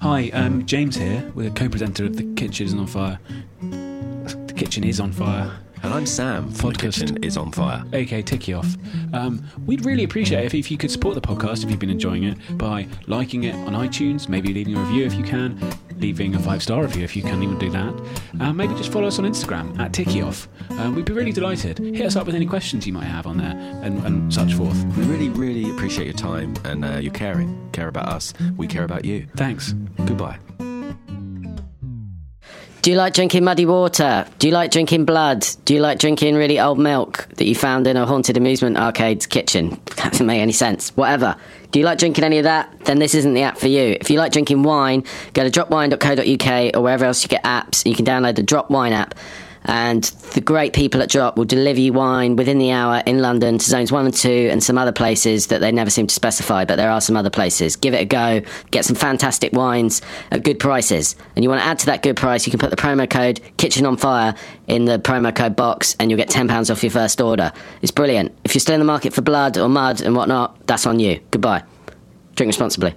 Hi, 0.00 0.28
um, 0.34 0.66
James 0.66 0.96
here. 0.96 1.32
We're 1.34 1.50
co-presenter 1.50 2.04
of 2.04 2.16
The 2.16 2.34
Kitchen 2.34 2.66
is 2.66 2.74
on 2.74 2.86
Fire. 2.86 3.18
The 3.62 4.52
Kitchen 4.54 4.84
is 4.84 5.00
on 5.00 5.10
Fire. 5.10 5.50
And 5.82 5.94
I'm 5.94 6.06
Sam. 6.06 6.50
from 6.50 6.70
The 6.72 6.78
kitchen 6.78 7.22
is 7.22 7.36
on 7.36 7.52
fire. 7.52 7.84
aka 7.92 8.22
TickyOff. 8.22 9.14
Um, 9.14 9.44
we'd 9.66 9.84
really 9.84 10.04
appreciate 10.04 10.40
it 10.40 10.46
if, 10.46 10.54
if 10.54 10.70
you 10.70 10.76
could 10.76 10.90
support 10.90 11.14
the 11.14 11.20
podcast 11.20 11.62
if 11.64 11.70
you've 11.70 11.78
been 11.78 11.90
enjoying 11.90 12.24
it 12.24 12.36
by 12.58 12.88
liking 13.06 13.44
it 13.44 13.54
on 13.54 13.72
iTunes, 13.74 14.28
maybe 14.28 14.52
leaving 14.52 14.76
a 14.76 14.80
review 14.80 15.04
if 15.04 15.14
you 15.14 15.22
can, 15.22 15.58
leaving 15.98 16.34
a 16.34 16.38
five 16.40 16.62
star 16.62 16.82
review 16.82 17.04
if 17.04 17.14
you 17.14 17.22
can 17.22 17.42
even 17.42 17.58
do 17.58 17.70
that. 17.70 17.94
Uh, 18.40 18.52
maybe 18.52 18.74
just 18.74 18.90
follow 18.90 19.06
us 19.06 19.18
on 19.18 19.24
Instagram 19.26 19.78
at 19.78 19.92
TickyOff. 19.92 20.48
Uh, 20.70 20.90
we'd 20.90 21.04
be 21.04 21.12
really 21.12 21.32
delighted. 21.32 21.78
Hit 21.78 22.04
us 22.06 22.16
up 22.16 22.26
with 22.26 22.34
any 22.34 22.46
questions 22.46 22.86
you 22.86 22.92
might 22.92 23.04
have 23.04 23.26
on 23.26 23.36
there 23.36 23.56
and, 23.82 24.04
and 24.04 24.32
such 24.32 24.54
forth. 24.54 24.82
We 24.96 25.04
really, 25.04 25.28
really 25.28 25.70
appreciate 25.70 26.06
your 26.06 26.14
time 26.16 26.54
and 26.64 26.84
uh, 26.84 26.98
your 26.98 27.12
caring. 27.12 27.68
Care 27.72 27.88
about 27.88 28.08
us. 28.08 28.32
We 28.56 28.66
care 28.66 28.84
about 28.84 29.04
you. 29.04 29.26
Thanks. 29.36 29.72
Goodbye. 30.04 30.38
Do 32.86 32.92
you 32.92 32.98
like 32.98 33.14
drinking 33.14 33.42
muddy 33.42 33.66
water? 33.66 34.28
Do 34.38 34.46
you 34.46 34.54
like 34.54 34.70
drinking 34.70 35.06
blood? 35.06 35.44
Do 35.64 35.74
you 35.74 35.80
like 35.80 35.98
drinking 35.98 36.36
really 36.36 36.60
old 36.60 36.78
milk 36.78 37.26
that 37.34 37.44
you 37.44 37.56
found 37.56 37.84
in 37.88 37.96
a 37.96 38.06
haunted 38.06 38.36
amusement 38.36 38.76
arcade's 38.76 39.26
kitchen? 39.26 39.80
That 39.96 40.12
doesn't 40.12 40.26
make 40.26 40.40
any 40.40 40.52
sense. 40.52 40.90
Whatever. 40.90 41.34
Do 41.72 41.80
you 41.80 41.84
like 41.84 41.98
drinking 41.98 42.22
any 42.22 42.38
of 42.38 42.44
that? 42.44 42.72
Then 42.84 43.00
this 43.00 43.16
isn't 43.16 43.34
the 43.34 43.42
app 43.42 43.58
for 43.58 43.66
you. 43.66 43.96
If 44.00 44.08
you 44.08 44.20
like 44.20 44.30
drinking 44.30 44.62
wine, 44.62 45.02
go 45.32 45.42
to 45.42 45.50
dropwine.co.uk 45.50 46.76
or 46.76 46.80
wherever 46.80 47.04
else 47.04 47.24
you 47.24 47.28
get 47.28 47.42
apps. 47.42 47.84
You 47.84 47.96
can 47.96 48.04
download 48.04 48.36
the 48.36 48.44
Drop 48.44 48.70
Wine 48.70 48.92
app. 48.92 49.16
And 49.66 50.04
the 50.32 50.40
great 50.40 50.72
people 50.72 51.02
at 51.02 51.10
Drop 51.10 51.36
will 51.36 51.44
deliver 51.44 51.80
you 51.80 51.92
wine 51.92 52.36
within 52.36 52.58
the 52.58 52.70
hour 52.70 53.02
in 53.04 53.20
London 53.20 53.58
to 53.58 53.64
zones 53.64 53.90
one 53.90 54.06
and 54.06 54.14
two 54.14 54.48
and 54.50 54.62
some 54.62 54.78
other 54.78 54.92
places 54.92 55.48
that 55.48 55.60
they 55.60 55.72
never 55.72 55.90
seem 55.90 56.06
to 56.06 56.14
specify, 56.14 56.64
but 56.64 56.76
there 56.76 56.90
are 56.90 57.00
some 57.00 57.16
other 57.16 57.30
places. 57.30 57.74
Give 57.76 57.92
it 57.92 58.00
a 58.00 58.04
go. 58.04 58.42
Get 58.70 58.84
some 58.84 58.96
fantastic 58.96 59.52
wines 59.52 60.02
at 60.30 60.44
good 60.44 60.60
prices. 60.60 61.16
And 61.34 61.42
you 61.42 61.50
want 61.50 61.62
to 61.62 61.66
add 61.66 61.80
to 61.80 61.86
that 61.86 62.02
good 62.02 62.16
price, 62.16 62.46
you 62.46 62.50
can 62.50 62.60
put 62.60 62.70
the 62.70 62.76
promo 62.76 63.10
code 63.10 63.40
Kitchen 63.56 63.84
on 63.86 63.96
Fire 63.96 64.34
in 64.68 64.84
the 64.84 64.98
promo 64.98 65.34
code 65.34 65.56
box 65.56 65.96
and 65.98 66.10
you'll 66.10 66.18
get 66.18 66.28
£10 66.28 66.70
off 66.70 66.82
your 66.82 66.90
first 66.90 67.20
order. 67.20 67.52
It's 67.82 67.92
brilliant. 67.92 68.36
If 68.44 68.54
you're 68.54 68.60
still 68.60 68.74
in 68.74 68.80
the 68.80 68.86
market 68.86 69.12
for 69.12 69.22
blood 69.22 69.58
or 69.58 69.68
mud 69.68 70.00
and 70.00 70.14
whatnot, 70.14 70.66
that's 70.66 70.86
on 70.86 71.00
you. 71.00 71.20
Goodbye. 71.30 71.64
Drink 72.36 72.50
responsibly. 72.50 72.94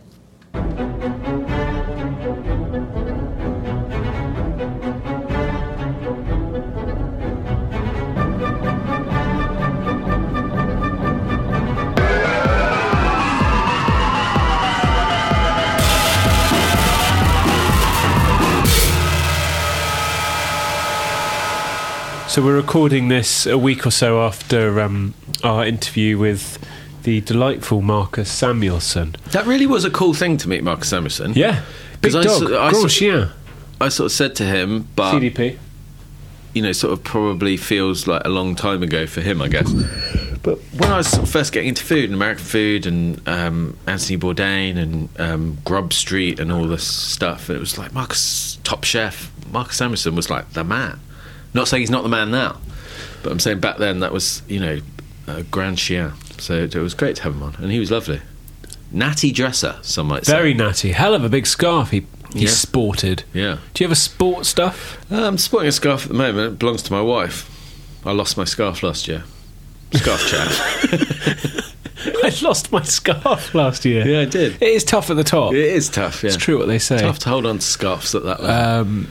So 22.29 22.43
we're 22.43 22.55
recording 22.55 23.07
this 23.07 23.47
a 23.47 23.57
week 23.57 23.87
or 23.87 23.91
so 23.91 24.21
after 24.21 24.79
um, 24.79 25.15
our 25.43 25.65
interview 25.65 26.17
with 26.17 26.59
the 27.03 27.21
delightful 27.21 27.81
Marcus 27.81 28.29
Samuelsson. 28.31 29.15
That 29.31 29.47
really 29.47 29.65
was 29.65 29.83
a 29.83 29.89
cool 29.89 30.13
thing 30.13 30.37
to 30.37 30.47
meet 30.47 30.63
Marcus 30.63 30.89
Samuelsson. 30.89 31.33
Yeah, 31.35 31.63
big 32.01 32.13
'Cause 32.13 32.15
I 32.15 32.23
dog, 32.23 32.43
s- 32.43 32.51
I 32.51 32.69
grand 32.69 32.85
s- 32.85 33.29
I 33.81 33.89
sort 33.89 34.05
of 34.05 34.11
said 34.11 34.35
to 34.35 34.43
him, 34.45 34.87
but 34.95 35.11
CDP. 35.13 35.57
you 36.53 36.61
know, 36.61 36.71
sort 36.71 36.93
of 36.93 37.03
probably 37.03 37.57
feels 37.57 38.05
like 38.05 38.21
a 38.25 38.29
long 38.29 38.55
time 38.55 38.83
ago 38.83 39.07
for 39.07 39.21
him, 39.21 39.41
I 39.41 39.47
guess. 39.47 39.71
But 40.43 40.59
when 40.77 40.91
I 40.91 40.97
was 40.97 41.07
sort 41.07 41.23
of 41.23 41.29
first 41.29 41.51
getting 41.51 41.69
into 41.69 41.83
food 41.83 42.05
and 42.05 42.13
American 42.13 42.45
food 42.45 42.85
and 42.85 43.27
um, 43.27 43.75
Anthony 43.87 44.17
Bourdain 44.19 44.77
and 44.77 45.09
um, 45.17 45.57
Grub 45.65 45.93
Street 45.93 46.39
and 46.39 46.51
all 46.51 46.67
this 46.67 46.83
stuff, 46.85 47.49
it 47.49 47.59
was 47.59 47.77
like 47.79 47.91
Marcus, 47.91 48.59
top 48.63 48.83
chef, 48.83 49.31
Marcus 49.51 49.77
Samuelsson 49.77 50.15
was 50.15 50.29
like 50.29 50.51
the 50.53 50.63
man. 50.63 50.99
Not 51.53 51.67
saying 51.67 51.81
he's 51.81 51.89
not 51.89 52.03
the 52.03 52.09
man 52.09 52.31
now, 52.31 52.57
but 53.23 53.31
I'm 53.31 53.39
saying 53.39 53.59
back 53.59 53.77
then 53.77 53.99
that 54.01 54.11
was, 54.13 54.41
you 54.47 54.59
know, 54.59 54.79
a 55.27 55.43
grand 55.43 55.77
chien. 55.77 56.13
So 56.37 56.53
it 56.63 56.75
was 56.75 56.93
great 56.93 57.15
to 57.17 57.23
have 57.23 57.33
him 57.33 57.43
on, 57.43 57.55
and 57.55 57.71
he 57.71 57.79
was 57.79 57.91
lovely. 57.91 58.21
Natty 58.91 59.31
dresser, 59.31 59.77
some 59.81 60.07
might 60.07 60.25
say. 60.25 60.31
Very 60.33 60.53
natty. 60.53 60.91
Hell 60.93 61.13
of 61.13 61.23
a 61.23 61.29
big 61.29 61.45
scarf 61.45 61.91
he, 61.91 62.05
he 62.33 62.41
Yeah. 62.45 62.49
sported. 62.49 63.23
Yeah. 63.33 63.57
Do 63.73 63.83
you 63.83 63.87
ever 63.87 63.95
sport 63.95 64.45
stuff? 64.45 64.97
Uh, 65.11 65.23
I'm 65.27 65.37
sporting 65.37 65.69
a 65.69 65.71
scarf 65.71 66.03
at 66.03 66.07
the 66.09 66.13
moment. 66.15 66.53
It 66.53 66.59
belongs 66.59 66.81
to 66.83 66.93
my 66.93 67.01
wife. 67.01 67.47
I 68.05 68.11
lost 68.13 68.37
my 68.37 68.45
scarf 68.45 68.81
last 68.81 69.07
year. 69.07 69.23
Scarf 69.93 70.25
chat. 70.27 71.65
I 72.23 72.31
lost 72.41 72.71
my 72.71 72.81
scarf 72.83 73.53
last 73.53 73.83
year. 73.85 74.07
Yeah, 74.07 74.21
I 74.21 74.25
did. 74.25 74.55
It 74.61 74.69
is 74.69 74.83
tough 74.83 75.09
at 75.09 75.17
the 75.17 75.23
top. 75.23 75.53
it 75.53 75.59
is 75.59 75.89
tough. 75.89 76.23
Yeah. 76.23 76.29
It's 76.29 76.37
true 76.37 76.57
what 76.57 76.67
they 76.67 76.79
say. 76.79 76.99
Tough 76.99 77.19
to 77.19 77.29
hold 77.29 77.45
on 77.45 77.59
to 77.59 77.65
scarves 77.65 78.15
at 78.15 78.23
that 78.23 78.41
level. 78.41 78.81
Um, 78.81 79.07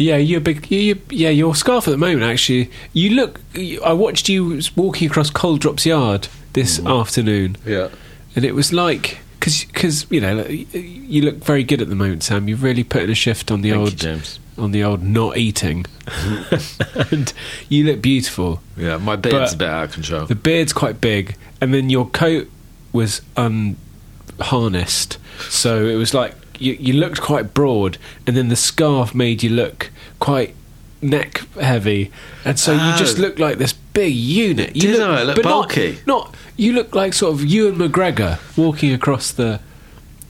yeah, 0.00 0.16
you're 0.16 0.40
big. 0.40 0.70
You, 0.70 0.78
you, 0.80 1.00
yeah, 1.10 1.28
your 1.30 1.54
scarf 1.54 1.86
at 1.86 1.90
the 1.90 1.98
moment. 1.98 2.22
Actually, 2.22 2.70
you 2.92 3.10
look. 3.10 3.40
I 3.84 3.92
watched 3.92 4.28
you 4.28 4.60
walking 4.76 5.08
across 5.08 5.30
Coal 5.30 5.56
Drops 5.58 5.84
Yard 5.86 6.28
this 6.54 6.78
Mm. 6.80 7.00
afternoon, 7.00 7.56
yeah. 7.66 7.88
and 8.34 8.44
it 8.44 8.54
was 8.54 8.72
like 8.72 9.18
because 9.38 10.06
you 10.10 10.20
know 10.20 10.44
you 10.48 11.22
look 11.22 11.36
very 11.44 11.64
good 11.64 11.80
at 11.82 11.88
the 11.88 11.94
moment, 11.94 12.22
Sam. 12.22 12.48
You've 12.48 12.62
really 12.62 12.82
put 12.84 13.02
in 13.02 13.10
a 13.10 13.14
shift 13.14 13.50
on 13.50 13.60
the 13.62 13.70
Thank 13.70 13.80
old 13.80 13.90
you, 13.92 13.96
James. 13.98 14.38
on 14.58 14.70
the 14.72 14.82
old 14.84 15.02
not 15.02 15.36
eating, 15.36 15.84
and 17.10 17.32
you 17.68 17.84
look 17.84 18.00
beautiful. 18.02 18.60
Yeah, 18.76 18.96
my 18.98 19.16
beard's 19.16 19.54
But 19.54 19.54
a 19.54 19.56
bit 19.58 19.68
out 19.68 19.84
of 19.84 19.92
control. 19.92 20.26
The 20.26 20.34
beard's 20.34 20.72
quite 20.72 21.00
big, 21.00 21.36
and 21.60 21.72
then 21.74 21.90
your 21.90 22.08
coat 22.08 22.48
was 22.92 23.20
unharnessed, 23.36 25.18
so 25.48 25.86
it 25.86 25.96
was 25.96 26.14
like 26.14 26.34
you, 26.60 26.74
you 26.74 26.92
looked 26.94 27.20
quite 27.20 27.54
broad, 27.54 27.98
and 28.26 28.36
then 28.36 28.48
the 28.48 28.56
scarf 28.56 29.14
made 29.14 29.42
you 29.42 29.50
look 29.50 29.90
quite 30.18 30.54
neck 31.02 31.38
heavy, 31.60 32.10
and 32.44 32.58
so 32.58 32.72
you 32.72 32.96
just 32.98 33.18
Oh. 33.18 33.22
looked 33.22 33.38
like 33.38 33.58
this 33.58 33.72
big 33.72 34.14
unit. 34.14 34.76
You 34.76 34.82
Did 34.92 35.00
I? 35.00 35.20
I 35.20 35.22
look 35.24 35.36
but 35.36 35.44
bulky. 35.44 35.98
Not, 36.06 36.34
you 36.56 36.72
look 36.74 36.94
like 36.94 37.14
sort 37.14 37.32
of 37.34 37.44
Ewan 37.44 37.76
McGregor 37.76 38.38
walking 38.56 38.92
across 38.92 39.32
the 39.32 39.60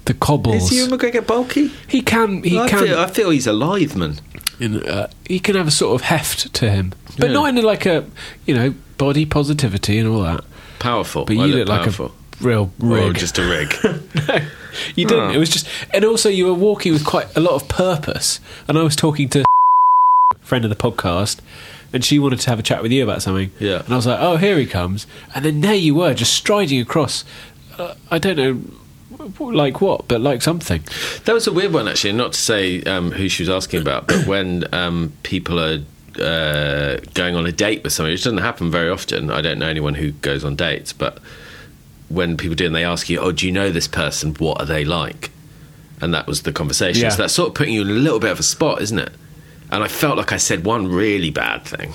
the 0.07 0.15
cobbles. 0.15 0.71
is 0.73 0.79
Ewan 0.79 0.99
McGregor 0.99 1.27
bulky? 1.27 1.71
he 1.89 2.01
can 2.03 2.43
he 2.43 2.59
I, 2.59 2.69
can 2.69 2.85
feel, 2.85 2.99
I 2.99 3.07
feel 3.09 3.31
he's 3.31 3.47
a 3.47 3.53
lithe 3.53 3.95
man. 3.97 4.19
in, 4.59 4.83
uh, 4.87 5.09
he 5.27 5.39
can 5.41 5.57
have 5.57 5.67
a 5.69 5.71
sort 5.73 5.95
of 6.01 6.07
heft 6.07 6.53
to 6.55 6.71
him, 6.71 6.93
but 7.19 7.29
Yeah. 7.29 7.35
not 7.35 7.49
in 7.49 7.63
like 7.63 7.85
a 7.87 8.05
you 8.47 8.55
know 8.55 8.75
body 8.97 9.25
positivity 9.27 9.99
and 9.99 10.09
all 10.09 10.23
that. 10.23 10.45
Powerful. 10.79 11.25
But 11.27 11.37
I 11.37 11.47
you 11.47 11.55
look 11.57 11.69
like 11.69 11.87
a 11.87 12.11
real 12.41 12.73
rig. 12.79 13.11
Or 13.11 13.13
just 13.13 13.39
a 13.39 13.43
rig. 13.43 13.75
no, 14.29 14.39
you 14.95 15.07
didn't. 15.07 15.31
Oh. 15.31 15.31
It 15.31 15.39
was 15.39 15.51
just, 15.51 15.67
and 15.93 16.05
also 16.05 16.29
you 16.29 16.47
were 16.47 16.55
walking 16.55 16.93
with 16.93 17.05
quite 17.05 17.35
a 17.37 17.41
lot 17.41 17.55
of 17.55 17.69
purpose. 17.69 18.41
And 18.69 18.79
I 18.79 18.83
was 18.83 18.97
talking 18.97 19.29
to 19.31 19.41
a 19.41 20.39
friend 20.41 20.65
of 20.65 20.71
the 20.71 20.77
podcast, 20.77 21.41
and 21.93 22.05
she 22.05 22.19
wanted 22.19 22.41
to 22.41 22.51
have 22.51 22.59
a 22.59 22.63
chat 22.63 22.83
with 22.83 22.93
you 22.93 23.03
about 23.03 23.23
something. 23.23 23.51
Yeah. 23.59 23.83
And 23.83 23.93
I 23.93 23.97
was 23.97 24.07
like, 24.07 24.21
oh, 24.21 24.37
here 24.37 24.59
he 24.59 24.67
comes. 24.67 25.07
And 25.35 25.45
then 25.45 25.61
there 25.61 25.75
you 25.75 25.95
were, 25.95 26.15
just 26.15 26.35
striding 26.35 26.81
across. 26.81 27.25
Uh, 27.79 27.95
I 28.11 28.19
don't 28.19 28.37
know, 28.37 28.61
like 29.41 29.81
what, 29.81 30.09
but 30.09 30.21
like 30.21 30.43
something. 30.43 30.83
That 31.25 31.33
was 31.33 31.47
a 31.47 31.53
weird 31.53 31.73
one, 31.73 31.89
actually. 31.89 32.13
Not 32.13 32.33
to 32.33 32.41
say 32.41 32.83
um, 32.83 33.13
who 33.13 33.29
she 33.29 33.43
was 33.43 33.51
asking 33.51 33.83
about, 33.83 34.07
but 34.07 34.27
when 34.27 34.73
um, 34.75 35.13
people 35.23 35.59
are 35.59 35.81
uh, 36.19 36.99
going 37.15 37.37
on 37.37 37.47
a 37.47 37.53
date 37.53 37.83
with 37.83 37.93
somebody, 37.93 38.15
which 38.15 38.25
doesn't 38.25 38.39
happen 38.39 38.71
very 38.71 38.91
often. 38.91 39.31
I 39.31 39.41
don't 39.41 39.59
know 39.59 39.69
anyone 39.69 39.95
who 39.95 40.13
goes 40.13 40.45
on 40.45 40.57
dates, 40.57 40.93
but 40.93 41.19
when 42.11 42.37
people 42.37 42.55
do, 42.57 42.67
and 42.67 42.75
they 42.75 42.85
ask 42.85 43.09
you, 43.09 43.19
"Oh, 43.19 43.33
do 43.33 43.47
you 43.47 43.53
know 43.53 43.71
this 43.71 43.89
person? 43.89 44.35
What 44.35 44.61
are 44.61 44.67
they 44.67 44.85
like?" 44.85 45.31
And 46.03 46.13
that 46.13 46.27
was 46.27 46.43
the 46.43 46.53
conversation. 46.53 47.03
Yeah. 47.05 47.09
So 47.11 47.23
that's 47.23 47.33
sort 47.35 47.49
of 47.49 47.55
putting 47.55 47.73
you 47.75 47.81
in 47.83 47.89
a 47.89 47.93
little 47.93 48.19
bit 48.21 48.31
of 48.31 48.39
a 48.41 48.43
spot, 48.43 48.83
isn't 48.83 48.99
it? 48.99 49.13
And 49.71 49.83
I 49.83 49.89
felt 49.89 50.17
like 50.19 50.33
I 50.33 50.37
said 50.37 50.65
one 50.65 50.89
really 50.89 51.31
bad 51.31 51.65
thing. 51.65 51.93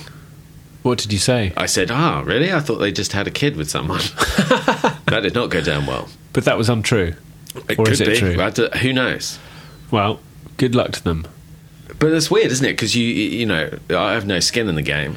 What 0.82 0.98
did 0.98 1.12
you 1.12 1.18
say? 1.18 1.52
I 1.56 1.66
said, 1.66 1.90
"Ah, 1.90 2.22
really? 2.24 2.52
I 2.52 2.60
thought 2.60 2.78
they 2.78 2.92
just 2.92 3.12
had 3.12 3.26
a 3.26 3.30
kid 3.30 3.56
with 3.56 3.68
someone." 3.70 4.00
that 5.06 5.20
did 5.22 5.34
not 5.34 5.50
go 5.50 5.60
down 5.60 5.86
well. 5.86 6.08
But 6.32 6.44
that 6.44 6.56
was 6.58 6.68
untrue. 6.68 7.14
It 7.68 7.78
Or 7.78 7.84
could 7.84 7.88
is 7.92 8.00
it 8.00 8.08
be. 8.08 8.16
true? 8.16 8.68
Who 8.80 8.92
knows? 8.92 9.38
Well, 9.90 10.20
good 10.56 10.74
luck 10.74 10.92
to 10.92 11.02
them. 11.04 11.26
But 11.98 12.12
it's 12.12 12.30
weird, 12.30 12.50
isn't 12.52 12.64
it? 12.66 12.72
Because 12.72 12.94
you 12.94 13.04
you 13.04 13.46
know 13.46 13.70
I 13.90 14.12
have 14.12 14.26
no 14.26 14.38
skin 14.40 14.68
in 14.68 14.74
the 14.74 14.82
game, 14.82 15.16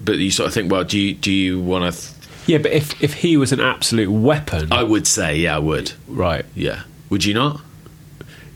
but 0.00 0.18
you 0.18 0.30
sort 0.30 0.48
of 0.48 0.54
think, 0.54 0.70
well, 0.70 0.84
do 0.84 0.98
you 0.98 1.14
do 1.14 1.30
you 1.32 1.60
want 1.60 1.94
to? 1.94 2.00
Th- 2.00 2.12
Yeah, 2.46 2.58
but 2.58 2.72
if, 2.72 3.00
if 3.02 3.14
he 3.14 3.36
was 3.36 3.52
an 3.52 3.60
absolute 3.60 4.10
weapon, 4.10 4.72
I 4.72 4.82
would 4.82 5.06
say, 5.06 5.36
yeah, 5.36 5.56
I 5.56 5.58
would. 5.60 5.92
right, 6.08 6.44
Yeah, 6.54 6.82
would 7.10 7.24
you 7.24 7.34
not? 7.34 7.60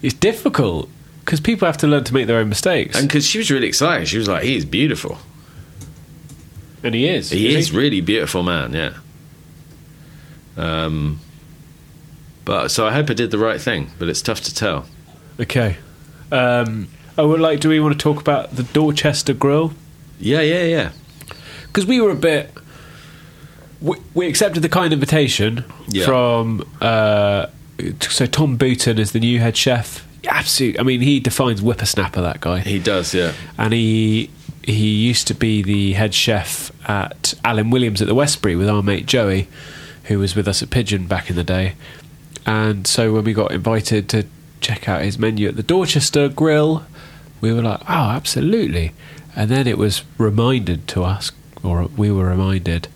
it's 0.02 0.14
difficult 0.14 0.88
because 1.24 1.40
people 1.40 1.66
have 1.66 1.78
to 1.78 1.86
learn 1.86 2.04
to 2.04 2.14
make 2.14 2.26
their 2.26 2.38
own 2.38 2.48
mistakes. 2.48 2.96
And 2.98 3.08
because 3.08 3.26
she 3.26 3.38
was 3.38 3.50
really 3.50 3.66
excited, 3.66 4.06
she 4.08 4.18
was 4.18 4.28
like, 4.28 4.42
"He 4.44 4.56
is 4.56 4.64
beautiful. 4.64 5.18
And 6.82 6.94
he 6.94 7.08
is. 7.08 7.30
He 7.30 7.54
is 7.56 7.72
really 7.72 8.00
beautiful, 8.00 8.42
man. 8.42 8.72
Yeah." 8.72 8.92
Um, 10.56 11.20
but 12.44 12.68
so 12.68 12.86
I 12.86 12.92
hope 12.92 13.10
I 13.10 13.14
did 13.14 13.30
the 13.30 13.38
right 13.38 13.60
thing, 13.60 13.90
but 13.98 14.08
it's 14.08 14.22
tough 14.22 14.40
to 14.42 14.54
tell. 14.54 14.86
Okay. 15.40 15.76
Um, 16.32 16.88
I 17.18 17.22
would 17.22 17.40
like. 17.40 17.60
Do 17.60 17.68
we 17.68 17.80
want 17.80 17.94
to 17.94 17.98
talk 18.02 18.20
about 18.20 18.54
the 18.56 18.62
Dorchester 18.62 19.32
Grill? 19.34 19.72
Yeah, 20.20 20.40
yeah, 20.40 20.62
yeah. 20.64 20.92
Because 21.66 21.86
we 21.86 22.00
were 22.00 22.10
a 22.10 22.14
bit. 22.16 22.50
We, 23.80 23.96
we 24.14 24.26
accepted 24.26 24.62
the 24.62 24.68
kind 24.68 24.92
invitation 24.92 25.64
Yeah. 25.88 26.06
from 26.06 26.64
uh, 26.80 27.46
so 28.00 28.26
Tom 28.26 28.56
Booton 28.56 28.98
is 28.98 29.12
the 29.12 29.20
new 29.20 29.38
head 29.38 29.56
chef. 29.56 30.06
Absolute. 30.28 30.80
I 30.80 30.82
mean, 30.82 31.00
he 31.02 31.20
defines 31.20 31.60
whippersnapper. 31.60 32.20
That 32.22 32.40
guy. 32.40 32.60
He 32.60 32.78
does, 32.78 33.14
yeah. 33.14 33.32
and 33.58 33.72
he 33.72 34.30
he 34.62 34.88
used 34.94 35.26
to 35.28 35.34
be 35.34 35.62
the 35.62 35.92
head 35.92 36.12
chef 36.14 36.72
at 36.88 37.34
Alyn 37.44 37.70
Williams 37.70 38.02
at 38.02 38.08
the 38.08 38.14
Westbury 38.14 38.56
with 38.56 38.68
our 38.68 38.82
mate 38.82 39.06
Joey, 39.06 39.46
who 40.04 40.18
was 40.18 40.34
with 40.34 40.48
us 40.48 40.62
at 40.62 40.70
Pigeon 40.70 41.06
back 41.06 41.30
in 41.30 41.36
the 41.36 41.44
day. 41.44 41.74
And 42.44 42.86
so 42.86 43.12
when 43.12 43.24
we 43.24 43.32
got 43.32 43.52
invited 43.52 44.08
to 44.10 44.24
check 44.60 44.88
out 44.88 45.02
his 45.02 45.18
menu 45.18 45.48
at 45.48 45.56
the 45.56 45.62
Dorchester 45.62 46.28
Grill, 46.28 46.84
we 47.40 47.52
were 47.52 47.62
like, 47.62 47.80
"Oh, 47.88 48.10
absolutely!" 48.10 48.92
And 49.36 49.50
then 49.50 49.66
it 49.66 49.78
was 49.78 50.02
reminded 50.18 50.88
to 50.88 51.04
us, 51.04 51.30
or 51.62 51.84
we 51.96 52.10
were 52.10 52.26
reminded 52.26 52.88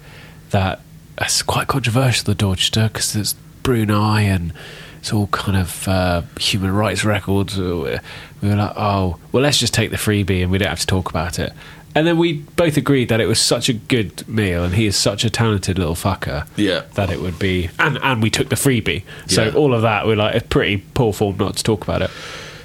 that 0.50 0.80
it's 1.20 1.42
quite 1.42 1.66
controversial 1.68 2.24
the 2.24 2.34
Dorchester 2.34 2.88
because 2.88 3.14
it's 3.16 3.34
Brunei 3.62 4.22
and 4.22 4.52
it's 5.00 5.12
all 5.12 5.26
kind 5.28 5.56
of 5.56 5.86
uh, 5.88 6.22
human 6.38 6.72
rights 6.72 7.04
records. 7.04 7.56
We 7.58 7.64
were 7.64 8.00
like, 8.42 8.72
oh, 8.76 9.18
well, 9.32 9.42
let's 9.42 9.58
just 9.58 9.74
take 9.74 9.90
the 9.90 9.96
freebie 9.96 10.42
and 10.42 10.50
we 10.50 10.58
don't 10.58 10.68
have 10.68 10.80
to 10.80 10.86
talk 10.86 11.08
about 11.10 11.38
it. 11.38 11.52
And 11.94 12.06
then 12.06 12.18
we 12.18 12.34
both 12.34 12.76
agreed 12.76 13.08
that 13.08 13.20
it 13.20 13.26
was 13.26 13.40
such 13.40 13.68
a 13.68 13.72
good 13.72 14.26
meal 14.28 14.62
and 14.62 14.74
he 14.74 14.86
is 14.86 14.94
such 14.96 15.24
a 15.24 15.30
talented 15.30 15.76
little 15.78 15.96
fucker 15.96 16.46
Yeah. 16.56 16.82
that 16.94 17.10
it 17.10 17.20
would 17.20 17.38
be. 17.38 17.68
And, 17.80 17.98
and 18.02 18.22
we 18.22 18.30
took 18.30 18.48
the 18.48 18.54
freebie. 18.56 19.02
So 19.26 19.46
Yeah. 19.46 19.52
all 19.54 19.74
of 19.74 19.82
that, 19.82 20.06
we're 20.06 20.14
like, 20.16 20.36
it's 20.36 20.46
pretty 20.48 20.84
poor 20.94 21.12
form 21.12 21.36
not 21.38 21.56
to 21.56 21.64
talk 21.64 21.82
about 21.82 22.02
it. 22.02 22.10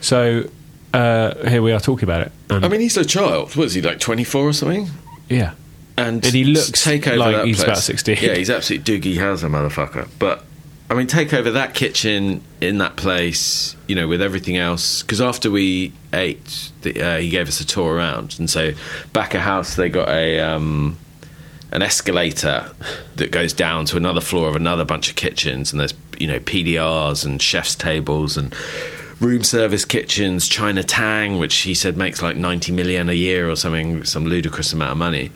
So 0.02 0.48
uh, 0.94 1.34
here 1.50 1.62
we 1.64 1.72
are 1.72 1.80
talking 1.80 2.04
about 2.08 2.22
it. 2.28 2.32
I 2.52 2.68
mean, 2.68 2.82
he's 2.82 2.98
a 2.98 3.04
child. 3.06 3.56
What 3.56 3.66
is 3.66 3.74
he, 3.74 3.82
like 3.82 4.00
24 4.00 4.42
or 4.48 4.54
something? 4.54 4.90
yeah. 5.28 5.54
And, 5.98 6.26
And 6.26 6.34
he 6.34 6.44
looks 6.44 6.84
take 6.84 7.08
over 7.08 7.18
like 7.18 7.46
he's 7.46 7.58
place. 7.58 7.68
about 7.68 7.78
16. 7.78 8.18
Yeah, 8.22 8.36
he's 8.36 8.50
absolutely 8.50 9.00
Doogie 9.00 9.16
Howser 9.16 9.50
motherfucker. 9.50 10.10
But 10.20 10.44
I 10.90 10.94
mean, 10.94 11.08
take 11.08 11.34
over 11.34 11.52
that 11.52 11.74
kitchen 11.74 12.44
in 12.62 12.78
that 12.78 12.96
place, 12.96 13.76
you 13.88 13.96
know, 13.96 14.08
with 14.08 14.22
everything 14.22 14.58
else. 14.58 15.02
Because 15.02 15.20
after 15.20 15.50
we 15.50 15.94
ate, 16.14 16.72
the, 16.82 17.02
uh, 17.02 17.18
he 17.18 17.30
gave 17.30 17.48
us 17.48 17.60
a 17.60 17.66
tour 17.66 17.96
around, 17.96 18.36
and 18.38 18.50
so 18.50 18.74
back 19.12 19.34
of 19.34 19.42
house 19.42 19.76
they 19.76 19.90
got 19.90 20.10
a 20.10 20.40
um, 20.40 20.98
an 21.72 21.82
escalator 21.82 22.70
that 23.16 23.32
goes 23.32 23.52
down 23.52 23.86
to 23.86 23.98
another 23.98 24.22
floor 24.22 24.48
of 24.48 24.56
another 24.56 24.86
bunch 24.86 25.10
of 25.10 25.16
kitchens, 25.16 25.72
and 25.72 25.80
there's 25.80 25.94
you 26.20 26.28
know 26.28 26.40
PDRs 26.40 27.26
and 27.26 27.42
chefs' 27.42 27.76
tables 27.76 28.38
and 28.38 28.54
room 29.20 29.44
service 29.44 29.86
kitchens, 29.86 30.48
China 30.48 30.84
Tang, 30.84 31.40
which 31.40 31.56
he 31.56 31.74
said 31.74 31.98
makes 31.98 32.22
like 32.22 32.36
90 32.36 32.74
million 32.74 33.10
a 33.10 33.14
year 33.14 33.50
or 33.50 33.56
something, 33.56 34.04
some 34.04 34.26
ludicrous 34.26 34.74
amount 34.74 34.92
of 34.92 34.98
money 34.98 35.32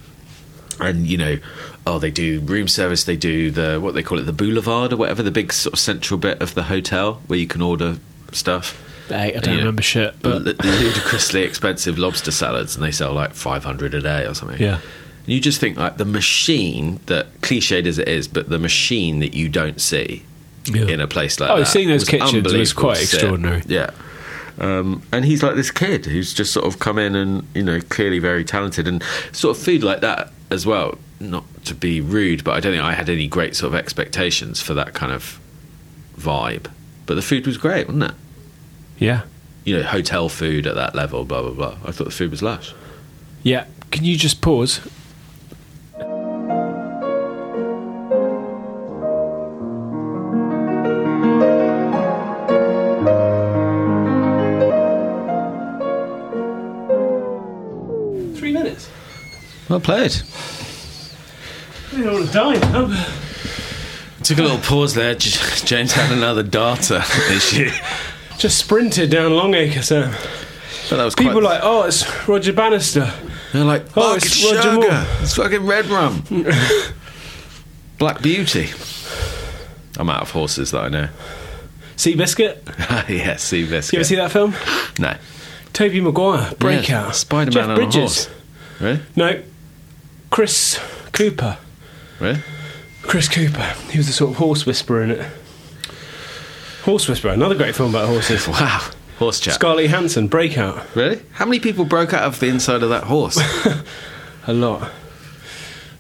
and 0.80 1.06
you 1.08 1.18
know, 1.18 1.38
oh, 1.86 2.00
they 2.00 2.12
do 2.12 2.40
room 2.42 2.68
service. 2.68 3.04
They 3.04 3.18
do 3.18 3.52
the 3.52 3.80
what 3.82 3.94
they 3.94 4.04
call 4.04 4.20
it, 4.20 4.24
the 4.24 4.34
boulevard 4.34 4.94
or 4.94 4.98
whatever, 4.98 5.22
the 5.24 5.32
big 5.32 5.52
sort 5.54 5.74
of 5.74 5.80
central 5.80 6.18
bit 6.18 6.42
of 6.42 6.54
the 6.56 6.64
hotel 6.64 7.22
where 7.28 7.40
you 7.40 7.48
can 7.48 7.62
order 7.62 7.98
stuff. 8.32 8.82
Hey, 9.10 9.36
I 9.36 9.40
don't 9.40 9.54
Yeah. 9.56 9.60
remember 9.62 9.82
shit, 9.82 10.16
but 10.22 10.44
ludicrously 10.64 11.42
expensive 11.42 11.98
lobster 11.98 12.32
salads, 12.32 12.76
and 12.76 12.84
they 12.86 12.92
sell 12.92 13.14
like 13.14 13.34
five 13.34 13.64
hundred 13.64 13.94
a 13.94 14.02
day 14.02 14.26
or 14.26 14.34
something. 14.34 14.62
Yeah. 14.62 14.76
And 15.26 15.34
you 15.34 15.40
just 15.40 15.60
think 15.60 15.78
like 15.78 15.98
the 15.98 16.06
machine 16.06 17.00
that 17.08 17.42
cliched 17.42 17.86
as 17.86 17.98
it 18.00 18.08
is, 18.08 18.28
but 18.28 18.50
the 18.50 18.60
machine 18.60 19.20
that 19.20 19.34
you 19.34 19.50
don't 19.50 19.82
see 19.82 20.24
Yeah. 20.66 20.86
in 20.86 21.00
a 21.02 21.08
place 21.08 21.40
like 21.40 21.50
Oh, 21.50 21.56
that. 21.58 21.62
Oh, 21.62 21.64
seeing 21.66 21.88
those 21.88 22.02
was 22.02 22.10
kitchens 22.10 22.54
was 22.54 22.74
quite 22.74 23.02
extraordinary. 23.02 23.64
Yeah. 23.68 23.90
Um, 24.60 25.02
and 25.14 25.24
he's 25.24 25.42
like 25.42 25.56
this 25.56 25.72
kid 25.72 26.06
who's 26.06 26.34
just 26.34 26.52
sort 26.52 26.66
of 26.68 26.80
come 26.80 26.98
in 27.00 27.16
and 27.16 27.48
you 27.56 27.64
know 27.64 27.80
clearly 27.90 28.20
very 28.20 28.44
talented 28.44 28.88
and 28.90 29.02
sort 29.32 29.56
of 29.58 29.64
food 29.64 29.84
like 29.84 30.02
that 30.02 30.32
as 30.52 30.66
well. 30.66 30.98
Not 31.20 31.44
to 31.66 31.76
be 31.76 32.00
rude, 32.02 32.44
but 32.44 32.52
I 32.52 32.60
don't 32.60 32.72
think 32.74 32.84
I 32.84 32.94
had 32.94 33.10
any 33.10 33.28
great 33.28 33.56
sort 33.56 33.74
of 33.74 33.80
expectations 33.80 34.62
for 34.62 34.74
that 34.76 34.94
kind 34.94 35.12
of 35.12 35.40
vibe. 36.18 36.72
But 37.06 37.16
the 37.16 37.22
food 37.22 37.46
was 37.46 37.58
great, 37.58 37.88
wasn't 37.88 38.04
it? 38.04 38.14
yeah. 38.98 39.24
You 39.66 39.78
know, 39.78 39.84
hotel 39.84 40.30
food 40.30 40.66
at 40.66 40.76
that 40.76 40.96
level, 40.96 41.26
blah 41.26 41.42
blah 41.42 41.52
blah. 41.52 41.78
I 41.86 41.92
thought 41.92 42.06
the 42.06 42.12
food 42.12 42.32
was 42.32 42.42
lush. 42.42 42.74
Yeah. 43.44 43.66
Can 43.92 44.04
you 44.04 44.18
just 44.18 44.42
pause? 44.42 44.80
Well 59.70 59.80
played. 59.80 60.16
I 61.94 62.02
don't 62.02 62.14
want 62.14 62.28
to 62.28 62.34
die 62.34 62.54
now. 62.72 63.16
Took 64.24 64.38
a 64.38 64.42
little 64.42 64.58
pause 64.60 64.94
there. 64.96 65.16
J- 65.16 65.66
James 65.66 65.92
had 65.94 66.12
another 66.12 66.44
data 66.44 66.98
issue. 67.32 67.70
Just 68.38 68.58
sprinted 68.58 69.10
down 69.10 69.34
Longacre, 69.36 69.82
Sam. 69.82 70.12
But 70.90 70.98
that 70.98 71.06
was 71.06 71.16
People 71.16 71.34
quite, 71.34 71.42
are 71.42 71.54
like, 71.56 71.60
oh, 71.64 71.84
it's 71.84 72.28
Roger 72.28 72.54
Bannister. 72.54 73.12
They're 73.54 73.64
like, 73.64 73.86
Oh, 73.96 74.16
it's 74.16 74.26
it's, 74.26 74.44
Roger 74.44 74.62
sugar. 74.62 74.76
Moore." 74.92 75.06
It's 75.22 75.36
fucking 75.36 75.66
red 75.66 75.86
rum. 75.88 76.24
Black 77.98 78.22
Beauty. 78.22 78.70
I'm 79.98 80.10
out 80.10 80.22
of 80.22 80.32
horses 80.32 80.72
that 80.72 80.84
I 80.86 80.90
know. 80.90 81.10
Seabiscuit. 81.96 83.10
yes, 83.10 83.44
see 83.44 83.64
this. 83.64 83.92
You 83.92 84.00
ever 84.00 84.04
see 84.06 84.16
that 84.16 84.32
film? 84.32 84.56
No. 84.98 85.16
Tobey 85.74 86.00
Maguire, 86.02 86.54
Breakout. 86.58 87.16
Spider-Man 87.16 87.52
Jeff 87.52 87.70
on 87.70 87.80
a 87.80 87.92
horse. 87.92 88.30
Really? 88.80 89.02
No, 89.16 89.44
Chris 90.30 90.80
Cooper. 91.12 91.58
Really? 92.20 92.40
Chris 93.04 93.28
Cooper. 93.28 93.74
He 93.92 93.98
was 93.98 94.08
the 94.08 94.14
sort 94.14 94.32
of 94.32 94.38
horse 94.38 94.66
whisperer 94.66 95.04
in 95.04 95.12
it. 95.12 95.32
Horse 96.84 97.08
Whisperer, 97.10 97.32
another 97.32 97.56
great 97.56 97.76
film 97.76 97.90
about 97.94 98.08
horses. 98.08 98.48
Wow. 98.48 98.90
Horse 99.20 99.40
chat. 99.42 99.56
Scarlett 99.56 99.90
Hansen, 99.90 100.28
Breakout. 100.30 100.96
Really? 100.96 101.22
How 101.34 101.46
many 101.46 101.60
people 101.60 101.84
broke 101.84 102.14
out 102.14 102.24
of 102.24 102.40
the 102.40 102.48
inside 102.48 102.84
of 102.84 102.90
that 102.90 103.04
horse? 103.04 103.38
A 104.48 104.54
lot. 104.54 104.90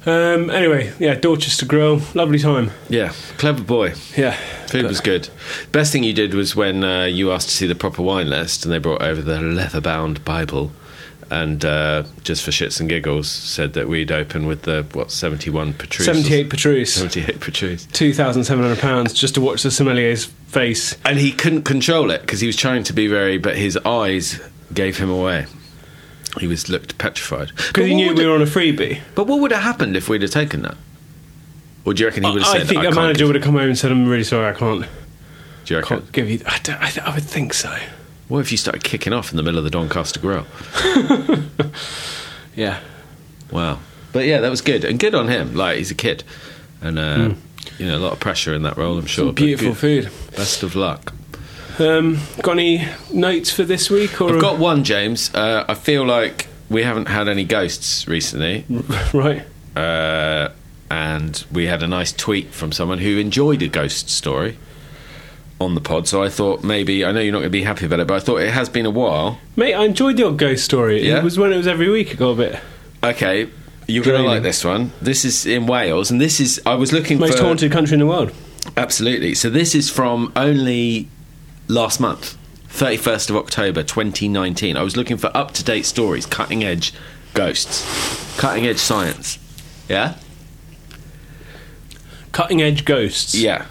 Um, 0.05 0.49
anyway, 0.49 0.93
yeah, 0.97 1.15
Dorchester 1.15 1.65
Grill, 1.65 2.01
lovely 2.13 2.39
time. 2.39 2.71
yeah. 2.87 3.11
Clever 3.37 3.61
boy. 3.61 3.93
Yeah, 4.15 4.31
Food 4.67 4.85
was 4.85 5.01
good. 5.01 5.27
Best 5.73 5.91
thing 5.91 6.03
you 6.05 6.13
did 6.13 6.33
was 6.33 6.55
when 6.55 6.83
uh, 6.85 7.03
you 7.03 7.31
asked 7.33 7.49
to 7.49 7.55
see 7.55 7.67
the 7.67 7.75
proper 7.75 8.01
wine 8.01 8.29
list, 8.29 8.63
and 8.63 8.73
they 8.73 8.77
brought 8.79 9.01
over 9.01 9.21
the 9.21 9.41
leather-bound 9.41 10.23
Bible, 10.23 10.71
and 11.31 11.63
uh, 11.63 12.03
just 12.23 12.43
for 12.43 12.51
shits 12.51 12.79
and 12.79 12.89
giggles, 12.89 13.29
said 13.29 13.73
that 13.73 13.87
we'd 13.87 14.11
open 14.11 14.45
with 14.47 14.63
the 14.63 14.85
what 14.93 15.11
seventy-one 15.11 15.73
Petrus, 15.73 16.07
or 16.07 16.13
seventy-eight 16.13 16.49
Petrus, 16.49 16.93
seventy-eight 16.93 17.39
Petrus, 17.39 17.85
two 17.87 18.13
thousand 18.13 18.43
seven 18.45 18.63
hundred 18.63 18.79
pounds 18.79 19.13
just 19.13 19.35
to 19.35 19.41
watch 19.41 19.63
the 19.63 19.69
sommelier's 19.69 20.25
face. 20.25 20.97
and 21.05 21.19
he 21.19 21.31
couldn't 21.31 21.63
control 21.63 22.09
it 22.11 22.21
because 22.21 22.39
he 22.39 22.47
was 22.47 22.55
trying 22.55 22.83
to 22.83 22.93
be 22.93 23.07
very, 23.07 23.37
but 23.37 23.55
his 23.57 23.77
eyes 23.77 24.39
gave 24.73 24.97
him 24.97 25.09
away. 25.09 25.45
He 26.39 26.45
was 26.47 26.69
looked 26.69 26.97
petrified 26.99 27.51
Because 27.55 27.87
he 27.87 27.95
knew 27.95 28.13
we 28.13 28.25
were 28.25 28.35
on 28.35 28.41
a 28.43 28.45
freebie. 28.45 28.99
But 29.15 29.25
what 29.25 29.39
would 29.41 29.51
have 29.51 29.63
happened 29.63 29.95
if 29.97 30.07
we'd 30.09 30.21
have 30.21 30.29
taken 30.29 30.61
that? 30.61 30.77
Or 31.85 31.93
do 31.95 32.01
you 32.03 32.07
reckon 32.07 32.23
he 32.23 32.31
would 32.31 32.43
have 32.43 32.51
said? 32.51 32.61
I 32.61 32.65
think 32.65 32.79
I 32.81 32.81
a 32.81 32.85
can't 32.85 32.95
manager 32.97 33.25
would 33.25 33.33
have 33.35 33.43
come 33.43 33.55
over 33.55 33.65
and 33.67 33.77
said, 33.77 33.91
"I'm 33.91 34.07
really 34.07 34.23
sorry, 34.23 34.47
I 34.53 34.57
can't, 34.57 34.81
Do 35.65 35.73
you 35.73 35.79
reckon? 35.79 35.99
can't 35.99 36.11
give 36.11 36.29
you." 36.29 36.39
I, 36.45 36.59
don't, 36.59 36.79
I, 36.81 36.89
th- 36.89 37.05
I 37.05 37.15
would 37.15 37.23
think 37.23 37.53
so. 37.53 37.75
What 38.29 38.39
if 38.39 38.51
you 38.51 38.57
started 38.57 38.83
kicking 38.83 39.11
off 39.11 39.31
in 39.31 39.37
the 39.37 39.43
middle 39.43 39.57
of 39.57 39.63
the 39.65 39.69
Doncaster 39.71 40.19
Grill? 40.19 40.45
Yeah, 42.55 42.79
Wow. 43.51 43.79
But 44.11 44.25
yeah, 44.25 44.39
that 44.41 44.49
was 44.49 44.61
good, 44.61 44.83
and 44.83 44.99
good 44.99 45.15
on 45.15 45.27
him. 45.27 45.55
Like 45.55 45.77
he's 45.77 45.91
a 45.91 45.95
kid, 45.95 46.23
and 46.81 46.97
uh, 46.99 47.33
you 47.77 47.85
know 47.85 47.97
a 47.97 47.99
lot 47.99 48.11
of 48.13 48.19
pressure 48.19 48.53
in 48.53 48.63
that 48.63 48.75
role. 48.75 48.97
I'm 48.97 49.05
sure. 49.05 49.27
but 49.27 49.35
beautiful 49.35 49.75
food. 49.75 50.09
Best 50.35 50.63
of 50.63 50.75
luck. 50.75 51.13
Um, 51.79 52.19
got 52.41 52.53
any 52.53 52.85
notes 53.13 53.51
for 53.51 53.63
this 53.63 53.89
week? 53.89 54.19
Or 54.19 54.33
I've 54.35 54.41
got 54.41 54.57
one, 54.59 54.83
James. 54.83 55.33
Uh, 55.33 55.63
I 55.67 55.73
feel 55.75 56.05
like 56.05 56.47
we 56.69 56.83
haven't 56.83 57.07
had 57.07 57.27
any 57.27 57.43
ghosts 57.45 58.07
recently, 58.07 58.65
right. 59.13 59.43
uh, 59.75 60.49
and 60.91 61.45
we 61.51 61.67
had 61.67 61.83
a 61.83 61.87
nice 61.87 62.11
tweet 62.11 62.51
from 62.51 62.71
someone 62.71 62.97
who 62.97 63.17
enjoyed 63.17 63.61
a 63.61 63.67
ghost 63.67 64.09
story 64.09 64.57
on 65.59 65.75
the 65.75 65.81
pod. 65.81 66.07
So 66.07 66.23
I 66.23 66.29
thought 66.29 66.63
maybe 66.63 67.03
I 67.03 67.11
know 67.11 67.19
you're 67.19 67.31
not 67.31 67.39
going 67.39 67.47
to 67.47 67.51
be 67.51 67.63
happy 67.63 67.85
about 67.85 67.99
it, 67.99 68.07
but 68.07 68.15
I 68.15 68.19
thought 68.19 68.37
it 68.37 68.51
has 68.51 68.69
been 68.69 68.85
a 68.85 68.91
while. 68.91 69.39
Mate, 69.55 69.73
I 69.73 69.85
enjoyed 69.85 70.17
your 70.17 70.31
ghost 70.31 70.65
story. 70.65 71.05
Yeah? 71.05 71.19
It 71.19 71.23
was 71.23 71.37
when 71.37 71.51
it 71.51 71.57
was 71.57 71.67
every 71.67 71.89
week. 71.89 72.13
It 72.13 72.17
got 72.17 72.29
a 72.29 72.35
bit 72.35 72.59
Okay, 73.01 73.49
you're 73.87 74.03
going 74.03 74.21
to 74.21 74.27
like 74.27 74.43
this 74.43 74.63
one. 74.65 74.91
This 75.01 75.23
is 75.23 75.45
in 75.45 75.67
Wales, 75.67 76.11
and 76.11 76.19
this 76.19 76.39
is 76.39 76.61
I 76.65 76.75
was 76.75 76.91
looking 76.91 77.17
for 77.17 77.27
most 77.27 77.37
for 77.37 77.45
haunted 77.45 77.71
country 77.71 77.93
in 77.93 77.99
the 77.99 78.05
world. 78.05 78.33
Absolutely. 78.75 79.35
So 79.35 79.49
this 79.49 79.73
is 79.73 79.89
from 79.89 80.33
only 80.35 81.07
last 81.69 81.99
month, 81.99 82.37
31st 82.67 83.29
of 83.29 83.37
October 83.37 83.83
2019. 83.83 84.75
I 84.75 84.81
was 84.83 84.97
looking 84.97 85.17
for 85.17 85.35
up 85.35 85.53
to 85.53 85.63
date 85.63 85.85
stories, 85.85 86.25
cutting 86.25 86.63
edge 86.63 86.93
ghosts, 87.33 88.37
cutting 88.37 88.67
edge 88.67 88.79
science. 88.79 89.39
Yeah? 89.87 90.15
Cutting 92.33 92.61
edge 92.61 92.83
ghosts. 92.83 93.33
Yeah. 93.33 93.65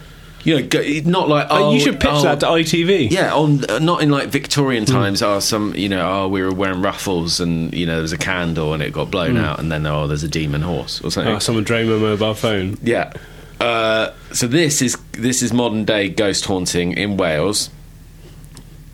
You 0.44 0.60
know, 0.60 0.66
go, 0.68 0.80
not 1.04 1.28
like 1.28 1.48
Oh, 1.50 1.72
you 1.72 1.80
should 1.80 1.98
pitch 2.00 2.10
oh, 2.12 2.22
that 2.22 2.40
to 2.40 2.46
ITV. 2.46 3.10
Yeah, 3.10 3.34
on 3.34 3.64
uh, 3.68 3.78
not 3.80 4.02
in 4.02 4.10
like 4.10 4.28
Victorian 4.28 4.84
Hmm. 4.84 4.92
times. 4.92 5.22
Oh, 5.22 5.40
some 5.40 5.74
you 5.74 5.88
know, 5.88 6.08
oh, 6.24 6.28
we 6.28 6.42
were 6.42 6.52
wearing 6.54 6.80
ruffles, 6.80 7.40
and 7.40 7.74
you 7.74 7.86
know, 7.86 7.94
there 7.94 8.02
was 8.02 8.12
a 8.12 8.18
candle, 8.18 8.72
and 8.72 8.82
it 8.82 8.92
got 8.92 9.10
blown 9.10 9.36
out, 9.36 9.58
and 9.58 9.70
then 9.70 9.84
oh, 9.86 10.06
there's 10.06 10.22
a 10.22 10.28
demon 10.28 10.62
horse 10.62 11.00
or 11.02 11.10
something. 11.10 11.34
Oh, 11.34 11.38
someone 11.38 11.64
drove 11.64 11.86
my 11.88 11.96
mobile 11.96 12.34
phone. 12.34 12.78
Yeah. 12.82 13.12
Uh, 13.60 14.10
So 14.32 14.46
this 14.46 14.80
is 14.80 14.96
this 15.12 15.42
is 15.42 15.52
modern 15.52 15.84
day 15.84 16.08
ghost 16.08 16.44
haunting 16.44 16.92
in 16.92 17.16
Wales. 17.16 17.70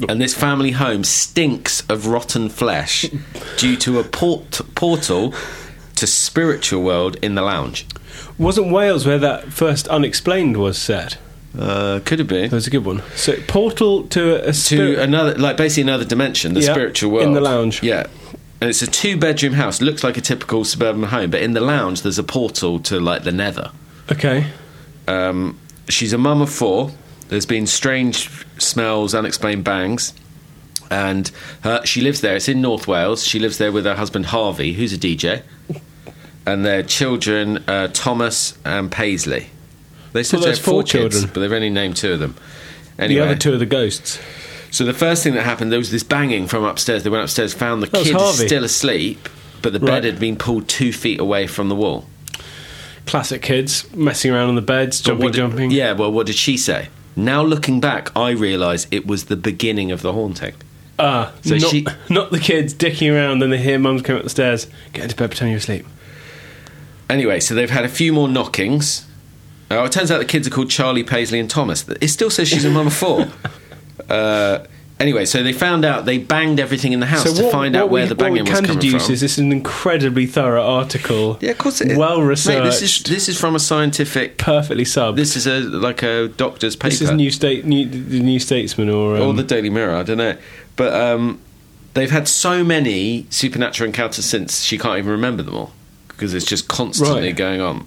And 0.09 0.21
this 0.21 0.35
family 0.35 0.73
home 0.73 1.05
stinks 1.05 1.83
of 1.89 2.09
rotten 2.09 2.49
flesh 2.49 3.07
due 3.59 3.77
to 3.77 4.01
a 4.01 4.05
port- 4.05 4.61
portal 4.75 5.33
to 5.97 6.07
spiritual 6.07 6.83
world 6.83 7.17
in 7.23 7.37
the 7.37 7.43
lounge. 7.43 7.87
Wasn't 8.37 8.73
Wales 8.73 9.07
where 9.07 9.19
that 9.21 9.53
first 9.53 9.87
unexplained 9.89 10.57
was 10.57 10.77
set? 10.79 11.17
Uh, 11.59 12.01
could 12.05 12.19
it 12.21 12.25
be 12.25 12.49
That 12.49 12.53
was 12.53 12.67
a 12.67 12.71
good 12.71 12.85
one. 12.85 13.03
So 13.15 13.35
portal 13.47 14.05
to 14.09 14.49
a 14.49 14.53
to 14.53 15.01
another, 15.01 15.35
like 15.37 15.57
basically 15.57 15.83
another 15.85 16.05
dimension, 16.05 16.55
the 16.55 16.61
Yeah, 16.61 16.73
spiritual 16.73 17.13
world 17.13 17.27
in 17.27 17.33
the 17.35 17.41
lounge. 17.41 17.83
Yeah, 17.83 18.07
and 18.61 18.71
it's 18.71 18.83
a 18.83 18.87
two-bedroom 18.89 19.53
house. 19.55 19.81
Looks 19.81 20.03
like 20.03 20.17
a 20.17 20.21
typical 20.21 20.65
suburban 20.65 21.05
home, 21.05 21.31
but 21.31 21.43
in 21.43 21.53
the 21.53 21.61
lounge 21.61 22.03
there's 22.03 22.19
a 22.19 22.25
portal 22.25 22.81
to 22.81 22.99
like 22.99 23.23
the 23.25 23.33
nether. 23.33 23.71
Okay. 24.11 24.47
Um, 25.07 25.59
she's 25.89 26.13
a 26.13 26.19
mum 26.19 26.43
of 26.43 26.51
four. 26.51 26.91
There's 27.29 27.47
been 27.47 27.67
strange 27.67 28.29
smells, 28.59 29.15
unexplained 29.15 29.65
bangs, 29.65 30.13
and 30.91 31.31
her, 31.63 31.85
she 31.87 32.01
lives 32.01 32.21
there. 32.21 32.37
It's 32.37 32.49
in 32.49 32.61
North 32.61 32.87
Wales. 32.89 33.25
She 33.25 33.39
lives 33.39 33.59
there 33.59 33.71
with 33.73 33.85
her 33.85 33.95
husband 33.95 34.27
Harvey, 34.27 34.73
who's 34.75 34.93
a 34.93 34.99
DJ, 34.99 35.43
and 36.47 36.65
their 36.65 36.83
children 36.83 37.65
uh, 37.69 37.89
Thomas 37.93 38.59
and 38.65 38.91
Paisley. 38.91 39.51
They 40.15 40.23
said 40.23 40.39
Well, 40.39 40.43
they 40.45 40.47
there's 40.51 40.59
had 40.59 40.65
four, 40.65 40.73
four 40.75 40.83
kids, 40.85 40.93
children. 41.17 41.31
but 41.35 41.41
they've 41.41 41.53
only 41.53 41.69
named 41.71 41.97
two 41.97 42.13
of 42.15 42.21
them. 42.21 42.35
Anyway, 42.99 43.21
The 43.21 43.25
other 43.27 43.37
two 43.39 43.53
are 43.53 43.59
the 43.59 43.67
ghosts. 43.67 44.19
so 44.71 44.85
the 44.85 44.95
first 44.95 45.23
thing 45.23 45.35
that 45.35 45.43
happened, 45.43 45.71
there 45.71 45.79
was 45.79 45.91
this 45.91 46.03
banging 46.05 46.47
from 46.47 46.65
upstairs. 46.65 47.03
They 47.03 47.11
went 47.11 47.25
upstairs, 47.25 47.53
found 47.53 47.83
the 47.83 47.87
That 47.89 48.05
kid 48.05 48.19
still 48.47 48.65
asleep, 48.65 49.29
but 49.61 49.73
the 49.75 49.81
bed 49.81 49.89
Right. 49.89 50.05
had 50.05 50.19
been 50.19 50.37
pulled 50.37 50.69
two 50.69 50.93
feet 50.93 51.21
away 51.21 51.47
from 51.47 51.69
the 51.69 51.75
wall. 51.75 52.07
Classic 53.07 53.43
kids 53.43 53.85
messing 53.95 54.31
around 54.33 54.49
on 54.49 54.55
the 54.55 54.63
beds, 54.63 55.01
jumping, 55.01 55.27
did- 55.27 55.35
jumping. 55.37 55.71
Yeah, 55.71 55.93
well, 55.93 56.11
what 56.11 56.27
did 56.27 56.37
she 56.37 56.57
say? 56.57 56.89
Now 57.17 57.43
looking 57.43 57.81
back, 57.81 58.11
I 58.17 58.31
realise 58.31 58.87
it 58.91 59.07
was 59.07 59.25
the 59.25 59.37
beginning 59.37 59.93
of 59.93 60.01
the 60.03 60.13
haunting. 60.13 60.55
Ah, 60.99 61.33
So 61.45 61.57
not, 61.57 61.71
she- 61.71 61.87
not 62.09 62.31
the 62.31 62.39
kids 62.39 62.73
dicking 62.73 63.13
around 63.13 63.41
then 63.41 63.51
they 63.51 63.59
hear 63.59 63.79
mum's 63.79 64.03
coming 64.03 64.19
up 64.21 64.25
the 64.25 64.31
stairs. 64.31 64.69
Get 64.93 65.03
into 65.05 65.17
bed, 65.17 65.31
pretend 65.31 65.51
you're 65.51 65.59
asleep. 65.59 65.87
Anyway, 67.11 67.41
so 67.41 67.55
they've 67.55 67.69
had 67.71 67.85
a 67.85 67.89
few 67.89 68.13
more 68.13 68.29
knockings. 68.29 69.05
Oh, 69.81 69.85
it 69.85 69.93
turns 69.93 70.11
out 70.11 70.19
the 70.19 70.25
kids 70.25 70.47
are 70.47 70.51
called 70.51 70.71
Charlie, 70.71 71.05
Paisley, 71.05 71.39
and 71.41 71.49
Thomas. 71.51 71.89
It 72.01 72.09
still 72.09 72.31
says 72.31 72.49
she's 72.49 72.65
a 72.65 72.71
mum 72.71 72.87
of 72.89 72.95
four. 72.95 73.27
Uh, 74.09 74.67
anyway, 75.01 75.25
so 75.25 75.43
they 75.43 75.53
found 75.53 75.85
out 75.85 76.05
they 76.05 76.19
banged 76.19 76.59
everything 76.61 76.93
in 76.93 77.01
the 77.01 77.07
house 77.07 77.33
to 77.33 77.51
find 77.51 77.75
out 77.77 77.89
where 77.91 78.03
we, 78.05 78.09
the 78.09 78.15
what 78.17 78.33
we 78.33 78.39
banging 78.41 78.51
was 78.51 78.59
can 78.61 78.67
coming 78.67 78.81
deduce 78.81 79.05
from. 79.07 79.15
is 79.15 79.21
this 79.21 79.33
is 79.33 79.39
an 79.39 79.53
incredibly 79.53 80.27
thorough 80.27 80.63
article. 80.67 81.39
yeah, 81.41 81.53
of 81.53 81.59
course 81.59 81.81
it 81.81 81.93
is. 81.93 81.97
Well 81.97 82.19
Mate, 82.21 82.27
researched. 82.27 82.65
this 82.65 82.83
is 82.83 83.03
this 83.05 83.29
is 83.29 83.41
from 83.41 83.55
a 83.55 83.61
scientific. 83.61 84.37
perfectly 84.37 84.85
sub. 84.85 85.17
This 85.17 85.37
is 85.37 85.47
a 85.47 85.61
like 85.61 86.03
a 86.03 86.29
doctor's 86.29 86.77
paper. 86.77 86.91
This 86.91 87.01
is 87.03 87.13
New 87.13 87.31
State, 87.31 87.65
New, 87.65 87.87
the 87.89 88.21
New 88.21 88.39
Statesman, 88.41 88.91
or, 88.91 89.17
um, 89.17 89.23
or 89.23 89.33
the 89.33 89.45
Daily 89.45 89.71
Mirror. 89.71 89.95
I 89.95 90.03
don't 90.03 90.19
know, 90.19 90.37
but 90.77 90.93
um, 90.93 91.41
they've 91.95 92.11
had 92.11 92.27
so 92.29 92.63
many 92.65 93.27
supernatural 93.31 93.87
encounters 93.87 94.25
since 94.27 94.63
she 94.63 94.77
can't 94.77 94.99
even 94.99 95.11
remember 95.13 95.43
them 95.45 95.55
all 95.57 95.73
because 96.09 96.35
it's 96.35 96.45
just 96.45 96.69
constantly 96.69 97.29
Right. 97.29 97.37
going 97.37 97.61
on. 97.61 97.87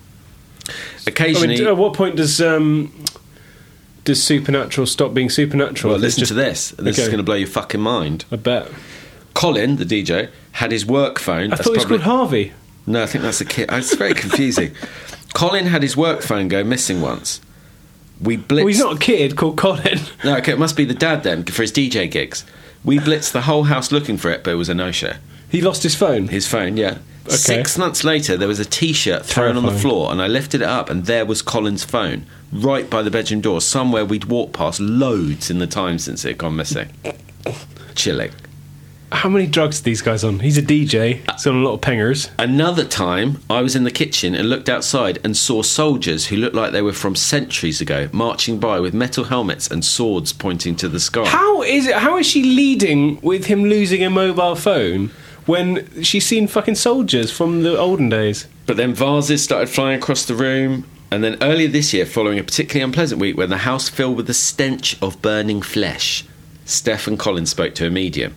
I 1.08 1.48
mean, 1.48 1.66
at 1.68 1.78
what 1.78 1.94
point 1.94 2.16
does 2.18 2.42
um, 2.42 2.92
does 4.04 4.22
supernatural 4.24 4.88
stop 4.88 5.14
being 5.14 5.30
supernatural? 5.30 5.94
well, 5.94 6.00
listen 6.02 6.20
just- 6.22 6.30
to 6.30 6.34
this. 6.36 6.72
This 6.72 6.98
is 6.98 7.08
going 7.08 7.18
to 7.18 7.24
blow 7.24 7.36
your 7.36 7.48
fucking 7.48 7.82
mind. 7.82 8.26
I 8.32 8.36
bet. 8.38 8.70
Colin, 9.34 9.76
the 9.76 9.86
DJ, 9.86 10.30
had 10.54 10.72
his 10.72 10.86
work 10.86 11.20
phone. 11.20 11.54
I 11.54 11.56
that's 11.56 11.62
thought 11.64 11.74
it 11.74 11.78
was 11.78 11.86
probably- 11.86 12.04
called 12.04 12.18
Harvey. 12.20 12.54
No, 12.88 13.04
I 13.04 13.06
think 13.06 13.22
that's 13.24 13.42
a 13.42 13.46
kid. 13.46 13.70
It's 13.72 13.94
very 13.96 14.14
confusing. 14.14 14.74
Colin 15.34 15.66
had 15.66 15.84
his 15.84 15.98
work 15.98 16.22
phone 16.22 16.48
go 16.48 16.64
missing 16.64 17.02
once. 17.02 17.42
We 18.22 18.38
blitzed. 18.38 18.56
Well, 18.56 18.68
he's 18.68 18.80
not 18.80 18.96
a 18.96 19.00
kid 19.00 19.36
called 19.36 19.58
Colin. 19.58 20.00
No, 20.24 20.38
okay, 20.38 20.54
it 20.54 20.58
must 20.60 20.76
be 20.78 20.86
the 20.86 20.94
dad 20.94 21.22
then 21.24 21.44
for 21.44 21.62
his 21.62 21.72
DJ 21.72 22.10
gigs. 22.10 22.46
We 22.84 22.98
blitzed 22.98 23.34
the 23.34 23.42
whole 23.42 23.64
house 23.66 23.92
looking 23.92 24.18
for 24.18 24.32
it, 24.32 24.44
but 24.44 24.52
it 24.52 24.56
was 24.56 24.70
a 24.70 24.74
no-show. 24.74 25.14
He 25.50 25.62
lost 25.62 25.84
his 25.84 25.96
phone. 25.96 26.28
His 26.28 26.48
phone, 26.48 26.78
yeah. 26.78 26.98
Okay. 27.26 27.36
Six 27.36 27.78
months 27.78 28.04
later, 28.04 28.38
there 28.38 28.48
was 28.48 28.60
a 28.60 28.66
T-shirt 28.66 29.26
thrown 29.26 29.58
on 29.58 29.66
the 29.66 29.72
floor, 29.72 30.12
and 30.12 30.22
I 30.22 30.28
lifted 30.28 30.62
it 30.62 30.68
up, 30.68 30.90
and 30.90 31.06
there 31.06 31.26
was 31.26 31.42
Colin's 31.42 31.84
phone 31.84 32.26
right 32.54 32.90
by 32.90 33.02
the 33.02 33.12
bedroom 33.12 33.42
door, 33.42 33.60
somewhere 33.60 34.06
we'd 34.06 34.26
walked 34.26 34.54
past 34.54 34.80
loads 34.80 35.50
in 35.50 35.60
the 35.60 35.68
time 35.68 36.00
since 36.00 36.24
it 36.24 36.30
had 36.30 36.38
gone 36.38 36.56
missing. 36.56 36.90
Chilling. 37.96 38.32
How 39.12 39.30
many 39.30 39.48
drugs 39.48 39.80
are 39.80 39.84
these 39.84 40.02
guys 40.02 40.24
on? 40.24 40.40
He's 40.40 40.58
a 40.58 40.62
DJ. 40.62 41.22
He's 41.32 41.48
on 41.48 41.56
a 41.56 41.60
lot 41.60 41.74
of 41.74 41.82
pengers. 41.82 42.30
Another 42.38 42.84
time, 42.84 43.42
I 43.50 43.62
was 43.62 43.76
in 43.76 43.86
the 43.86 43.92
kitchen 43.92 44.36
and 44.36 44.50
looked 44.50 44.68
outside 44.68 45.20
and 45.24 45.36
saw 45.36 45.62
soldiers 45.62 46.28
who 46.28 46.36
looked 46.36 46.56
like 46.56 46.74
they 46.74 46.82
were 46.82 46.94
from 46.94 47.16
centuries 47.16 47.80
ago 47.80 48.10
marching 48.12 48.60
by 48.60 48.82
with 48.82 48.94
metal 48.94 49.26
helmets 49.26 49.70
and 49.70 49.84
swords 49.84 50.34
pointing 50.34 50.76
to 50.78 50.90
the 50.90 51.00
sky. 51.00 51.26
How 51.26 51.62
is 51.62 51.88
it? 51.88 51.96
How 51.96 52.18
is 52.18 52.26
she 52.26 52.44
leading 52.44 53.20
with 53.22 53.46
him 53.46 53.64
losing 53.64 54.04
a 54.04 54.10
mobile 54.10 54.56
phone 54.56 55.12
when 55.48 56.04
she's 56.04 56.26
seen 56.26 56.48
fucking 56.48 56.76
soldiers 56.76 57.32
from 57.32 57.64
the 57.64 57.78
olden 57.78 58.10
days? 58.10 58.48
But 58.68 58.78
then 58.78 58.94
vases 58.94 59.44
started 59.44 59.70
flying 59.70 59.98
across 59.98 60.26
the 60.26 60.36
room. 60.36 60.86
And 61.10 61.24
then 61.24 61.38
earlier 61.42 61.70
this 61.70 61.94
year, 61.94 62.06
following 62.06 62.38
a 62.38 62.44
particularly 62.44 62.84
unpleasant 62.84 63.20
week 63.22 63.38
when 63.38 63.50
the 63.50 63.58
house 63.60 63.88
filled 63.90 64.18
with 64.18 64.28
the 64.28 64.34
stench 64.34 65.02
of 65.02 65.22
burning 65.22 65.62
flesh, 65.62 66.26
Steph 66.66 67.08
and 67.08 67.18
Colin 67.18 67.46
spoke 67.46 67.74
to 67.76 67.88
a 67.88 67.90
medium. 67.90 68.36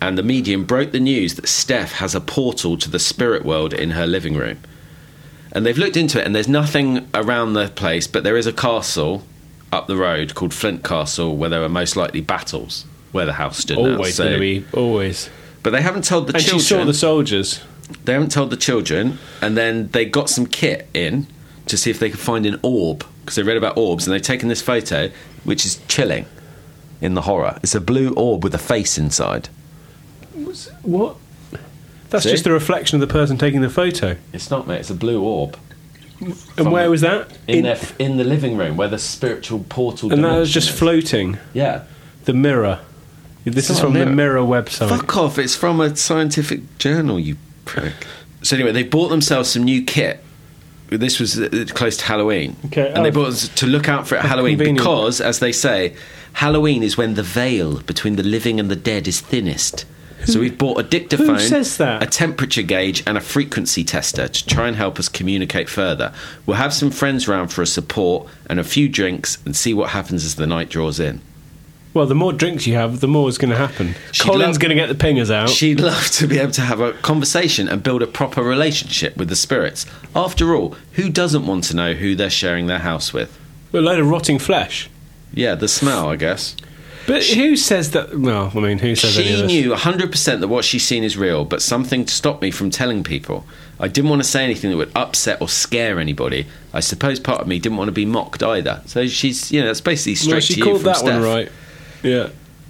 And 0.00 0.18
the 0.18 0.22
medium 0.22 0.64
broke 0.66 0.92
the 0.92 1.00
news 1.00 1.34
that 1.36 1.48
Steph 1.48 1.92
has 1.92 2.14
a 2.14 2.20
portal 2.20 2.76
to 2.76 2.90
the 2.90 2.98
spirit 2.98 3.44
world 3.46 3.72
in 3.72 3.92
her 3.92 4.06
living 4.06 4.34
room. 4.34 4.58
And 5.52 5.64
they've 5.64 5.78
looked 5.78 5.96
into 5.96 6.20
it, 6.20 6.26
and 6.26 6.34
there's 6.34 6.48
nothing 6.48 7.08
around 7.14 7.54
the 7.54 7.68
place, 7.68 8.06
but 8.06 8.22
there 8.22 8.36
is 8.36 8.46
a 8.46 8.52
castle 8.52 9.24
up 9.72 9.86
the 9.86 9.96
road 9.96 10.34
called 10.34 10.52
Flint 10.52 10.84
Castle 10.84 11.36
where 11.36 11.48
there 11.48 11.60
were 11.60 11.68
most 11.70 11.96
likely 11.96 12.20
battles 12.20 12.84
where 13.12 13.24
the 13.24 13.32
house 13.32 13.58
stood 13.58 13.78
now. 13.78 13.92
Always 13.94 14.14
So- 14.16 14.24
going 14.24 14.40
be 14.40 14.64
always. 14.74 15.30
But 15.66 15.72
they 15.72 15.82
haven't 15.82 16.04
told 16.04 16.28
the 16.28 16.34
And 16.34 16.40
children 16.44 16.60
she 16.60 16.64
saw 16.68 16.84
the 16.84 16.94
soldiers. 16.94 17.60
they 18.04 18.12
haven't 18.12 18.30
told 18.30 18.50
the 18.50 18.56
children, 18.56 19.18
and 19.42 19.56
then 19.56 19.88
they 19.88 20.04
got 20.04 20.30
some 20.30 20.46
kit 20.46 20.88
in 20.94 21.26
to 21.66 21.76
see 21.76 21.90
if 21.90 21.98
they 21.98 22.08
could 22.08 22.20
find 22.20 22.46
an 22.46 22.60
orb 22.62 23.04
because 23.22 23.34
they 23.34 23.42
read 23.42 23.56
about 23.56 23.76
orbs, 23.76 24.06
and 24.06 24.14
they've 24.14 24.22
taken 24.22 24.48
this 24.48 24.62
photo, 24.62 25.10
which 25.42 25.66
is 25.66 25.80
chilling 25.88 26.24
in 27.00 27.14
the 27.14 27.22
horror. 27.22 27.58
It's 27.64 27.74
a 27.74 27.80
blue 27.80 28.10
orb 28.14 28.44
with 28.44 28.54
a 28.54 28.58
face 28.58 28.96
inside. 28.96 29.48
What? 30.82 31.16
That's 32.10 32.22
See? 32.22 32.30
just 32.30 32.44
the 32.44 32.52
reflection 32.52 33.02
of 33.02 33.08
the 33.08 33.12
person 33.12 33.36
taking 33.36 33.60
the 33.60 33.68
photo. 33.68 34.16
It's 34.32 34.48
not, 34.52 34.68
mate. 34.68 34.78
It's 34.78 34.90
a 34.90 34.94
blue 34.94 35.20
orb. 35.20 35.58
And 36.56 36.70
where 36.70 36.84
the- 36.84 36.90
was 36.90 37.00
that? 37.00 37.36
In, 37.48 37.64
their, 37.64 37.80
in 37.98 38.18
the 38.18 38.24
living 38.24 38.56
room 38.56 38.76
where 38.76 38.86
the 38.86 38.98
spiritual 38.98 39.64
portal. 39.68 40.12
and 40.12 40.22
that 40.22 40.38
was 40.38 40.52
just 40.52 40.70
floating. 40.70 41.38
Yeah. 41.52 41.82
The 42.24 42.34
mirror. 42.34 42.78
This 43.46 43.70
It's 43.70 43.70
is 43.70 43.76
not 43.78 43.82
a 43.82 43.86
from 43.86 43.92
the 43.94 44.06
mirror. 44.06 44.42
Mirror 44.42 44.62
website. 44.62 44.88
Fuck 44.88 45.16
off! 45.16 45.38
It's 45.38 45.54
from 45.54 45.80
a 45.80 45.94
scientific 45.96 46.78
journal, 46.78 47.20
you 47.20 47.36
prick. 47.64 47.94
So 48.42 48.56
anyway, 48.56 48.72
they 48.72 48.82
bought 48.82 49.08
themselves 49.08 49.50
some 49.50 49.62
new 49.62 49.82
kit. 49.84 50.22
This 50.88 51.18
was 51.18 51.38
uh, 51.38 51.64
close 51.70 51.96
to 51.96 52.04
Halloween, 52.04 52.56
Okay, 52.66 52.92
and 52.92 53.04
they 53.04 53.08
oh. 53.08 53.12
bought 53.12 53.28
us 53.28 53.48
to 53.48 53.66
look 53.66 53.88
out 53.88 54.06
for 54.06 54.14
it 54.16 54.18
at 54.18 54.24
Halloween 54.26 54.56
convenient. 54.56 54.78
because, 54.78 55.20
as 55.20 55.38
they 55.40 55.50
say, 55.52 55.96
Halloween 56.34 56.82
is 56.82 56.96
when 56.96 57.14
the 57.14 57.22
veil 57.24 57.80
between 57.82 58.16
the 58.16 58.22
living 58.22 58.60
and 58.60 58.70
the 58.70 58.76
dead 58.76 59.08
is 59.08 59.20
thinnest. 59.20 59.84
So 60.24 60.40
we've 60.40 60.58
bought 60.58 60.80
a 60.80 60.82
dictaphone, 60.82 61.38
says 61.38 61.76
that? 61.76 62.02
a 62.02 62.06
temperature 62.06 62.62
gauge, 62.62 63.02
and 63.06 63.16
a 63.16 63.20
frequency 63.20 63.84
tester 63.84 64.26
to 64.26 64.46
try 64.46 64.66
and 64.66 64.76
help 64.76 64.98
us 64.98 65.08
communicate 65.08 65.68
further. 65.68 66.12
We'll 66.46 66.56
have 66.56 66.74
some 66.74 66.90
friends 66.90 67.28
round 67.28 67.52
for 67.52 67.62
a 67.62 67.66
support 67.66 68.28
and 68.50 68.58
a 68.58 68.64
few 68.64 68.88
drinks, 68.88 69.38
and 69.44 69.54
see 69.54 69.72
what 69.72 69.90
happens 69.90 70.24
as 70.24 70.34
the 70.34 70.46
night 70.46 70.68
draws 70.68 70.98
in. 70.98 71.20
Well, 71.96 72.04
the 72.06 72.14
more 72.14 72.34
drinks 72.34 72.66
you 72.66 72.74
have, 72.74 73.00
the 73.00 73.08
more 73.08 73.26
is 73.30 73.38
going 73.38 73.48
to 73.52 73.56
happen. 73.56 73.94
She'd 74.12 74.22
Colin's 74.24 74.42
love- 74.56 74.60
going 74.60 74.68
to 74.68 74.74
get 74.74 74.88
the 74.88 74.94
pingers 74.94 75.30
out. 75.30 75.48
She'd 75.48 75.80
love 75.80 76.10
to 76.10 76.26
be 76.26 76.38
able 76.38 76.52
to 76.52 76.60
have 76.60 76.78
a 76.78 76.92
conversation 76.92 77.68
and 77.68 77.82
build 77.82 78.02
a 78.02 78.06
proper 78.06 78.42
relationship 78.42 79.16
with 79.16 79.30
the 79.30 79.34
spirits. 79.36 79.86
After 80.14 80.54
all, 80.54 80.76
who 80.92 81.08
doesn't 81.08 81.46
want 81.46 81.64
to 81.64 81.74
know 81.76 81.94
who 81.94 82.14
they're 82.14 82.28
sharing 82.28 82.66
their 82.66 82.80
house 82.80 83.14
with? 83.14 83.38
a 83.72 83.78
load 83.80 83.98
of 83.98 84.08
rotting 84.10 84.38
flesh. 84.38 84.90
Yeah, 85.32 85.54
the 85.54 85.68
smell, 85.68 86.08
I 86.10 86.16
guess. 86.16 86.54
But 87.06 87.24
who 87.24 87.56
says 87.56 87.92
that? 87.92 88.18
Well, 88.18 88.52
I 88.54 88.58
mean, 88.60 88.78
who 88.78 88.94
says 88.94 89.16
any 89.18 89.28
of 89.28 89.36
She 89.36 89.42
this? 89.42 89.50
knew 89.50 89.72
100% 89.74 90.40
that 90.40 90.48
what 90.48 90.64
she's 90.66 90.84
seen 90.84 91.02
is 91.02 91.16
real, 91.16 91.44
but 91.46 91.62
something 91.62 92.06
stopped 92.08 92.42
me 92.42 92.50
from 92.50 92.68
telling 92.70 93.04
people. 93.04 93.46
I 93.80 93.88
didn't 93.88 94.10
want 94.10 94.22
to 94.22 94.28
say 94.28 94.44
anything 94.44 94.70
that 94.70 94.76
would 94.76 94.92
upset 94.94 95.40
or 95.40 95.48
scare 95.48 95.98
anybody. 95.98 96.46
I 96.74 96.80
suppose 96.80 97.20
part 97.20 97.40
of 97.40 97.46
me 97.46 97.58
didn't 97.58 97.78
want 97.78 97.88
to 97.88 97.92
be 97.92 98.04
mocked 98.04 98.42
either. 98.42 98.82
So 98.86 99.06
she's, 99.08 99.50
you 99.52 99.60
know, 99.60 99.66
that's 99.68 99.80
basically 99.80 100.16
straight 100.16 100.32
Well, 100.32 100.40
she 100.40 100.54
to 100.54 100.58
you 100.58 100.64
called 100.64 100.76
from 100.80 100.84
that 100.86 100.96
Steph. 100.96 101.20
one 101.20 101.22
right. 101.22 101.52
Yeah. 102.02 102.28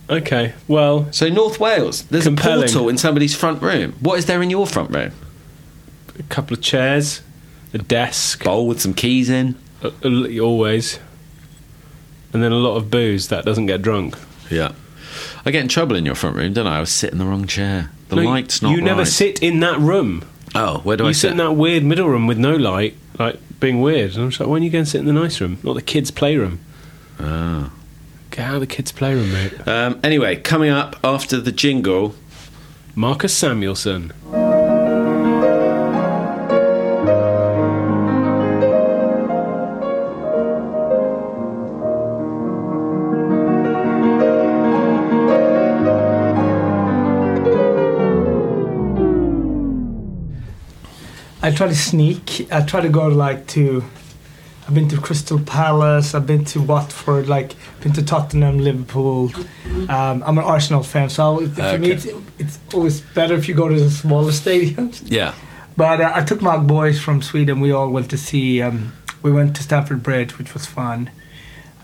Okay. 0.09 0.53
Well, 0.69 1.09
So 1.13 1.29
North 1.29 1.59
Wales, 1.59 2.03
there's 2.05 2.25
Compelling. 2.25 2.59
a 2.59 2.61
portal 2.67 2.89
in 2.89 2.97
somebody's 2.99 3.35
front 3.35 3.61
room. 3.63 3.95
What 4.01 4.19
is 4.19 4.27
there 4.27 4.41
in 4.43 4.51
your 4.51 4.67
front 4.67 4.91
room? 4.91 5.13
a 6.19 6.23
couple 6.25 6.57
of 6.57 6.63
chairs, 6.63 7.21
a 7.75 7.79
desk, 7.79 8.43
Bowl 8.45 8.67
with 8.67 8.81
some 8.81 8.95
keys 8.95 9.29
in. 9.29 9.55
a- 9.83 9.93
a- 10.03 10.41
always, 10.41 10.99
and 12.33 12.43
then 12.43 12.53
a 12.53 12.57
lot 12.57 12.77
of 12.77 12.91
booze 12.91 13.29
that 13.29 13.45
doesn't 13.45 13.67
get 13.67 13.83
drunk. 13.83 14.17
Yeah. 14.51 14.73
I 15.45 15.51
get 15.51 15.61
in 15.63 15.69
trouble 15.69 15.95
in 15.97 16.07
your 16.07 16.15
front 16.15 16.37
room, 16.37 16.55
don't 16.55 16.67
I? 16.67 16.79
I 16.79 16.81
was 16.81 16.89
sitting 16.91 17.19
in 17.21 17.25
the 17.27 17.31
wrong 17.31 17.47
chair. 17.47 17.91
The 18.09 18.17
No, 18.17 18.23
light's 18.23 18.63
not 18.63 18.71
You 18.71 18.81
never 18.81 19.01
right. 19.01 19.07
sit 19.09 19.41
in 19.41 19.61
that 19.61 19.79
room. 19.79 20.23
Oh, 20.55 20.79
where 20.85 20.97
do 20.97 21.05
I 21.05 21.09
you 21.09 21.15
sit 21.15 21.21
sit? 21.21 21.31
in 21.33 21.37
that 21.39 21.53
weird 21.53 21.85
middle 21.85 22.09
room 22.09 22.27
with 22.27 22.39
no 22.39 22.55
light, 22.57 22.95
like 23.19 23.39
being 23.61 23.81
weird. 23.83 24.13
And 24.15 24.23
I 24.23 24.27
was 24.27 24.41
like, 24.41 24.49
"When 24.49 24.63
are 24.63 24.65
you 24.65 24.71
going 24.71 24.85
to 24.85 24.91
sit 24.91 25.01
in 25.01 25.07
the 25.07 25.13
nice 25.13 25.39
room, 25.41 25.59
not 25.63 25.75
the 25.75 25.83
kids' 25.83 26.11
playroom? 26.11 26.61
Ah. 27.21 27.71
Get 28.37 28.45
out 28.45 28.55
of 28.57 28.61
the 28.61 28.67
kids' 28.67 28.93
playroom, 28.93 29.33
mate." 29.33 29.67
Um, 29.67 29.99
anyway, 30.05 30.37
coming 30.37 30.69
up 30.69 30.97
after 31.03 31.41
the 31.41 31.53
jingle, 31.53 32.15
Marcus 32.95 33.33
Samuelsson. 33.33 34.13
I 51.41 51.53
try 51.53 51.69
to 51.69 51.75
sneak. 51.75 52.53
I 52.53 52.61
try 52.67 52.83
to 52.83 52.91
go 52.91 53.07
like 53.07 53.47
to. 53.49 53.83
I've 54.67 54.75
been 54.75 54.89
to 54.89 55.01
Crystal 55.01 55.39
Palace. 55.39 56.15
I've 56.15 56.27
been 56.27 56.45
to 56.47 56.61
Watford. 56.61 57.29
Like 57.29 57.55
been 57.81 57.93
to 57.93 58.05
Tottenham, 58.05 58.59
Liverpool. 58.59 59.31
Um, 59.89 60.25
I'm 60.27 60.39
an 60.39 60.45
Arsenal 60.45 60.83
fan, 60.83 61.09
so 61.09 61.47
for 61.49 61.79
me, 61.79 61.93
it's, 61.93 62.07
it's 62.39 62.59
always 62.75 63.01
better 63.01 63.35
if 63.35 63.49
you 63.49 63.55
go 63.55 63.69
to 63.69 63.79
the 63.79 63.91
smaller 63.91 64.33
stadiums. 64.33 65.03
yeah, 65.07 65.35
But 65.77 66.01
uh, 66.01 66.13
I 66.15 66.25
took 66.25 66.43
my 66.43 66.57
boys 66.57 67.01
from 67.01 67.23
Sweden. 67.23 67.61
We 67.61 67.71
all 67.71 67.91
went 67.91 68.11
to 68.11 68.19
see. 68.19 68.61
Um, 68.61 68.93
we 69.23 69.31
went 69.31 69.55
to 69.57 69.63
Stamford 69.63 70.03
Bridge, 70.03 70.37
which 70.39 70.53
was 70.53 70.67
fun. 70.67 71.11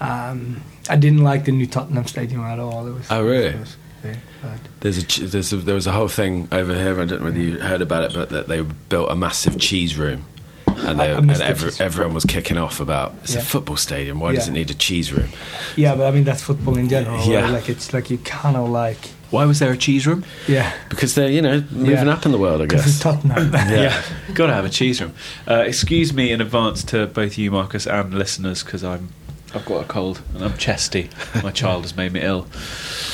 Um, 0.01 0.63
I 0.91 0.97
didn't 0.97 1.23
like 1.23 1.45
the 1.45 1.53
new 1.53 1.67
Tottenham 1.67 2.07
Stadium 2.07 2.41
at 2.41 2.59
all. 2.59 2.87
It 2.89 2.93
was. 2.95 3.07
Oh, 3.11 3.25
really? 3.25 3.57
was 3.57 3.77
bad. 4.03 4.61
there's 4.81 4.99
a, 4.99 5.27
there's 5.27 5.53
a 5.53 5.57
there 5.59 5.75
was 5.75 5.87
a 5.87 5.93
whole 5.93 6.09
thing 6.09 6.49
over 6.51 6.75
here. 6.75 7.01
I 7.01 7.05
don't 7.05 7.21
know 7.21 7.27
whether 7.27 7.39
you 7.39 7.59
heard 7.59 7.83
about 7.83 8.05
it, 8.05 8.15
but 8.15 8.31
that 8.31 8.49
they 8.49 8.63
built 8.63 9.11
a 9.11 9.15
massive 9.15 9.59
cheese 9.59 9.97
room, 9.97 10.25
and, 10.79 10.99
they, 11.01 11.11
I- 11.11 11.15
I 11.15 11.19
and 11.19 11.31
every, 11.31 11.71
everyone 11.79 12.15
was 12.15 12.25
kicking 12.25 12.57
off 12.59 12.81
about 12.81 13.15
it's 13.23 13.35
a 13.35 13.41
football 13.41 13.77
stadium. 13.77 14.21
Why 14.21 14.35
does 14.35 14.49
it 14.49 14.53
need 14.53 14.71
a 14.71 14.75
cheese 14.75 15.13
room? 15.13 15.29
Yeah, 15.77 15.95
but 15.95 16.07
I 16.07 16.11
mean 16.11 16.25
that's 16.25 16.43
football 16.43 16.77
in 16.79 16.89
general. 16.89 17.25
Yeah. 17.25 17.49
Like 17.51 17.69
it's 17.69 17.93
like 17.93 18.11
you 18.11 18.19
kind 18.19 18.57
of 18.57 18.69
like 18.69 18.99
Why 19.31 19.45
was 19.47 19.59
there 19.59 19.73
a 19.73 19.77
cheese 19.77 20.07
room? 20.07 20.25
yeah. 20.49 20.73
Because 20.89 21.15
they're 21.15 21.31
you 21.31 21.43
know 21.43 21.63
moving 21.71 22.07
Yeah. 22.07 22.15
up 22.15 22.27
in 22.27 22.33
the 22.33 22.39
world, 22.39 22.61
I 22.63 22.67
Because 22.67 22.87
it's 22.87 23.03
guess. 23.03 23.23
Tottenham. 23.23 23.53
Yeah, 23.71 24.03
got 24.35 24.47
to 24.49 24.55
have 24.55 24.65
a 24.65 24.71
cheese 24.71 25.01
room. 25.01 25.15
Uh, 25.49 25.61
excuse 25.67 26.13
me 26.13 26.33
in 26.33 26.41
advance 26.41 26.85
to 26.85 27.07
both 27.07 27.39
you, 27.39 27.51
Marcus, 27.51 27.87
and 27.87 28.15
listeners, 28.15 28.63
because 28.63 28.83
I'm 28.85 29.11
I've 29.55 29.65
got 29.67 29.85
a 29.85 29.87
cold 29.87 30.23
and 30.35 30.45
I'm 30.45 30.57
chesty. 30.57 31.11
My 31.43 31.51
child 31.51 31.83
has 31.85 31.95
made 31.95 32.13
me 32.13 32.21
ill, 32.23 32.47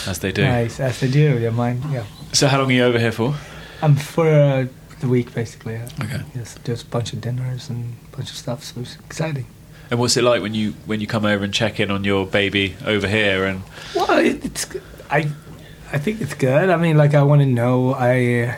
as 0.07 0.21
they 0.21 0.31
do. 0.33 0.45
Nice, 0.45 0.79
as 0.79 1.01
they 1.01 1.11
do. 1.11 1.37
Yeah, 1.39 1.51
mine. 1.51 1.83
Yeah, 1.91 2.05
So 2.33 2.47
how 2.47 2.59
long 2.59 2.71
are 2.71 2.75
you 2.75 2.85
over 2.85 2.99
here 2.99 3.11
for? 3.13 3.35
I'm 3.83 3.97
for 3.97 4.29
uh, 4.29 4.67
the 5.01 5.09
week 5.09 5.35
basically. 5.35 5.75
Yeah. 5.75 5.89
Okay. 6.03 6.23
Yes, 6.35 6.55
there's 6.65 6.83
a 6.83 6.87
bunch 6.87 7.13
of 7.13 7.21
dinners 7.21 7.69
and 7.71 7.95
a 8.13 8.17
bunch 8.17 8.31
of 8.31 8.37
stuff, 8.37 8.65
so 8.65 8.81
it's 8.81 8.97
exciting. 8.97 9.47
And 9.91 9.99
what's 9.99 10.17
it 10.17 10.23
like 10.25 10.43
when 10.43 10.55
you 10.55 10.73
when 10.87 11.01
you 11.01 11.07
come 11.07 11.25
over 11.25 11.45
and 11.45 11.53
check 11.55 11.81
in 11.81 11.91
on 11.91 12.05
your 12.05 12.27
baby 12.27 12.77
over 12.85 13.09
here? 13.09 13.45
And 13.47 13.63
Well, 13.95 14.19
it, 14.19 14.45
it's 14.45 14.67
I 15.11 15.97
think 15.99 16.21
it's 16.21 16.35
good. 16.35 16.69
I 16.69 16.77
mean, 16.77 16.97
like 16.99 17.15
I 17.15 17.23
want 17.23 17.41
to 17.41 17.47
know. 17.47 17.95
I 17.95 18.49
uh, 18.49 18.57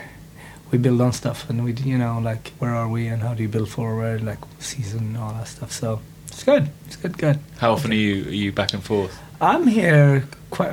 we 0.71 0.77
build 0.77 0.99
on 1.01 1.13
stuff, 1.13 1.49
and 1.49 1.63
we 1.63 1.73
you 1.73 1.97
know 1.97 2.19
like 2.19 2.51
where 2.59 2.75
are 2.75 2.89
we 2.89 3.07
and 3.07 3.21
how 3.21 3.33
do 3.33 3.43
you 3.43 3.49
build 3.49 3.69
forward, 3.69 4.21
like 4.21 4.39
season 4.59 4.99
and 4.99 5.17
all 5.17 5.33
that 5.33 5.47
stuff. 5.47 5.71
So 5.71 6.01
it's 6.27 6.43
good. 6.43 6.69
It's 6.87 6.97
good. 6.97 7.17
Good. 7.17 7.39
how 7.59 7.71
often 7.71 7.91
are 7.91 7.95
you 7.95 8.25
are 8.25 8.33
you 8.43 8.51
back 8.51 8.73
and 8.73 8.83
forth? 8.83 9.17
I'm 9.39 9.65
here 9.67 10.27
quite 10.49 10.71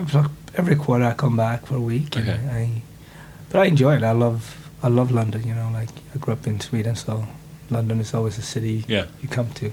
every 0.56 0.74
quarter. 0.76 1.04
I 1.04 1.14
come 1.14 1.36
back 1.36 1.66
for 1.66 1.76
a 1.76 1.80
week, 1.80 2.16
and 2.16 2.28
Okay. 2.28 2.40
I, 2.50 2.82
but 3.50 3.60
I 3.60 3.66
enjoy 3.66 3.94
it. 3.96 4.02
I 4.02 4.12
love 4.12 4.67
I 4.82 4.88
love 4.88 5.10
London. 5.10 5.46
You 5.46 5.54
know, 5.54 5.70
like 5.72 5.88
I 6.14 6.18
grew 6.18 6.32
up 6.34 6.46
in 6.46 6.60
Sweden, 6.60 6.96
so 6.96 7.26
London 7.70 8.00
is 8.00 8.14
always 8.14 8.38
a 8.38 8.42
city 8.42 8.84
Yeah. 8.88 9.06
you 9.22 9.28
come 9.28 9.50
to. 9.54 9.72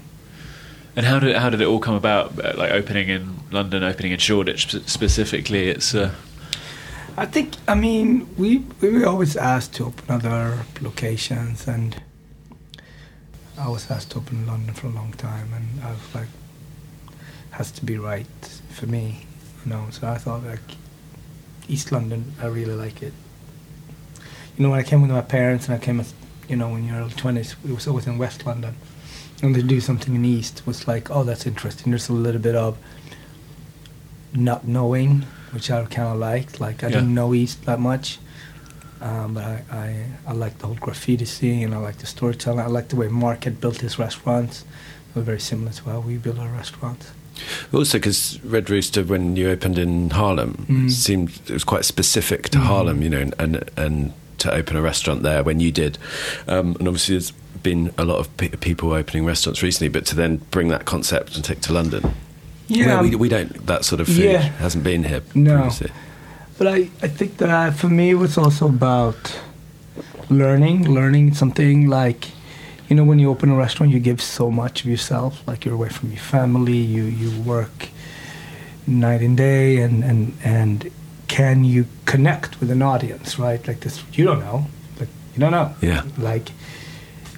And 0.96 1.06
how 1.06 1.18
did 1.18 1.36
how 1.36 1.50
did 1.50 1.60
it 1.60 1.66
all 1.66 1.78
come 1.80 1.94
about? 1.94 2.32
Uh, 2.38 2.54
Like 2.56 2.72
opening 2.72 3.08
in 3.08 3.36
London, 3.50 3.82
opening 3.84 4.12
in 4.12 4.18
Shoreditch 4.18 4.74
specifically. 4.86 5.68
It's 5.68 5.94
uh, 5.94 6.10
I 7.18 7.26
think 7.26 7.54
I 7.68 7.74
mean 7.74 8.26
we 8.38 8.62
we 8.80 8.88
were 8.90 9.06
always 9.06 9.36
asked 9.36 9.74
to 9.76 9.84
open 9.86 10.04
other 10.08 10.64
locations, 10.80 11.68
and 11.68 11.96
I 13.58 13.68
was 13.68 13.90
asked 13.90 14.10
to 14.12 14.18
open 14.18 14.38
in 14.38 14.46
London 14.46 14.74
for 14.74 14.86
a 14.86 14.90
long 14.90 15.12
time, 15.12 15.48
and 15.54 15.84
I 15.84 15.90
was 15.92 16.14
like, 16.14 16.28
has 17.50 17.70
to 17.72 17.84
be 17.84 17.96
right 17.98 18.60
for 18.70 18.86
me, 18.86 19.26
you 19.64 19.70
know. 19.72 19.86
So 19.90 20.08
I 20.08 20.18
thought 20.18 20.44
like 20.44 20.76
East 21.68 21.92
London, 21.92 22.32
I 22.42 22.46
really 22.46 22.74
like 22.74 23.02
it. 23.02 23.12
You 24.56 24.62
know, 24.64 24.70
when 24.70 24.80
I 24.80 24.82
came 24.82 25.02
with 25.02 25.10
my 25.10 25.20
parents, 25.20 25.66
and 25.68 25.74
I 25.74 25.78
came, 25.78 26.00
as, 26.00 26.14
you 26.48 26.56
know, 26.56 26.74
in 26.76 26.86
your 26.86 26.96
early 26.96 27.10
twenties, 27.12 27.56
it 27.64 27.72
was 27.74 27.86
always 27.86 28.06
in 28.06 28.16
West 28.18 28.46
London, 28.46 28.74
and 29.42 29.54
to 29.54 29.62
do 29.62 29.80
something 29.80 30.14
in 30.14 30.24
East 30.24 30.62
was 30.66 30.88
like, 30.88 31.10
oh, 31.10 31.24
that's 31.24 31.46
interesting. 31.46 31.90
There's 31.92 32.08
a 32.08 32.12
little 32.14 32.40
bit 32.40 32.54
of 32.56 32.78
not 34.32 34.66
knowing, 34.66 35.22
which 35.52 35.70
I 35.70 35.84
kind 35.84 36.08
of 36.08 36.18
liked. 36.18 36.60
Like 36.60 36.82
I 36.82 36.86
Yeah. 36.88 36.94
didn't 37.00 37.14
know 37.14 37.34
East 37.34 37.64
that 37.66 37.80
much, 37.80 38.18
um, 39.00 39.34
but 39.34 39.44
I, 39.44 39.62
I 39.70 40.04
I 40.28 40.32
liked 40.32 40.60
the 40.60 40.66
whole 40.68 40.76
graffiti 40.76 41.24
scene, 41.26 41.64
and 41.64 41.74
I 41.74 41.78
liked 41.78 42.00
the 42.00 42.06
storytelling. 42.06 42.60
I 42.60 42.66
liked 42.66 42.90
the 42.90 42.96
way 42.96 43.08
Mark 43.08 43.44
had 43.44 43.60
built 43.60 43.80
his 43.82 43.98
restaurants. 43.98 44.64
They 45.14 45.20
were 45.20 45.24
very 45.24 45.40
similar 45.40 45.72
to 45.72 45.84
how 45.84 46.00
we 46.00 46.16
build 46.16 46.38
our 46.38 46.48
restaurants. 46.48 47.10
Also, 47.72 47.98
because 47.98 48.40
Red 48.42 48.70
Rooster, 48.70 49.02
when 49.04 49.36
you 49.36 49.50
opened 49.50 49.78
in 49.78 50.08
Harlem, 50.10 50.64
Mm. 50.70 50.90
seemed 50.90 51.28
it 51.46 51.52
was 51.52 51.64
quite 51.64 51.84
specific 51.84 52.48
to 52.50 52.58
Mm. 52.58 52.62
Harlem, 52.64 53.02
you 53.02 53.10
know, 53.10 53.30
and 53.38 53.64
and 53.76 54.12
to 54.38 54.52
open 54.54 54.76
a 54.76 54.82
restaurant 54.82 55.22
there 55.22 55.42
when 55.42 55.60
you 55.60 55.70
did, 55.72 55.98
um, 56.48 56.76
and 56.78 56.88
obviously 56.88 57.14
there's 57.14 57.32
been 57.62 57.92
a 57.98 58.04
lot 58.04 58.18
of 58.18 58.34
pe- 58.36 58.48
people 58.50 58.92
opening 58.92 59.24
restaurants 59.24 59.62
recently, 59.62 59.88
but 59.88 60.06
to 60.06 60.14
then 60.14 60.36
bring 60.50 60.68
that 60.68 60.84
concept 60.84 61.34
and 61.36 61.44
take 61.44 61.60
to 61.62 61.72
London, 61.72 62.14
where 62.68 63.02
we, 63.02 63.14
we 63.16 63.28
don't 63.28 63.66
that 63.66 63.84
sort 63.84 64.00
of 64.00 64.06
food 64.06 64.18
Yeah. 64.18 64.42
hasn't 64.58 64.84
been 64.84 65.04
here 65.04 65.22
No. 65.34 65.54
previously. 65.54 65.90
But 66.58 66.66
I, 66.68 66.76
I 67.02 67.08
think 67.08 67.36
that 67.38 67.74
for 67.76 67.88
me 67.88 68.10
it 68.10 68.14
was 68.14 68.38
also 68.38 68.66
about 68.68 69.38
learning, 70.30 70.88
learning 70.92 71.34
something 71.34 71.88
like, 71.88 72.28
you 72.88 72.96
know, 72.96 73.04
when 73.04 73.18
you 73.18 73.30
open 73.30 73.50
a 73.50 73.56
restaurant, 73.56 73.92
you 73.92 73.98
give 74.00 74.22
so 74.22 74.50
much 74.50 74.80
of 74.82 74.86
yourself. 74.90 75.46
Like 75.46 75.64
you're 75.64 75.74
away 75.74 75.88
from 75.90 76.10
your 76.10 76.20
family, 76.20 76.76
you, 76.78 77.04
you 77.04 77.42
work 77.42 77.88
night 78.86 79.20
and 79.20 79.36
day, 79.36 79.78
and, 79.78 80.02
and, 80.04 80.32
and 80.44 80.90
can 81.28 81.64
you 81.64 81.86
connect 82.04 82.60
with 82.60 82.70
an 82.70 82.82
audience, 82.82 83.38
right? 83.38 83.66
Like 83.66 83.80
this, 83.80 84.02
you 84.12 84.24
don't 84.24 84.40
know. 84.40 84.66
Like, 84.98 85.08
you 85.34 85.40
don't 85.40 85.52
know. 85.52 85.74
Yeah. 85.80 86.02
Like, 86.18 86.50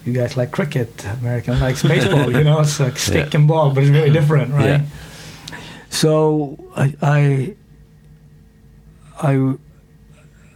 you 0.05 0.13
guys 0.13 0.37
like 0.37 0.51
cricket, 0.51 1.05
American 1.21 1.59
likes 1.61 1.83
baseball, 1.83 2.31
you 2.33 2.45
know, 2.49 2.61
it's 2.61 2.79
like 2.81 2.99
stick 2.99 3.33
Yeah. 3.33 3.41
and 3.41 3.49
ball, 3.49 3.71
but 3.75 3.83
it's 3.85 3.91
very 3.91 4.11
different, 4.11 4.53
right? 4.55 4.81
Yeah. 4.81 4.83
So 5.91 6.59
I, 6.77 6.95
I, 7.03 7.55
I, 9.21 9.55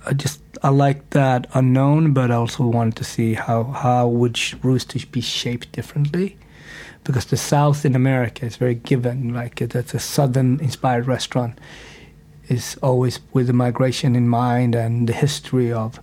I 0.06 0.12
just 0.14 0.40
I 0.62 0.68
like 0.68 1.10
that 1.10 1.46
unknown, 1.54 2.12
but 2.12 2.30
I 2.30 2.34
also 2.34 2.64
wanted 2.64 2.96
to 2.96 3.04
see 3.04 3.34
how 3.34 3.64
how 3.64 4.06
would 4.08 4.36
sh- 4.36 4.54
Rooster 4.62 4.98
be 5.10 5.20
shaped 5.20 5.72
differently, 5.72 6.36
because 7.04 7.26
the 7.26 7.36
South 7.36 7.84
in 7.84 7.96
America 7.96 8.46
is 8.46 8.56
very 8.56 8.74
given. 8.76 9.34
Like 9.34 9.60
it's 9.60 9.94
a 9.94 9.98
Southern 9.98 10.60
inspired 10.60 11.06
restaurant, 11.08 11.58
is 12.48 12.76
always 12.82 13.20
with 13.32 13.46
the 13.46 13.52
migration 13.52 14.16
in 14.16 14.28
mind 14.28 14.74
and 14.74 15.08
the 15.08 15.12
history 15.12 15.72
of 15.72 16.00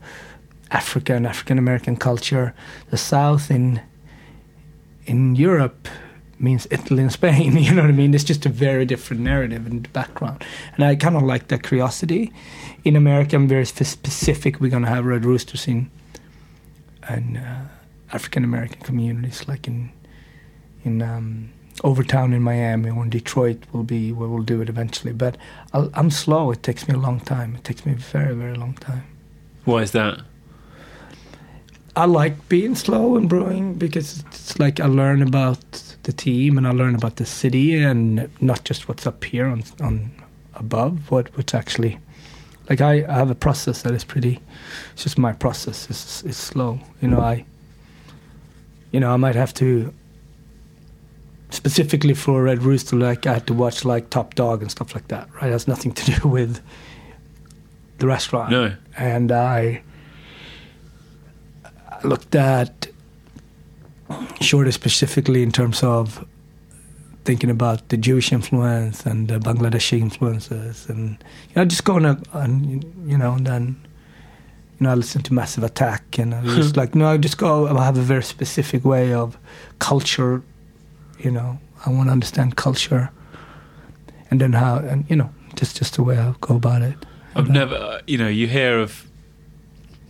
Africa 0.71 1.13
and 1.15 1.25
African 1.27 1.57
American 1.57 1.95
culture. 1.95 2.53
The 2.89 2.97
South 2.97 3.51
in 3.51 3.81
in 5.05 5.35
Europe 5.35 5.87
means 6.39 6.67
Italy 6.71 7.03
and 7.03 7.11
Spain. 7.11 7.57
You 7.65 7.73
know 7.73 7.81
what 7.81 7.89
I 7.89 7.93
mean? 7.93 8.13
It's 8.13 8.23
just 8.23 8.45
a 8.45 8.49
very 8.49 8.85
different 8.85 9.21
narrative 9.21 9.67
and 9.67 9.91
background. 9.93 10.43
And 10.75 10.85
I 10.85 10.95
kind 10.95 11.15
of 11.15 11.23
like 11.23 11.49
that 11.49 11.63
curiosity. 11.63 12.31
In 12.83 12.95
America, 12.95 13.35
I'm 13.35 13.47
very 13.47 13.65
specific. 13.65 14.61
We're 14.61 14.71
going 14.71 14.83
to 14.83 14.89
have 14.89 15.05
Red 15.05 15.25
Roosters 15.25 15.67
in 15.67 15.91
and 17.03 17.37
uh, 17.37 17.61
African 18.13 18.43
American 18.43 18.81
communities, 18.81 19.47
like 19.47 19.67
in 19.67 19.91
in 20.83 21.01
um, 21.01 21.51
Overtown 21.83 22.33
in 22.33 22.41
Miami 22.41 22.89
or 22.89 23.03
in 23.03 23.09
Detroit. 23.09 23.63
Will 23.71 23.83
be 23.83 24.11
where 24.11 24.29
we'll 24.29 24.43
do 24.43 24.61
it 24.61 24.69
eventually. 24.69 25.13
But 25.13 25.37
I'll, 25.73 25.89
I'm 25.93 26.11
slow. 26.11 26.51
It 26.51 26.63
takes 26.63 26.87
me 26.87 26.95
a 26.95 26.97
long 26.97 27.19
time. 27.19 27.55
It 27.55 27.63
takes 27.63 27.85
me 27.85 27.93
a 27.93 27.95
very 27.95 28.35
very 28.35 28.55
long 28.55 28.73
time. 28.75 29.03
why 29.65 29.81
is 29.81 29.91
that? 29.91 30.21
I 31.95 32.05
like 32.05 32.47
being 32.49 32.75
slow 32.75 33.17
and 33.17 33.27
brewing 33.27 33.73
because 33.73 34.23
it's 34.27 34.57
like 34.59 34.79
I 34.79 34.85
learn 34.85 35.21
about 35.21 35.59
the 36.03 36.13
team 36.13 36.57
and 36.57 36.65
I 36.67 36.71
learn 36.71 36.95
about 36.95 37.17
the 37.17 37.25
city 37.25 37.75
and 37.75 38.29
not 38.39 38.63
just 38.63 38.87
what's 38.87 39.05
up 39.05 39.23
here 39.23 39.47
on 39.47 39.63
on 39.81 40.11
above, 40.53 41.11
what 41.11 41.35
what's 41.35 41.53
actually 41.53 41.99
like 42.69 42.81
I, 42.81 43.03
I 43.07 43.13
have 43.13 43.31
a 43.31 43.35
process 43.35 43.81
that 43.81 43.93
is 43.93 44.03
pretty. 44.03 44.39
It's 44.93 45.03
just 45.03 45.17
my 45.17 45.33
process 45.33 45.89
is 45.89 46.23
is 46.25 46.37
slow. 46.37 46.79
You 47.01 47.09
know 47.09 47.19
I. 47.19 47.45
You 48.91 48.99
know 48.99 49.11
I 49.11 49.17
might 49.17 49.35
have 49.35 49.53
to. 49.55 49.93
Specifically 51.51 52.13
for 52.13 52.43
Red 52.43 52.61
Rooster, 52.63 52.95
like 52.95 53.25
I 53.25 53.33
had 53.35 53.47
to 53.47 53.53
watch 53.53 53.83
like 53.83 54.09
Top 54.11 54.35
Boy 54.35 54.53
and 54.53 54.69
stuff 54.69 54.93
like 54.93 55.07
that. 55.07 55.27
Right, 55.35 55.47
it 55.49 55.51
has 55.51 55.67
nothing 55.67 55.91
to 55.93 56.11
do 56.19 56.27
with 56.27 56.61
the 57.97 58.07
restaurant 58.07 58.51
No. 58.51 58.75
and 58.97 59.31
I 59.31 59.81
looked 62.03 62.33
at 62.35 62.87
Shorter 64.41 64.71
specifically 64.71 65.43
in 65.43 65.51
terms 65.51 65.83
of 65.83 66.25
thinking 67.25 67.49
about 67.49 67.89
the 67.89 67.97
Jewish 67.97 68.31
influence 68.31 69.05
and 69.05 69.27
the 69.27 69.37
Bangladeshi 69.39 69.99
influences, 69.99 70.87
and 70.89 71.17
you 71.49 71.55
know, 71.57 71.65
just 71.65 71.83
going 71.83 72.05
up 72.05 72.19
and 72.33 72.83
you 73.05 73.17
know, 73.17 73.33
and 73.33 73.45
then 73.45 73.75
you 74.79 74.85
know, 74.85 74.91
I 74.91 74.95
listen 74.95 75.21
to 75.23 75.33
Massive 75.33 75.63
Attack, 75.63 76.17
and 76.17 76.33
I 76.33 76.41
just 76.55 76.77
like 76.77 76.95
no, 76.95 77.07
I 77.07 77.17
just 77.17 77.37
go. 77.37 77.67
I 77.67 77.83
have 77.83 77.97
a 77.97 78.01
very 78.01 78.23
specific 78.23 78.83
way 78.85 79.13
of 79.13 79.37
culture. 79.79 80.41
You 81.19 81.31
know, 81.31 81.59
I 81.85 81.89
want 81.89 82.07
to 82.07 82.11
understand 82.11 82.55
culture, 82.55 83.09
and 84.31 84.39
then 84.41 84.53
how, 84.53 84.77
and 84.77 85.05
you 85.09 85.15
know, 85.15 85.29
just 85.55 85.77
just 85.77 85.95
the 85.95 86.03
way 86.03 86.17
I 86.17 86.33
go 86.41 86.55
about 86.55 86.81
it. 86.81 86.95
I've 87.35 87.47
And, 87.47 87.57
uh, 87.57 87.59
never, 87.65 87.75
uh, 87.75 87.99
you 88.07 88.17
know, 88.17 88.27
you 88.27 88.47
hear 88.47 88.79
of 88.79 89.05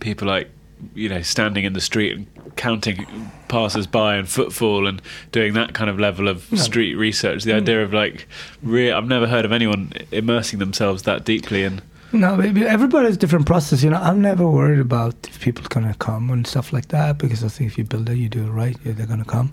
people 0.00 0.26
like, 0.28 0.48
you 0.94 1.08
know, 1.08 1.20
standing 1.22 1.64
in 1.64 1.72
the 1.74 1.80
street 1.80 2.16
and 2.16 2.26
counting 2.56 3.30
passers-by 3.48 4.16
and 4.16 4.28
footfall 4.28 4.86
and 4.86 5.02
doing 5.32 5.52
that 5.54 5.74
kind 5.74 5.90
of 5.90 5.98
level 5.98 6.28
of 6.28 6.50
No. 6.50 6.58
street 6.58 6.94
research. 6.94 7.40
Mm. 7.40 7.44
The 7.44 7.54
idea 7.54 7.84
of 7.84 7.92
like, 7.92 8.26
re- 8.62 8.90
I've 8.92 9.06
never 9.06 9.26
heard 9.26 9.44
of 9.44 9.52
anyone 9.52 9.92
immersing 10.10 10.58
themselves 10.58 11.02
that 11.02 11.24
deeply 11.24 11.64
in. 11.64 11.82
No, 12.12 12.36
maybe 12.36 12.64
everybody 12.64 13.06
has 13.06 13.16
different 13.16 13.46
process. 13.46 13.82
You 13.84 13.90
know, 13.90 13.98
I'm 14.00 14.20
never 14.20 14.46
worried 14.48 14.80
about 14.80 15.14
if 15.28 15.40
people 15.40 15.64
gonna 15.68 15.94
come 15.98 16.30
and 16.30 16.46
stuff 16.46 16.72
like 16.72 16.88
that 16.88 17.18
because 17.18 17.44
I 17.44 17.48
think 17.48 17.70
if 17.70 17.78
you 17.78 17.84
build 17.84 18.08
it, 18.08 18.16
you 18.16 18.28
do 18.28 18.44
it 18.46 18.50
right, 18.50 18.76
yeah, 18.84 18.92
they're 18.92 19.06
gonna 19.06 19.24
come. 19.24 19.52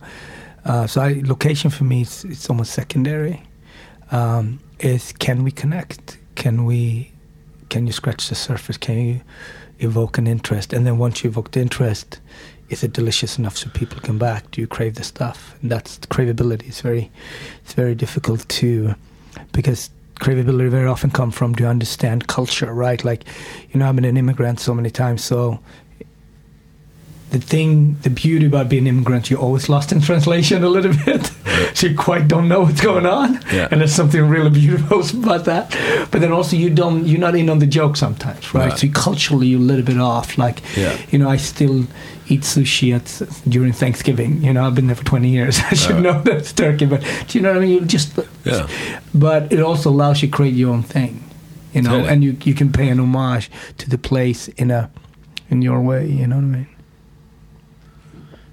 Uh, 0.67 0.85
so 0.85 1.01
I, 1.01 1.21
location 1.23 1.69
for 1.69 1.85
me, 1.85 2.01
it's, 2.01 2.25
it's 2.25 2.49
almost 2.49 2.73
secondary. 2.73 3.41
Um, 4.11 4.59
is 4.79 5.13
can 5.13 5.43
we 5.43 5.51
connect? 5.51 6.17
Can 6.35 6.65
we? 6.65 7.11
Can 7.69 7.87
you 7.87 7.93
scratch 7.93 8.29
the 8.29 8.35
surface? 8.35 8.77
Can 8.77 8.97
you 8.99 9.21
evoke 9.79 10.17
an 10.17 10.27
interest? 10.27 10.73
And 10.73 10.85
then 10.85 10.97
once 10.97 11.23
you 11.23 11.29
evoke 11.29 11.51
the 11.51 11.61
interest, 11.61 12.19
is 12.69 12.83
it 12.83 12.93
delicious 12.93 13.37
enough 13.37 13.57
so 13.57 13.69
people 13.69 13.99
come 14.01 14.17
back? 14.17 14.51
Do 14.51 14.61
you 14.61 14.67
crave 14.67 14.95
the 14.95 15.03
stuff? 15.03 15.55
And 15.61 15.71
that's 15.71 15.99
craveability. 15.99 16.67
It's 16.67 16.81
very, 16.81 17.11
it's 17.63 17.73
very 17.73 17.95
difficult 17.95 18.47
to, 18.47 18.95
because 19.51 19.89
craveability 20.19 20.69
very 20.69 20.87
often 20.87 21.11
come 21.11 21.31
from 21.31 21.53
do 21.53 21.63
you 21.63 21.69
understand 21.69 22.27
culture, 22.27 22.73
right? 22.73 23.03
Like, 23.03 23.23
you 23.71 23.79
know, 23.79 23.87
I've 23.87 23.95
been 23.95 24.05
an 24.05 24.17
immigrant 24.17 24.59
so 24.59 24.73
many 24.73 24.89
times, 24.89 25.23
so 25.23 25.59
the 27.29 27.39
thing, 27.39 27.97
the 28.03 28.09
beauty 28.09 28.45
about 28.45 28.69
being 28.69 28.83
an 28.83 28.87
immigrant, 28.87 29.29
you're 29.29 29.39
always 29.39 29.67
lost 29.67 29.91
in 29.91 29.99
translation 29.99 30.63
a 30.63 30.69
little 30.69 30.93
bit. 31.05 31.29
so 31.73 31.87
you 31.87 31.95
quite 31.95 32.27
don't 32.29 32.47
know 32.47 32.61
what's 32.61 32.79
going 32.81 33.05
on. 33.05 33.41
Yeah. 33.51 33.67
And 33.69 33.81
there's 33.81 33.93
something 33.93 34.21
really 34.29 34.49
beautiful 34.61 35.01
about 35.23 35.43
that. 35.45 35.71
But 36.09 36.21
then 36.21 36.31
also 36.31 36.55
you 36.55 36.69
don't, 36.69 37.05
you're 37.05 37.19
not 37.19 37.35
in 37.35 37.49
on 37.49 37.59
the 37.59 37.67
joke 37.67 37.97
sometimes, 37.97 38.53
right? 38.53 38.69
Right. 38.69 38.79
So 38.79 38.87
culturally 38.89 39.47
you're 39.47 39.59
a 39.59 39.63
little 39.63 39.83
bit 39.85 39.99
off. 39.99 40.37
Like, 40.37 40.61
Yeah. 40.77 40.97
you 41.11 41.19
know, 41.19 41.29
I 41.29 41.35
still 41.37 41.85
eat 42.29 42.41
sushi 42.41 42.93
at 42.95 43.21
during 43.49 43.73
Thanksgiving. 43.73 44.41
You 44.43 44.53
know, 44.53 44.65
I've 44.65 44.75
been 44.75 44.87
there 44.87 44.95
for 44.95 45.05
20 45.05 45.27
years. 45.29 45.59
I 45.71 45.73
should 45.73 45.95
Right. 45.95 46.03
know 46.03 46.21
that's 46.21 46.53
turkey, 46.53 46.85
but 46.85 47.01
do 47.27 47.37
you 47.37 47.41
know 47.41 47.49
what 47.53 47.57
I 47.57 47.65
mean? 47.65 47.73
You 47.73 47.81
just, 47.85 48.17
Yeah. 48.45 48.67
but 49.13 49.51
it 49.51 49.59
also 49.59 49.89
allows 49.89 50.21
you 50.21 50.29
to 50.29 50.35
create 50.35 50.53
your 50.53 50.71
own 50.73 50.83
thing, 50.83 51.23
you 51.73 51.81
know, 51.81 52.05
and 52.05 52.23
you 52.23 52.37
you 52.45 52.53
can 52.53 52.71
pay 52.71 52.87
an 52.89 52.99
homage 52.99 53.49
to 53.79 53.89
the 53.89 53.97
place 53.97 54.47
in 54.57 54.71
a 54.71 54.89
in 55.49 55.61
your 55.61 55.81
way. 55.81 56.07
You 56.07 56.27
know 56.27 56.37
what 56.37 56.43
I 56.43 56.57
mean? 56.57 56.67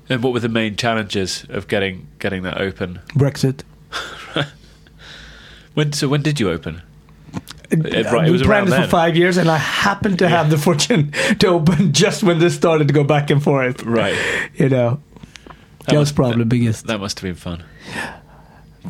And 0.09 0.23
what 0.23 0.33
were 0.33 0.41
the 0.41 0.49
main 0.49 0.77
challenges 0.77 1.47
of 1.49 1.67
getting 1.69 2.07
getting 2.19 2.43
that 2.43 2.61
open? 2.61 3.01
Brexit. 3.15 3.63
When 5.75 5.93
so 5.93 6.09
when 6.09 6.23
did 6.23 6.39
you 6.39 6.51
open? 6.51 6.83
Uh, 7.35 7.39
it, 7.73 8.07
right, 8.13 8.29
it 8.29 8.31
was 8.31 8.43
we 8.43 8.47
planned 8.47 8.69
around 8.71 8.83
it 8.83 8.85
for 8.85 8.91
five 8.91 9.17
years, 9.17 9.37
and 9.37 9.51
I 9.51 9.57
happened 9.57 10.21
to 10.21 10.29
have 10.29 10.51
the 10.51 10.59
fortune 10.59 11.11
to 11.41 11.49
open 11.49 11.93
just 12.05 12.23
when 12.23 12.39
this 12.39 12.55
started 12.55 12.87
to 12.89 12.95
go 12.95 13.03
back 13.03 13.31
and 13.31 13.43
forth. 13.43 13.83
Right. 13.83 14.17
You 14.55 14.69
know, 14.69 15.01
That 15.47 15.57
that 15.87 15.93
was 15.99 16.09
must- 16.11 16.15
probably 16.15 16.39
the 16.39 16.45
biggest. 16.45 16.87
That 16.87 17.01
must 17.01 17.19
have 17.19 17.25
been 17.25 17.35
fun. 17.35 17.65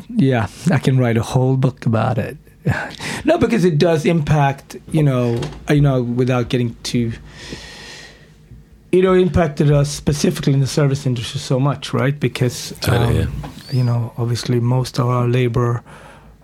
Yeah, 0.09 0.47
I 0.71 0.77
can 0.77 0.99
write 0.99 1.17
a 1.17 1.23
whole 1.23 1.57
book 1.57 1.85
about 1.87 2.17
it. 2.19 2.37
no, 3.23 3.37
because 3.39 3.65
it 3.65 3.77
does 3.79 4.05
impact. 4.05 4.75
You 4.91 5.01
know, 5.03 5.41
uh, 5.69 5.73
you 5.73 5.81
know, 5.81 6.03
without 6.03 6.49
getting 6.49 6.75
too. 6.83 7.13
You 8.95 9.01
know, 9.01 9.13
it 9.13 9.19
impacted 9.19 9.71
us 9.71 9.91
specifically 9.91 10.53
in 10.53 10.61
the 10.61 10.67
service 10.67 11.05
industry 11.05 11.41
so 11.41 11.59
much, 11.59 11.93
right? 11.93 12.17
Because 12.17 12.73
Totally, 12.79 13.23
um, 13.23 13.51
you 13.69 13.83
know, 13.83 14.13
obviously, 14.17 14.61
most 14.61 14.99
of 14.99 15.07
our 15.07 15.27
labor, 15.27 15.83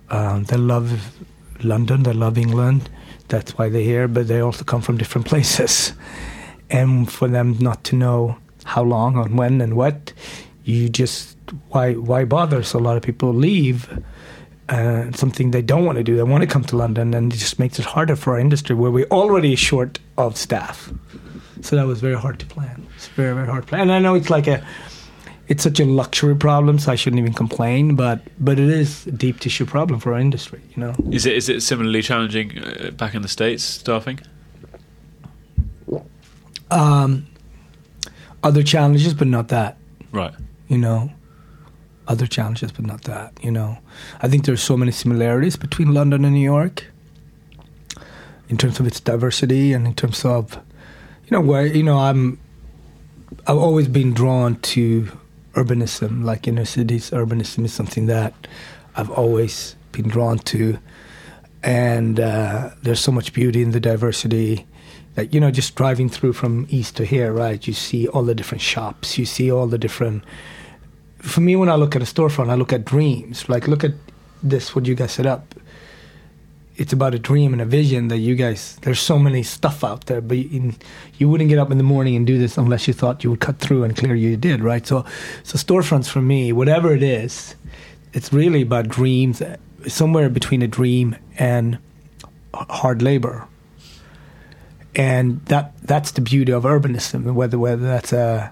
um, 0.10 0.44
they 0.44 0.58
love 0.58 1.16
London, 1.64 2.04
they 2.04 2.12
love 2.12 2.38
England. 2.38 2.90
That's 3.30 3.58
why 3.58 3.70
they're 3.70 3.82
here, 3.82 4.10
but 4.10 4.28
they 4.28 4.42
also 4.42 4.66
come 4.66 4.82
from 4.82 4.98
different 4.98 5.28
places. 5.32 5.94
And 6.70 7.10
for 7.10 7.30
them 7.30 7.56
not 7.62 7.86
to 7.86 7.96
know 7.96 8.36
how 8.66 8.84
long 8.84 9.16
and 9.16 9.38
when 9.38 9.62
and 9.62 9.78
what, 9.78 10.12
you 10.66 10.90
just 10.90 11.38
why 11.70 11.94
why 11.94 12.26
bother? 12.26 12.64
So 12.64 12.80
a 12.80 12.84
lot 12.84 12.98
of 12.98 13.04
people 13.04 13.34
leave. 13.34 13.88
Uh, 14.68 15.10
something 15.14 15.52
they 15.52 15.62
don't 15.62 15.86
want 15.86 15.98
to 15.98 16.04
do. 16.04 16.18
They 16.18 16.24
want 16.24 16.42
to 16.42 16.48
come 16.48 16.66
to 16.66 16.76
London, 16.76 17.14
and 17.14 17.34
it 17.34 17.38
just 17.38 17.60
makes 17.60 17.80
it 17.80 17.86
harder 17.86 18.18
for 18.18 18.34
our 18.34 18.40
industry 18.40 18.76
where 18.76 18.92
we're 18.92 19.08
already 19.10 19.56
short 19.56 20.00
of 20.18 20.36
staff. 20.36 20.92
So 21.62 21.76
that 21.76 21.86
was 21.86 22.02
very 22.02 22.16
hard 22.16 22.40
to 22.40 22.46
plan. 22.46 22.86
It's 22.96 23.08
very 23.10 23.34
very 23.34 23.48
hard 23.48 23.64
to 23.64 23.68
plan. 23.70 23.82
And 23.82 23.92
I 23.92 24.00
know 24.00 24.16
it's 24.16 24.30
like 24.30 24.48
a, 24.48 24.66
it's 25.48 25.64
such 25.64 25.80
a 25.80 25.86
luxury 25.86 26.36
problem, 26.36 26.80
so 26.80 26.92
I 26.92 26.96
shouldn't 26.96 27.20
even 27.20 27.34
complain. 27.34 27.96
But 27.96 28.22
but 28.40 28.60
it 28.60 28.70
is 28.70 29.08
a 29.08 29.12
deep 29.12 29.40
tissue 29.40 29.66
problem 29.66 30.00
for 30.00 30.14
our 30.14 30.20
industry. 30.20 30.62
You 30.76 30.84
know. 30.84 30.96
Is 31.12 31.26
it 31.26 31.36
is 31.36 31.50
it 31.50 31.62
similarly 31.62 32.02
challenging 32.02 32.58
uh, 32.60 32.92
back 32.92 33.16
in 33.16 33.22
the 33.22 33.28
states 33.28 33.64
staffing? 33.64 34.20
Um, 36.70 37.28
other 38.44 38.64
challenges, 38.64 39.14
but 39.14 39.28
not 39.28 39.50
that. 39.50 39.78
Right. 40.12 40.34
you 40.68 40.78
know 40.78 41.10
other 42.08 42.28
challenges 42.28 42.72
but 42.72 42.86
not 42.86 43.04
that 43.04 43.32
you 43.42 43.52
know 43.52 43.78
i 44.22 44.28
think 44.28 44.44
there's 44.46 44.62
so 44.62 44.76
many 44.76 44.92
similarities 44.92 45.56
between 45.56 45.94
london 45.94 46.26
and 46.26 46.34
new 46.36 46.42
york 46.42 46.86
in 48.50 48.58
terms 48.58 48.80
of 48.80 48.88
its 48.88 49.00
diversity 49.00 49.72
and 49.72 49.88
in 49.88 49.94
terms 49.94 50.26
of 50.26 50.60
you 51.32 51.38
know 51.38 51.46
where 51.46 51.66
you 51.66 51.82
know 51.82 51.98
i'm 51.98 52.38
i've 53.48 53.58
always 53.58 53.88
been 53.88 54.14
drawn 54.14 54.58
to 54.58 55.08
urbanism 55.54 56.24
like 56.24 56.48
inner 56.48 56.66
cities. 56.66 57.10
Urbanism 57.12 57.64
is 57.64 57.74
something 57.74 58.08
that 58.08 58.34
i've 58.96 59.10
always 59.10 59.76
been 59.92 60.08
drawn 60.08 60.38
to. 60.40 60.78
And 61.64 62.20
uh, 62.20 62.72
there's 62.82 63.00
so 63.00 63.12
much 63.12 63.34
beauty 63.34 63.62
in 63.62 63.72
the 63.72 63.80
diversity 63.80 64.66
that 65.16 65.34
you 65.34 65.40
know 65.40 65.52
just 65.52 65.76
driving 65.76 66.10
through 66.10 66.34
from 66.34 66.68
east 66.70 66.98
to 66.98 67.06
here 67.06 67.32
right 67.32 67.66
you 67.66 67.74
see 67.74 68.08
all 68.10 68.24
the 68.24 68.36
different 68.36 68.62
shops 68.62 69.18
you 69.18 69.26
see 69.26 69.52
all 69.52 69.68
the 69.68 69.78
different 69.78 70.24
for 71.20 71.42
me 71.42 71.56
when 71.56 71.70
i 71.70 71.76
look 71.76 71.96
at 71.96 72.02
a 72.02 72.06
storefront 72.06 72.50
i 72.50 72.56
look 72.56 72.74
at 72.74 72.84
dreams. 72.84 73.48
Like 73.48 73.68
look 73.68 73.84
at 73.84 73.94
this 74.44 74.76
what 74.76 74.86
you 74.86 74.96
guys 74.96 75.14
set 75.14 75.26
up 75.26 75.56
it's 76.82 76.92
about 76.92 77.14
a 77.14 77.20
dream 77.20 77.54
and 77.54 77.62
a 77.62 77.66
vision 77.66 78.08
that 78.08 78.18
you 78.18 78.34
guys 78.34 78.76
there's 78.82 79.00
so 79.00 79.20
many 79.20 79.44
stuff 79.44 79.84
out 79.84 80.08
there 80.08 80.20
but 80.20 80.36
you, 80.36 80.74
you 81.20 81.30
wouldn't 81.30 81.48
get 81.48 81.60
up 81.60 81.70
in 81.70 81.78
the 81.78 81.84
morning 81.84 82.16
and 82.16 82.26
do 82.26 82.40
this 82.40 82.58
unless 82.58 82.88
you 82.88 82.94
thought 82.94 83.24
you 83.24 83.30
would 83.30 83.40
cut 83.40 83.60
through 83.60 83.84
and 83.84 83.96
clear 83.96 84.16
you 84.16 84.36
did 84.36 84.62
right? 84.62 84.88
So 84.88 85.06
so 85.44 85.60
storefronts 85.60 86.10
for 86.10 86.24
me 86.24 86.52
whatever 86.52 86.92
it 86.96 87.04
is 87.04 87.54
it's 88.14 88.34
really 88.34 88.64
about 88.64 88.88
dreams 88.88 89.44
somewhere 89.88 90.28
between 90.28 90.64
a 90.64 90.68
dream 90.68 91.16
and 91.38 91.78
hard 92.54 93.04
labor. 93.04 93.48
And 94.96 95.46
that 95.46 95.74
that's 95.84 96.12
the 96.12 96.22
beauty 96.22 96.52
of 96.52 96.64
urbanism 96.64 97.32
whether 97.36 97.60
whether 97.60 97.86
that's 97.86 98.12
a 98.12 98.52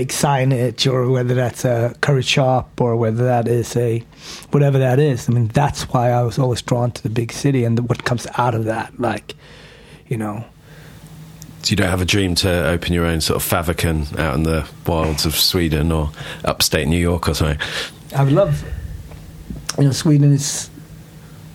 big 0.00 0.08
signage 0.08 0.90
or 0.90 1.10
whether 1.10 1.34
that's 1.34 1.62
a 1.62 1.94
curry 2.00 2.22
shop 2.22 2.80
or 2.80 2.96
whether 2.96 3.22
that 3.22 3.46
is 3.46 3.76
a 3.76 4.02
whatever 4.50 4.78
that 4.78 4.98
is 4.98 5.28
i 5.28 5.32
mean 5.32 5.48
that's 5.48 5.82
why 5.90 6.10
i 6.10 6.22
was 6.22 6.38
always 6.38 6.62
drawn 6.62 6.90
to 6.90 7.02
the 7.02 7.10
big 7.10 7.30
city 7.30 7.64
and 7.66 7.76
the, 7.76 7.82
what 7.82 8.02
comes 8.04 8.26
out 8.38 8.54
of 8.54 8.64
that 8.64 8.98
like 8.98 9.34
you 10.08 10.16
know 10.16 10.42
So 11.60 11.72
you 11.72 11.76
don't 11.76 11.90
have 11.90 12.00
a 12.00 12.06
dream 12.06 12.34
to 12.36 12.48
open 12.74 12.94
your 12.94 13.04
own 13.04 13.20
sort 13.20 13.36
of 13.36 13.46
Fäviken 13.46 14.18
out 14.18 14.36
in 14.36 14.44
the 14.44 14.66
wilds 14.86 15.26
of 15.26 15.34
Sweden 15.36 15.92
or 15.92 16.10
upstate 16.46 16.88
New 16.88 17.02
York 17.10 17.28
or 17.28 17.34
something? 17.34 17.60
I 18.16 18.24
would 18.24 18.32
love, 18.32 18.64
you 19.76 19.84
know, 19.84 19.92
Sweden 19.92 20.32
is, 20.32 20.70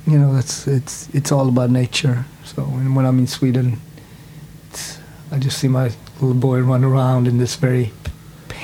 you 0.05 0.19
know, 0.19 0.37
it's 0.37 0.67
it's 0.67 1.09
it's 1.15 1.31
all 1.31 1.47
about 1.49 1.71
nature. 1.71 2.25
So 2.43 2.61
when, 2.61 2.93
when 2.93 3.05
I'm 3.07 3.17
in 3.17 3.25
Sweden, 3.25 3.81
it's, 4.69 4.99
I 5.31 5.39
just 5.39 5.57
see 5.57 5.67
my 5.67 5.89
little 6.21 6.35
boy 6.35 6.59
run 6.61 6.83
around 6.83 7.27
in 7.27 7.39
this 7.39 7.55
very 7.55 7.91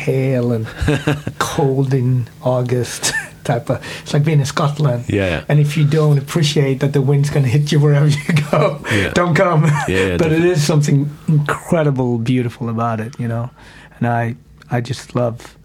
pale 0.06 0.52
and 0.56 0.66
cold 1.40 1.94
in 1.94 2.28
August 2.42 3.14
type 3.44 3.70
of. 3.70 3.78
It's 4.02 4.14
like 4.14 4.24
being 4.24 4.40
in 4.40 4.46
Scotland. 4.46 5.04
Yeah, 5.08 5.28
yeah. 5.30 5.46
And 5.50 5.60
if 5.60 5.78
you 5.78 5.86
don't 5.86 6.18
appreciate 6.18 6.80
that 6.82 6.92
the 6.94 7.02
wind's 7.02 7.30
going 7.30 7.46
to 7.46 7.52
hit 7.58 7.72
you 7.72 7.80
wherever 7.80 8.08
you 8.08 8.34
go, 8.52 8.62
Yeah. 8.92 9.12
don't 9.14 9.36
come. 9.36 9.64
Yeah, 9.88 10.18
but 10.18 10.28
it 10.28 10.40
definitely. 10.42 10.50
is 10.50 10.64
something 10.66 11.10
incredible, 11.28 12.18
beautiful 12.18 12.70
about 12.70 13.00
it, 13.00 13.20
you 13.20 13.28
know. 13.28 13.50
And 13.98 14.08
I, 14.08 14.36
I 14.76 14.82
just 14.82 15.16
love 15.16 15.58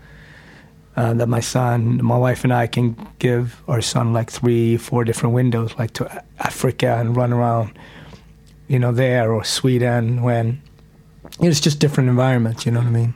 uh, 0.97 1.13
that 1.15 1.29
my 1.29 1.41
son, 1.41 2.03
my 2.03 2.17
wife, 2.19 2.45
and 2.45 2.53
I 2.53 2.67
can 2.67 2.97
give 3.19 3.63
our 3.69 3.83
son 3.83 4.13
like 4.13 4.31
three, 4.31 4.77
four 4.79 5.05
different 5.05 5.35
windows, 5.35 5.75
like 5.79 5.93
to 5.95 6.05
Africa 6.39 6.97
and 7.01 7.17
run 7.17 7.33
around, 7.33 7.71
you 8.69 8.79
know, 8.79 8.93
there 8.93 9.33
or 9.33 9.45
Sweden 9.45 10.23
when 10.23 10.61
it's 11.41 11.61
just 11.61 11.79
different 11.81 12.09
environments. 12.11 12.65
You 12.67 12.73
know 12.73 12.81
what 12.81 12.89
I 12.89 13.01
mean? 13.01 13.15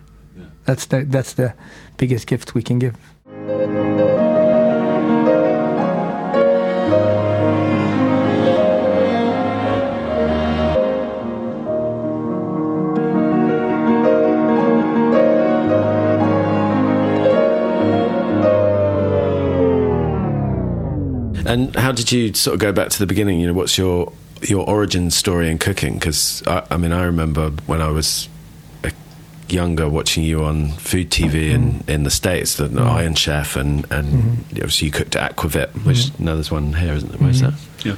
That's 0.64 0.86
the 0.86 1.04
that's 1.04 1.32
the 1.34 1.54
biggest 1.96 2.26
gift 2.26 2.54
we 2.54 2.62
can 2.62 2.78
give. 2.78 2.96
And 21.50 21.74
how 21.74 21.90
did 21.90 22.12
you 22.12 22.32
sort 22.32 22.54
of 22.54 22.60
go 22.60 22.70
back 22.70 22.90
to 22.90 22.98
the 23.00 23.08
beginning? 23.08 23.40
You 23.40 23.48
know, 23.48 23.54
what's 23.54 23.76
your 23.76 24.12
your 24.42 24.68
origin 24.68 25.10
story 25.10 25.50
in 25.50 25.58
cooking? 25.58 25.94
Because 25.94 26.44
I, 26.46 26.64
I 26.70 26.76
mean, 26.76 26.92
I 26.92 27.02
remember 27.02 27.50
when 27.66 27.82
I 27.82 27.90
was 27.90 28.28
younger 29.52 29.88
watching 29.88 30.24
you 30.24 30.44
on 30.44 30.70
food 30.72 31.10
TV 31.10 31.50
in, 31.50 31.72
mm-hmm. 31.72 31.90
in 31.90 32.02
the 32.04 32.10
states, 32.10 32.56
the 32.56 32.68
mm-hmm. 32.68 32.78
Iron 32.78 33.14
Chef, 33.14 33.56
and 33.56 33.84
and 33.90 34.08
mm-hmm. 34.08 34.56
obviously 34.56 34.86
you 34.86 34.92
cooked 34.92 35.16
at 35.16 35.36
Aquavit, 35.36 35.70
which 35.84 36.18
now 36.18 36.34
there's 36.34 36.50
one 36.50 36.72
here, 36.72 36.94
isn't 36.94 37.10
there? 37.10 37.20
Where's 37.20 37.40
that? 37.40 37.54
Yeah. 37.84 37.96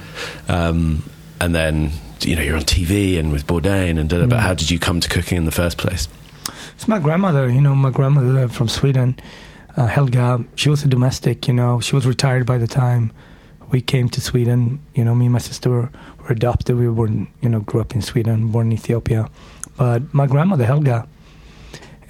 Um, 0.49 1.03
and 1.41 1.55
then 1.55 1.93
you 2.21 2.37
know 2.37 2.43
you're 2.43 2.57
on 2.57 2.63
TV 2.63 3.19
and 3.19 3.33
with 3.33 3.47
Bourdain 3.47 3.99
and 3.99 4.09
da, 4.09 4.21
da, 4.21 4.27
but 4.27 4.41
how 4.41 4.55
did 4.55 4.71
you 4.71 4.79
come 4.79 5.01
to 5.01 5.09
cooking 5.09 5.39
in 5.39 5.45
the 5.45 5.53
first 5.53 5.79
place? 5.79 6.09
It's 6.75 6.89
my 6.89 6.99
grandmother, 6.99 7.49
you 7.49 7.61
know, 7.61 7.75
my 7.75 7.91
grandmother 7.91 8.49
from 8.49 8.69
Sweden, 8.69 9.17
uh, 9.77 9.87
Helga. 9.87 10.45
She 10.57 10.69
was 10.69 10.85
a 10.85 10.89
domestic, 10.89 11.47
you 11.47 11.55
know. 11.55 11.81
She 11.81 11.95
was 11.95 12.07
retired 12.07 12.45
by 12.47 12.59
the 12.59 12.67
time 12.67 13.13
we 13.71 13.81
came 13.81 14.09
to 14.11 14.21
Sweden. 14.21 14.81
You 14.95 15.05
know, 15.05 15.15
me 15.15 15.27
and 15.27 15.33
my 15.33 15.39
sister 15.39 15.71
were, 15.71 15.91
were 16.19 16.29
adopted. 16.31 16.77
We 16.77 16.89
were 16.89 16.95
born, 16.95 17.29
you 17.41 17.49
know, 17.49 17.61
grew 17.61 17.81
up 17.81 17.95
in 17.95 18.03
Sweden, 18.03 18.49
born 18.49 18.67
in 18.67 18.73
Ethiopia. 18.73 19.29
But 19.77 20.13
my 20.13 20.27
grandmother, 20.27 20.65
Helga, 20.65 21.09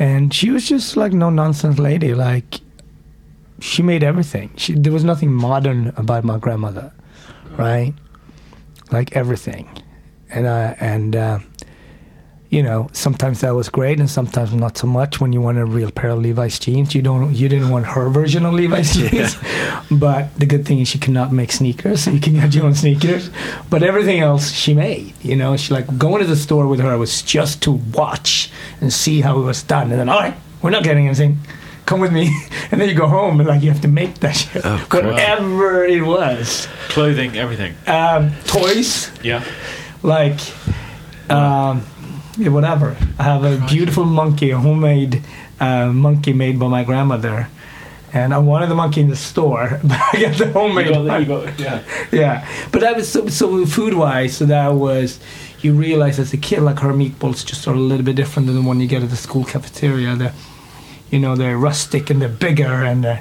and 0.03 0.35
she 0.35 0.51
was 0.51 0.69
just 0.69 0.97
like 0.97 1.13
no 1.13 1.31
nonsense 1.31 1.79
lady. 1.79 2.13
Like 2.13 2.61
she 3.61 3.83
made 3.83 4.03
everything. 4.03 4.51
She, 4.57 4.73
there 4.75 4.93
was 4.93 5.05
nothing 5.05 5.33
modern 5.33 5.93
about 5.97 6.25
my 6.25 6.39
grandmother, 6.39 6.93
right? 7.57 7.95
Like 8.91 9.15
everything, 9.17 9.71
and 10.31 10.47
uh, 10.47 10.75
and. 10.81 11.17
Uh, 11.17 11.39
you 12.53 12.63
know, 12.63 12.89
sometimes 12.93 13.41
that 13.41 13.55
was 13.55 13.69
great, 13.71 13.99
and 13.99 14.09
sometimes 14.11 14.53
not 14.53 14.77
so 14.77 14.87
much. 14.87 15.21
When 15.23 15.33
you 15.33 15.41
want 15.41 15.57
a 15.57 15.65
real 15.65 15.91
pair 15.91 16.11
of 16.11 16.19
Levi's 16.21 16.59
jeans, 16.59 16.95
you 16.95 17.01
don't, 17.01 17.35
you 17.35 17.49
didn't 17.49 17.71
want 17.71 17.87
her 17.87 18.11
version 18.11 18.45
of 18.45 18.53
Levi's 18.55 18.95
jeans. 18.95 19.37
But 19.91 20.39
the 20.39 20.47
good 20.47 20.65
thing 20.67 20.79
is 20.81 20.89
she 20.89 20.99
cannot 20.99 21.33
make 21.33 21.51
sneakers, 21.51 22.05
so 22.05 22.11
you 22.11 22.21
can 22.21 22.35
get 22.35 22.55
your 22.55 22.67
own 22.67 22.75
sneakers. 22.75 23.31
But 23.71 23.83
everything 23.83 24.21
else 24.21 24.53
she 24.53 24.75
made, 24.75 25.15
you 25.23 25.35
know, 25.35 25.57
she 25.57 25.73
like 25.75 25.87
going 25.99 26.21
to 26.23 26.29
the 26.29 26.37
store 26.37 26.67
with 26.67 26.81
her 26.81 26.97
was 26.99 27.23
just 27.23 27.63
to 27.63 27.73
watch 27.73 28.51
and 28.83 28.93
see 28.93 29.23
how 29.23 29.39
it 29.41 29.45
was 29.45 29.63
done, 29.63 29.91
and 29.91 29.99
then 30.01 30.09
all 30.11 30.21
right, 30.21 30.35
we're 30.61 30.71
not 30.71 30.85
getting 30.85 31.07
anything. 31.07 31.39
Come 31.87 32.01
with 32.01 32.13
me, 32.13 32.29
and 32.71 32.79
then 32.81 32.89
you 32.89 32.95
go 32.95 33.09
home 33.09 33.41
and 33.41 33.49
like 33.49 33.63
you 33.63 33.71
have 33.71 33.81
to 33.83 33.89
make 33.89 34.15
that 34.21 34.33
shit, 34.37 34.63
Oh, 34.65 34.77
whatever 34.91 35.85
it 35.87 36.03
was. 36.03 36.69
Clothing, 36.91 37.37
everything. 37.37 37.75
Um, 37.87 38.33
toys, 38.45 39.11
Yeah. 39.23 39.43
like 40.03 40.39
um, 41.31 41.39
yeah, 41.39 41.81
whatever. 42.39 42.97
I 43.19 43.23
have 43.25 43.45
a 43.45 43.65
beautiful 43.67 44.05
monkey, 44.05 44.51
a 44.51 44.59
homemade 44.59 45.23
uh, 45.61 45.87
monkey 45.93 46.33
made 46.33 46.59
by 46.59 46.69
my 46.69 46.85
grandmother. 46.85 47.49
And 48.15 48.35
I 48.35 48.39
wanted 48.39 48.69
the 48.69 48.75
monkey 48.75 49.01
in 49.01 49.09
the 49.09 49.17
store, 49.17 49.81
but 49.85 49.99
I 50.13 50.21
got 50.21 50.37
the 50.39 50.53
homemade 50.53 50.87
You 50.89 50.93
got, 50.93 51.05
one. 51.07 51.21
you 51.23 51.27
got, 51.27 51.59
yeah. 51.61 51.83
Yeah, 52.13 52.49
but 52.71 52.83
that 52.83 52.97
was 52.97 53.11
so, 53.11 53.27
so 53.29 53.65
food 53.65 53.95
wise. 53.95 54.37
So 54.37 54.45
that 54.47 54.69
was 54.75 55.19
you 55.61 55.73
realize 55.75 56.19
as 56.19 56.33
a 56.33 56.37
kid, 56.37 56.61
like 56.61 56.81
her 56.81 56.93
meatballs 56.93 57.45
just 57.47 57.67
are 57.67 57.75
a 57.75 57.79
little 57.79 58.05
bit 58.05 58.17
different 58.17 58.49
than 58.49 58.57
the 58.57 58.63
one 58.63 58.81
you 58.81 58.87
get 58.87 59.03
at 59.03 59.11
the 59.11 59.17
school 59.17 59.45
cafeteria. 59.45 60.15
They're, 60.17 60.35
you 61.11 61.21
know, 61.21 61.37
they're 61.37 61.57
rustic 61.57 62.11
and 62.11 62.21
they're 62.21 62.29
bigger, 62.29 62.85
and 62.85 63.07
uh, 63.07 63.17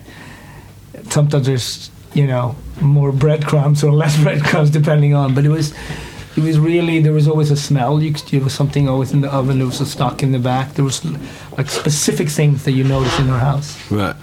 sometimes 1.10 1.46
there's 1.46 1.90
you 2.14 2.28
know 2.28 2.56
more 2.82 3.12
breadcrumbs 3.14 3.84
or 3.86 3.94
less 3.94 4.18
breadcrumbs 4.24 4.72
depending 4.72 5.14
on. 5.14 5.34
But 5.34 5.46
it 5.46 5.50
was. 5.50 5.74
It 6.38 6.44
was 6.44 6.58
really 6.60 7.02
there 7.02 7.12
was 7.14 7.28
always 7.28 7.52
a 7.52 7.58
smell. 7.58 8.02
You 8.02 8.14
could, 8.14 8.24
there 8.30 8.40
was 8.42 8.54
something 8.54 8.88
always 8.88 9.12
in 9.12 9.22
the 9.22 9.30
oven. 9.34 9.58
There 9.58 9.68
was 9.68 9.82
a 9.82 9.86
stock 9.86 10.24
in 10.24 10.32
the 10.32 10.40
back. 10.40 10.74
There 10.76 10.86
was 10.86 11.04
like 11.58 11.70
specific 11.70 12.30
things 12.30 12.64
that 12.64 12.72
you 12.72 12.84
notice 12.86 13.20
in 13.20 13.28
her 13.28 13.40
house. 13.40 13.76
Right. 13.92 14.16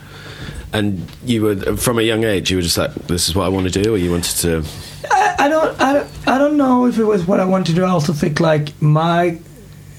And 0.73 1.07
you 1.25 1.42
were 1.42 1.77
from 1.77 1.99
a 1.99 2.03
young 2.03 2.25
age. 2.25 2.51
You 2.51 2.57
were 2.59 2.62
just 2.62 2.79
like, 2.79 2.94
"This 3.09 3.29
is 3.29 3.35
what 3.35 3.44
I 3.44 3.49
want 3.49 3.71
to 3.73 3.83
do," 3.83 3.94
or 3.94 3.99
you 3.99 4.11
wanted 4.11 4.37
to. 4.38 4.64
I, 5.11 5.35
I 5.38 5.49
don't 5.49 5.81
I, 5.81 5.92
don't- 5.94 6.11
I 6.29 6.38
don't 6.38 6.57
know 6.57 6.87
if 6.87 6.99
it 6.99 7.05
was 7.05 7.27
what 7.27 7.40
I 7.40 7.44
wanted 7.44 7.66
to 7.68 7.75
do. 7.75 7.85
I 7.85 7.90
also 7.90 8.12
think 8.12 8.38
like 8.40 8.81
my 8.83 9.38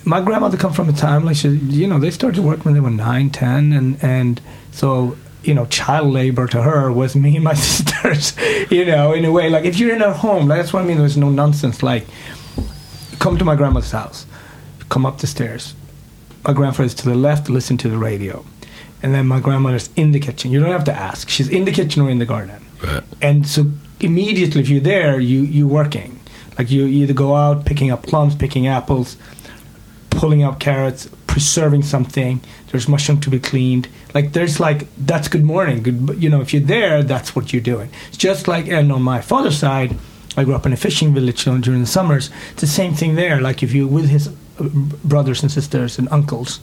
my 0.05 0.21
grandmother 0.21 0.57
come 0.57 0.73
from 0.73 0.87
a 0.89 0.93
time 0.93 1.25
like 1.25 1.35
she, 1.35 1.49
you 1.49 1.85
know 1.87 1.99
they 1.99 2.09
started 2.11 2.43
work 2.43 2.65
when 2.65 2.73
they 2.73 2.79
were 2.79 2.89
nine, 2.91 3.29
ten, 3.29 3.73
and 3.73 3.97
and 4.03 4.41
so 4.71 5.15
you 5.43 5.53
know 5.53 5.65
child 5.67 6.11
labor 6.11 6.47
to 6.47 6.61
her 6.61 6.91
was 6.91 7.15
me 7.15 7.35
and 7.35 7.43
my 7.43 7.53
sisters. 7.67 8.33
You 8.71 8.85
know, 8.85 9.13
in 9.13 9.25
a 9.25 9.31
way, 9.31 9.49
like 9.49 9.65
if 9.65 9.77
you're 9.79 9.93
in 9.93 10.01
her 10.01 10.13
home, 10.13 10.47
like, 10.47 10.59
that's 10.59 10.73
what 10.73 10.83
I 10.83 10.85
mean. 10.85 10.97
There's 10.97 11.17
no 11.17 11.29
nonsense. 11.29 11.81
Like 11.83 12.05
come 13.19 13.37
to 13.37 13.45
my 13.45 13.55
grandmother's 13.55 13.91
house, 13.91 14.25
come 14.89 15.05
up 15.05 15.19
the 15.19 15.27
stairs. 15.27 15.75
My 16.45 16.53
grandfather's 16.53 16.93
to 16.95 17.05
the 17.09 17.15
left, 17.15 17.49
listen 17.49 17.77
to 17.77 17.89
the 17.89 17.97
radio. 17.97 18.45
And 19.03 19.13
then 19.13 19.27
my 19.27 19.39
grandmother's 19.39 19.89
in 19.95 20.11
the 20.11 20.19
kitchen. 20.19 20.51
You 20.51 20.59
don't 20.59 20.71
have 20.71 20.85
to 20.85 20.93
ask. 20.93 21.29
She's 21.29 21.49
in 21.49 21.65
the 21.65 21.71
kitchen 21.71 22.01
or 22.01 22.09
in 22.09 22.19
the 22.19 22.25
garden 22.25 22.65
Right. 22.81 23.03
and 23.21 23.45
so 23.45 23.65
immediately 23.99 24.61
if 24.61 24.69
you're 24.69 24.79
there 24.79 25.19
you 25.19 25.41
you're 25.41 25.67
working 25.67 26.17
like 26.57 26.71
you 26.71 26.85
either 26.87 27.11
go 27.11 27.35
out 27.35 27.65
picking 27.65 27.91
up 27.91 28.03
plums 28.03 28.35
picking 28.35 28.67
apples 28.67 29.17
pulling 30.09 30.43
up 30.43 30.61
carrots 30.61 31.09
preserving 31.27 31.83
something 31.83 32.39
there's 32.71 32.87
mushroom 32.87 33.19
to 33.19 33.29
be 33.29 33.37
cleaned 33.37 33.89
like 34.13 34.33
there's 34.33 34.59
like 34.59 34.87
that's 34.97 35.27
good 35.27 35.43
morning 35.43 35.83
good 35.83 36.21
you 36.21 36.29
know 36.29 36.41
if 36.41 36.53
you're 36.53 36.61
there 36.61 37.03
that's 37.03 37.35
what 37.35 37.53
you're 37.53 37.61
doing 37.61 37.89
it's 38.07 38.17
just 38.17 38.47
like 38.47 38.67
and 38.67 38.91
on 38.91 39.01
my 39.01 39.21
father's 39.21 39.57
side 39.57 39.95
i 40.37 40.43
grew 40.43 40.55
up 40.55 40.65
in 40.65 40.73
a 40.73 40.77
fishing 40.77 41.13
village 41.13 41.43
during 41.43 41.81
the 41.81 41.87
summers 41.87 42.29
it's 42.51 42.61
the 42.61 42.67
same 42.67 42.93
thing 42.93 43.15
there 43.15 43.39
like 43.41 43.61
if 43.61 43.73
you're 43.73 43.87
with 43.87 44.09
his 44.09 44.27
uh, 44.27 44.31
brothers 45.03 45.41
and 45.41 45.51
sisters 45.51 45.99
and 45.99 46.07
uncles 46.09 46.59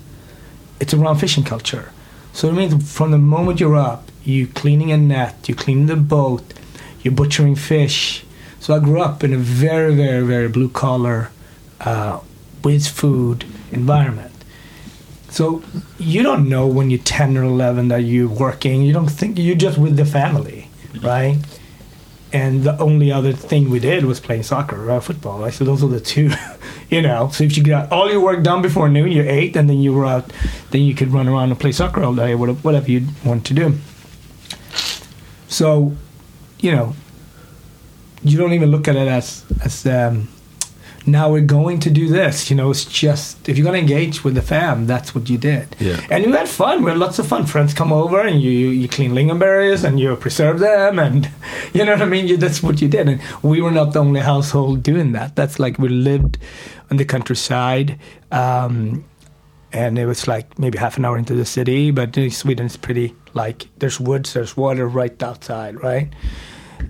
it's 0.81 0.95
around 0.95 1.19
fishing 1.19 1.45
culture. 1.45 1.93
So 2.33 2.49
it 2.49 2.53
means 2.53 2.93
from 2.93 3.11
the 3.11 3.19
moment 3.19 3.61
you're 3.61 3.77
up, 3.77 4.11
you're 4.25 4.49
cleaning 4.49 4.93
a 4.93 4.97
net, 4.97 5.49
you're 5.49 5.57
cleaning 5.57 5.87
the 5.87 5.97
boat, 5.97 6.53
you're 7.03 7.15
butchering 7.15 7.57
fish. 7.57 8.25
So 8.61 8.75
I 8.75 8.79
grew 8.79 9.01
up 9.01 9.25
in 9.25 9.33
a 9.33 9.39
very, 9.39 9.95
very, 9.95 10.27
very 10.27 10.49
blue 10.49 10.69
collar, 10.69 11.31
uh, 11.81 12.21
with 12.63 12.87
food 12.87 13.45
environment. 13.71 14.36
So 15.29 15.63
you 15.99 16.23
don't 16.23 16.49
know 16.49 16.67
when 16.67 16.91
you're 16.91 17.01
10 17.01 17.37
or 17.37 17.43
11 17.43 17.89
that 17.89 18.03
you're 18.03 18.29
working. 18.29 18.83
You 18.83 18.93
don't 18.93 19.09
think 19.09 19.39
you're 19.39 19.57
just 19.57 19.79
with 19.79 19.97
the 19.97 20.05
family, 20.05 20.71
right? 21.03 21.39
And 22.33 22.65
the 22.65 22.79
only 22.79 23.13
other 23.13 23.33
thing 23.33 23.71
we 23.71 23.79
did 23.79 24.05
was 24.05 24.21
playing 24.21 24.43
soccer 24.43 24.91
or 24.91 25.01
football. 25.01 25.41
Right? 25.41 25.53
So 25.53 25.65
those 25.65 25.83
are 25.83 25.89
the 25.89 26.01
two, 26.01 26.31
you 26.91 27.03
know. 27.03 27.29
So 27.29 27.45
if 27.45 27.57
you 27.57 27.65
got 27.65 27.91
all 27.93 28.11
your 28.11 28.21
work 28.21 28.43
done 28.43 28.63
before 28.63 28.89
noon, 28.89 29.13
you're 29.13 29.29
eight, 29.29 29.57
and 29.57 29.69
then 29.69 29.79
you 29.79 29.93
were 29.93 30.07
out, 30.07 30.33
then 30.71 30.83
you 30.83 30.95
could 30.95 31.13
run 31.13 31.29
around 31.29 31.51
and 31.51 31.59
play 31.59 31.73
soccer 31.73 32.03
all 32.03 32.15
day, 32.15 32.35
whatever 32.35 32.59
whatever 32.61 32.91
you 32.91 33.07
want 33.25 33.47
to 33.47 33.55
do. 33.55 33.79
So, 35.49 35.95
you 36.61 36.73
know, 36.73 36.95
you 38.23 38.39
don't 38.39 38.53
even 38.53 38.71
look 38.71 38.89
at 38.89 38.97
it 38.97 39.09
as 39.09 39.45
as 39.63 39.87
um, 39.87 40.29
now 41.07 41.31
we're 41.31 41.41
going 41.41 41.79
to 41.81 41.91
do 41.91 42.09
this. 42.09 42.51
You 42.51 42.57
know, 42.57 42.71
it's 42.71 42.85
just 42.85 43.49
if 43.49 43.57
you're 43.57 43.65
going 43.65 43.87
to 43.87 43.93
engage 43.93 44.25
with 44.25 44.35
the 44.35 44.43
fam, 44.43 44.87
that's 44.87 45.15
what 45.15 45.29
you 45.31 45.39
did. 45.39 45.77
Yeah. 45.79 46.05
And 46.11 46.25
you 46.25 46.33
had 46.33 46.49
fun. 46.49 46.83
We 46.83 46.91
had 46.91 46.99
lots 46.99 47.19
of 47.19 47.27
fun. 47.27 47.47
Friends 47.47 47.75
come 47.75 47.93
over 47.93 48.21
and 48.21 48.41
you 48.41 48.51
you, 48.51 48.69
you 48.69 48.89
clean 48.89 49.13
lingonberries 49.13 49.85
and 49.85 50.01
you 50.01 50.15
preserve 50.17 50.59
them, 50.59 50.99
and 50.99 51.31
you 51.73 51.85
know 51.85 51.93
what 51.93 52.03
I 52.03 52.07
mean. 52.07 52.27
You, 52.27 52.37
that's 52.37 52.63
what 52.63 52.83
you 52.83 52.89
did. 52.89 53.09
And 53.09 53.21
we 53.43 53.61
were 53.61 53.71
not 53.71 53.93
the 53.93 54.01
only 54.01 54.21
household 54.21 54.83
doing 54.83 55.13
that. 55.13 55.37
That's 55.37 55.59
like 55.59 55.79
we 55.79 55.89
lived 55.89 56.39
on 56.91 56.97
the 56.97 57.05
countryside. 57.05 57.99
Um, 58.33 59.05
and 59.73 59.99
it 59.99 60.07
was 60.07 60.27
like 60.27 60.59
maybe 60.59 60.79
half 60.79 60.97
an 60.97 61.05
hour 61.05 61.19
into 61.19 61.35
the 61.35 61.45
city, 61.45 61.91
but 61.91 62.17
Sweden's 62.31 62.77
pretty 62.77 63.15
like 63.35 63.69
there's 63.79 64.01
woods, 64.01 64.33
there's 64.33 64.57
water 64.57 64.89
right 64.89 65.23
outside, 65.23 65.83
right? 65.83 66.09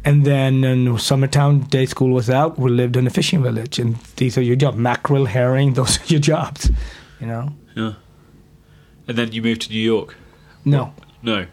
And 0.04 0.24
then 0.24 0.64
in 0.64 0.98
summertime, 0.98 1.60
day 1.60 1.86
school 1.86 2.10
was 2.10 2.28
out. 2.30 2.58
We 2.58 2.70
lived 2.70 2.96
in 2.96 3.06
a 3.06 3.10
fishing 3.10 3.42
village, 3.42 3.78
and 3.78 3.96
these 4.16 4.36
are 4.38 4.42
your 4.42 4.56
jobs: 4.56 4.76
mackerel, 4.76 5.26
herring. 5.26 5.72
Those 5.74 5.98
are 6.00 6.06
your 6.06 6.20
jobs, 6.20 6.70
you 7.20 7.26
know. 7.26 7.50
Yeah. 7.74 7.94
And 9.08 9.16
then 9.16 9.32
you 9.32 9.42
moved 9.42 9.62
to 9.62 9.70
New 9.70 9.80
York. 9.80 10.16
No, 10.64 10.92
No. 11.22 11.46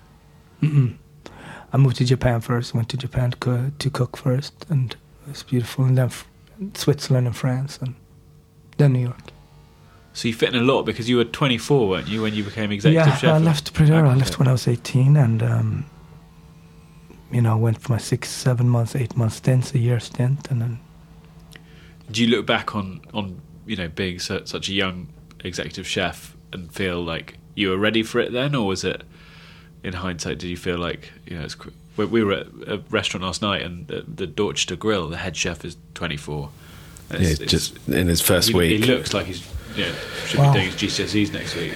I 0.62 1.78
moved 1.78 1.98
to 1.98 2.06
Japan 2.06 2.42
first. 2.42 2.74
Went 2.74 2.90
to 2.90 2.98
Japan 2.98 3.32
to, 3.32 3.38
co- 3.38 3.72
to 3.78 3.90
cook 3.90 4.18
first, 4.18 4.66
and 4.70 4.94
it 5.28 5.30
was 5.30 5.44
beautiful. 5.44 5.86
And 5.86 5.98
then 5.98 6.06
f- 6.06 6.28
Switzerland 6.74 7.28
and 7.28 7.36
France, 7.36 7.78
and 7.80 7.96
then 8.78 8.94
New 8.94 9.00
York. 9.00 9.32
So 10.14 10.28
you 10.28 10.34
fit 10.34 10.54
in 10.54 10.62
a 10.62 10.64
lot 10.64 10.84
because 10.84 11.10
you 11.10 11.18
were 11.18 11.26
24, 11.26 11.90
weren't 11.90 12.08
you, 12.08 12.22
when 12.22 12.36
you 12.36 12.44
became 12.44 12.72
executive 12.72 13.08
yeah, 13.08 13.18
chef? 13.18 13.30
I 13.34 13.38
left 13.40 13.74
pretty 13.74 13.92
early. 13.92 14.10
I 14.10 14.14
left 14.14 14.38
when 14.38 14.48
I 14.48 14.52
was 14.52 14.68
18, 14.68 15.18
and 15.18 15.42
um, 15.42 15.86
you 17.34 17.42
know, 17.42 17.58
went 17.58 17.82
for 17.82 17.92
my 17.92 17.98
six, 17.98 18.30
seven 18.30 18.70
months, 18.70 18.96
eight 18.96 19.16
months 19.18 19.36
stints, 19.38 19.74
a 19.74 19.80
year 19.80 20.00
stint, 20.00 20.50
and 20.52 20.62
then 20.62 20.80
Do 22.12 22.24
you 22.24 22.30
look 22.36 22.46
back 22.46 22.76
on, 22.76 23.02
on 23.14 23.42
you 23.66 23.76
know, 23.76 23.88
being 23.88 24.20
su- 24.20 24.46
such 24.46 24.70
a 24.70 24.74
young 24.74 25.08
executive 25.44 25.88
chef 25.88 26.36
and 26.52 26.72
feel 26.72 27.02
like 27.04 27.38
you 27.56 27.70
were 27.70 27.78
ready 27.78 28.04
for 28.04 28.20
it 28.20 28.32
then, 28.32 28.54
or 28.56 28.68
was 28.68 28.84
it 28.84 29.04
in 29.84 29.94
hindsight? 29.94 30.38
Did 30.40 30.48
you 30.50 30.58
feel 30.58 30.78
like 30.78 31.12
you 31.26 31.38
know? 31.38 31.44
It's, 31.46 31.56
qu- 31.56 31.72
we, 31.98 32.06
we 32.06 32.24
were 32.24 32.34
at 32.34 32.48
a 32.68 32.84
restaurant 32.90 33.24
last 33.24 33.42
night, 33.42 33.62
and 33.62 33.88
the, 33.88 34.02
the 34.08 34.28
Dorchester 34.28 34.76
Grill, 34.76 35.08
the 35.10 35.18
head 35.18 35.36
chef 35.38 35.64
is 35.66 35.78
24. 35.94 36.50
And 37.10 37.20
Yeah, 37.22 37.30
it's- 37.30 37.34
it's- 37.42 37.52
just 37.52 37.88
in 37.90 38.08
his 38.08 38.22
first 38.22 38.50
he, 38.50 38.56
week. 38.56 38.84
he 38.84 38.92
looks 38.92 39.14
like 39.14 39.26
he's 39.28 39.44
you 39.76 39.86
know, 39.86 39.94
should 40.28 40.40
Wow. 40.40 40.54
be 40.54 40.60
doing 40.60 40.72
his 40.72 40.82
GCSEs 40.82 41.34
next 41.34 41.56
week. 41.56 41.74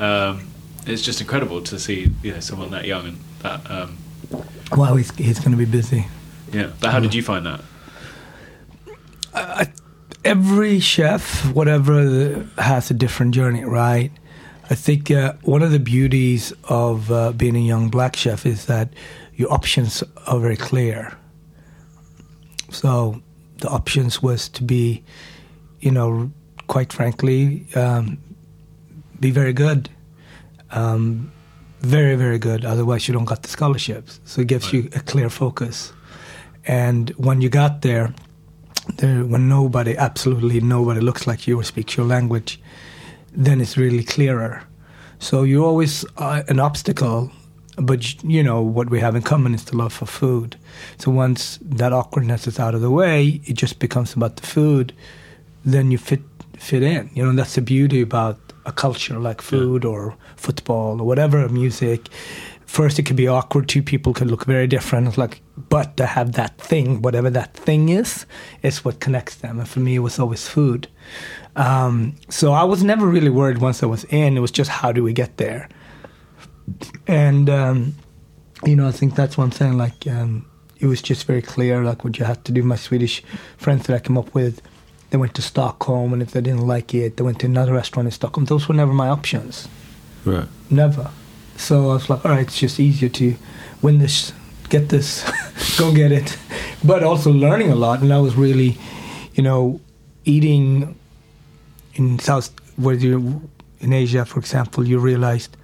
Um, 0.00 0.48
it's 0.86 1.02
just 1.02 1.20
incredible 1.20 1.60
to 1.62 1.78
see 1.78 2.10
you 2.22 2.32
know 2.32 2.40
someone 2.40 2.70
that 2.72 2.86
young 2.86 3.06
and 3.06 3.18
that. 3.42 3.70
Um, 3.70 3.96
Wow, 4.72 4.94
he's 4.96 5.10
he's 5.16 5.38
going 5.38 5.52
to 5.52 5.56
be 5.56 5.64
busy. 5.64 6.06
yeah, 6.52 6.70
but 6.80 6.90
how 6.90 7.00
did 7.00 7.14
you 7.14 7.22
find 7.22 7.46
that? 7.46 7.60
every 10.24 10.80
chef, 10.80 11.50
whatever, 11.54 12.46
has 12.58 12.90
a 12.90 12.94
different 12.94 13.34
journey, 13.34 13.64
right? 13.64 14.12
I 14.68 14.74
think 14.74 15.10
uh, 15.10 15.32
one 15.42 15.62
of 15.62 15.72
the 15.72 15.80
beauties 15.80 16.52
of 16.64 17.10
uh, 17.10 17.32
being 17.32 17.56
a 17.56 17.60
young 17.60 17.88
black 17.88 18.14
chef 18.16 18.46
is 18.46 18.66
that 18.66 18.92
your 19.34 19.52
options 19.52 20.04
are 20.26 20.38
very 20.38 20.56
clear. 20.56 21.16
So 22.70 23.20
the 23.58 23.68
options 23.68 24.22
was 24.22 24.48
to 24.50 24.62
be, 24.62 25.02
you 25.80 25.90
know, 25.90 26.30
quite 26.68 26.92
frankly, 26.92 27.66
um, 27.74 28.18
be 29.18 29.30
very 29.30 29.52
good, 29.52 29.90
um, 30.70 31.32
very 31.80 32.16
very 32.16 32.38
good. 32.38 32.64
Otherwise, 32.64 33.08
you 33.08 33.14
don't 33.14 33.24
got 33.24 33.42
the 33.42 33.48
scholarships. 33.48 34.20
So 34.24 34.42
it 34.42 34.48
gives 34.48 34.72
you 34.72 34.88
a 34.94 35.00
clear 35.00 35.30
focus. 35.30 35.92
And 36.66 37.10
when 37.10 37.40
you 37.40 37.48
got 37.48 37.82
there, 37.82 38.14
there 38.96 39.24
when 39.24 39.48
nobody 39.48 39.96
absolutely 39.96 40.60
nobody 40.60 41.00
looks 41.00 41.26
like 41.26 41.46
you 41.46 41.58
or 41.58 41.62
speaks 41.62 41.96
your 41.96 42.06
language 42.06 42.60
then 43.32 43.60
it's 43.60 43.76
really 43.76 44.02
clearer 44.02 44.62
so 45.18 45.42
you're 45.42 45.64
always 45.64 46.04
uh, 46.16 46.42
an 46.48 46.58
obstacle 46.58 47.30
but 47.76 48.22
you 48.24 48.42
know 48.42 48.60
what 48.60 48.90
we 48.90 49.00
have 49.00 49.14
in 49.14 49.22
common 49.22 49.54
is 49.54 49.64
the 49.66 49.76
love 49.76 49.92
for 49.92 50.06
food 50.06 50.56
so 50.98 51.10
once 51.10 51.58
that 51.62 51.92
awkwardness 51.92 52.46
is 52.46 52.58
out 52.58 52.74
of 52.74 52.80
the 52.80 52.90
way 52.90 53.40
it 53.44 53.54
just 53.54 53.78
becomes 53.78 54.14
about 54.14 54.36
the 54.36 54.46
food 54.46 54.92
then 55.64 55.90
you 55.90 55.98
fit 55.98 56.20
fit 56.58 56.82
in 56.82 57.10
you 57.14 57.24
know 57.24 57.32
that's 57.32 57.54
the 57.54 57.62
beauty 57.62 58.00
about 58.00 58.38
a 58.66 58.72
culture 58.72 59.18
like 59.18 59.40
food 59.40 59.84
or 59.84 60.16
football 60.36 61.00
or 61.00 61.06
whatever 61.06 61.48
music. 61.48 62.08
First 62.66 62.98
it 62.98 63.02
could 63.04 63.16
be 63.16 63.26
awkward. 63.26 63.68
Two 63.68 63.82
people 63.82 64.12
could 64.12 64.28
look 64.28 64.44
very 64.44 64.66
different. 64.66 65.08
It's 65.08 65.18
like 65.18 65.42
but 65.56 65.96
to 65.96 66.06
have 66.06 66.32
that 66.32 66.56
thing 66.58 67.02
whatever 67.02 67.30
that 67.30 67.54
thing 67.54 67.88
is 67.88 68.26
is 68.62 68.84
what 68.84 69.00
connects 69.00 69.36
them. 69.36 69.58
And 69.58 69.68
for 69.68 69.80
me 69.80 69.96
it 69.96 70.00
was 70.00 70.18
always 70.18 70.46
food. 70.48 70.88
Um, 71.56 72.14
so 72.28 72.52
i 72.52 72.62
was 72.62 72.84
never 72.84 73.06
really 73.06 73.28
worried 73.30 73.58
once 73.58 73.82
i 73.82 73.86
was 73.86 74.04
in. 74.04 74.36
It 74.36 74.40
was 74.40 74.52
just 74.52 74.70
how 74.70 74.92
do 74.92 75.02
we 75.02 75.12
get 75.12 75.36
there? 75.36 75.68
And 77.06 77.50
um, 77.50 77.94
you 78.64 78.76
know 78.76 78.86
i 78.86 78.92
think 78.92 79.14
that's 79.16 79.36
what 79.36 79.44
i'm 79.44 79.52
saying. 79.52 79.76
Like 79.76 80.06
um, 80.06 80.46
it 80.78 80.86
was 80.86 81.02
just 81.02 81.26
very 81.26 81.42
clear 81.42 81.82
like 81.82 82.04
what 82.04 82.18
you 82.18 82.24
had 82.24 82.44
to 82.44 82.52
do. 82.52 82.62
My 82.62 82.76
swedish 82.76 83.22
friends 83.56 83.86
that 83.86 83.96
i 83.96 83.98
came 83.98 84.16
up 84.16 84.32
with 84.34 84.62
they 85.10 85.18
went 85.18 85.34
to 85.34 85.42
stockholm 85.42 86.12
and 86.12 86.22
if 86.22 86.30
they 86.30 86.40
didn't 86.40 86.66
like 86.66 86.94
it 86.94 87.16
they 87.16 87.24
went 87.24 87.38
to 87.38 87.46
another 87.46 87.72
restaurant 87.72 88.06
in 88.06 88.12
stockholm 88.12 88.46
those 88.46 88.68
were 88.68 88.74
never 88.74 88.92
my 88.92 89.08
options 89.08 89.68
Right. 90.24 90.48
Never. 90.68 91.10
So 91.56 91.90
I 91.90 91.94
was 91.94 92.10
like, 92.10 92.24
all 92.24 92.32
right, 92.32 92.40
it's 92.40 92.58
just 92.58 92.80
easier 92.80 93.08
to 93.10 93.36
win 93.82 93.98
this, 93.98 94.32
get 94.68 94.88
this, 94.88 95.30
go 95.78 95.92
get 95.92 96.12
it. 96.12 96.36
But 96.84 97.02
also 97.02 97.30
learning 97.32 97.70
a 97.70 97.74
lot. 97.74 98.00
And 98.00 98.12
I 98.12 98.18
was 98.18 98.34
really, 98.34 98.78
you 99.34 99.42
know, 99.42 99.80
eating 100.24 100.96
in 101.94 102.18
South, 102.18 102.50
where 102.76 102.94
you, 102.94 103.48
in 103.80 103.92
Asia, 103.92 104.24
for 104.24 104.40
example, 104.40 104.86
you 104.86 104.98
realized, 104.98 105.56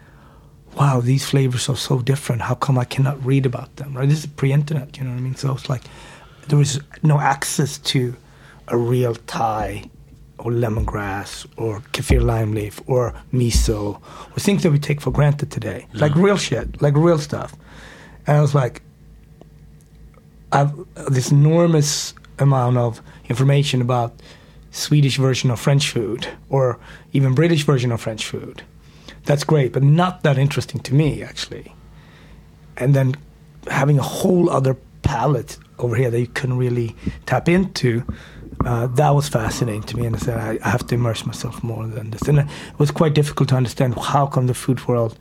wow, 0.76 1.00
these 1.00 1.24
flavors 1.24 1.68
are 1.68 1.76
so 1.76 2.00
different. 2.00 2.42
How 2.42 2.54
come 2.54 2.78
I 2.78 2.84
cannot 2.84 3.24
read 3.24 3.46
about 3.46 3.76
them? 3.76 3.96
Right? 3.96 4.08
This 4.08 4.20
is 4.20 4.26
pre-internet, 4.26 4.98
you 4.98 5.04
know 5.04 5.10
what 5.10 5.18
I 5.18 5.20
mean? 5.20 5.36
So 5.36 5.52
it's 5.52 5.70
like 5.70 5.82
there 6.48 6.58
was 6.58 6.80
no 7.02 7.18
access 7.18 7.78
to 7.78 8.14
a 8.68 8.76
real 8.76 9.14
Thai 9.14 9.90
or 10.38 10.50
lemongrass 10.50 11.46
or 11.56 11.80
kaffir 11.92 12.22
lime 12.22 12.52
leaf 12.52 12.80
or 12.86 13.14
miso 13.32 14.00
or 14.30 14.38
things 14.38 14.62
that 14.62 14.70
we 14.70 14.78
take 14.78 15.00
for 15.00 15.10
granted 15.10 15.50
today, 15.50 15.86
like 15.94 16.14
real 16.14 16.36
shit, 16.36 16.80
like 16.82 16.94
real 16.94 17.18
stuff. 17.18 17.54
And 18.26 18.36
I 18.36 18.40
was 18.40 18.54
like, 18.54 18.82
I've 20.52 20.72
this 21.08 21.30
enormous 21.30 22.14
amount 22.38 22.76
of 22.76 23.00
information 23.28 23.80
about 23.80 24.14
Swedish 24.70 25.16
version 25.16 25.50
of 25.50 25.58
French 25.58 25.90
food 25.90 26.28
or 26.50 26.78
even 27.12 27.34
British 27.34 27.64
version 27.64 27.90
of 27.92 28.00
French 28.00 28.26
food. 28.26 28.62
That's 29.24 29.42
great, 29.42 29.72
but 29.72 29.82
not 29.82 30.22
that 30.22 30.38
interesting 30.38 30.80
to 30.82 30.94
me 30.94 31.22
actually. 31.22 31.72
And 32.76 32.94
then 32.94 33.16
having 33.68 33.98
a 33.98 34.02
whole 34.02 34.50
other 34.50 34.76
palette 35.02 35.58
over 35.78 35.96
here 35.96 36.10
that 36.10 36.20
you 36.20 36.26
couldn't 36.26 36.58
really 36.58 36.94
tap 37.26 37.48
into, 37.48 38.02
uh, 38.64 38.86
that 38.86 39.10
was 39.10 39.28
fascinating 39.28 39.82
to 39.82 39.96
me. 39.96 40.06
And 40.06 40.16
I 40.16 40.18
said, 40.18 40.38
I, 40.38 40.58
I 40.64 40.70
have 40.70 40.86
to 40.88 40.94
immerse 40.94 41.26
myself 41.26 41.62
more 41.62 41.86
than 41.86 42.10
this. 42.10 42.22
And 42.22 42.38
it 42.38 42.46
was 42.78 42.90
quite 42.90 43.14
difficult 43.14 43.48
to 43.50 43.56
understand 43.56 43.98
how 43.98 44.26
come 44.26 44.46
the 44.46 44.54
food 44.54 44.86
world 44.88 45.18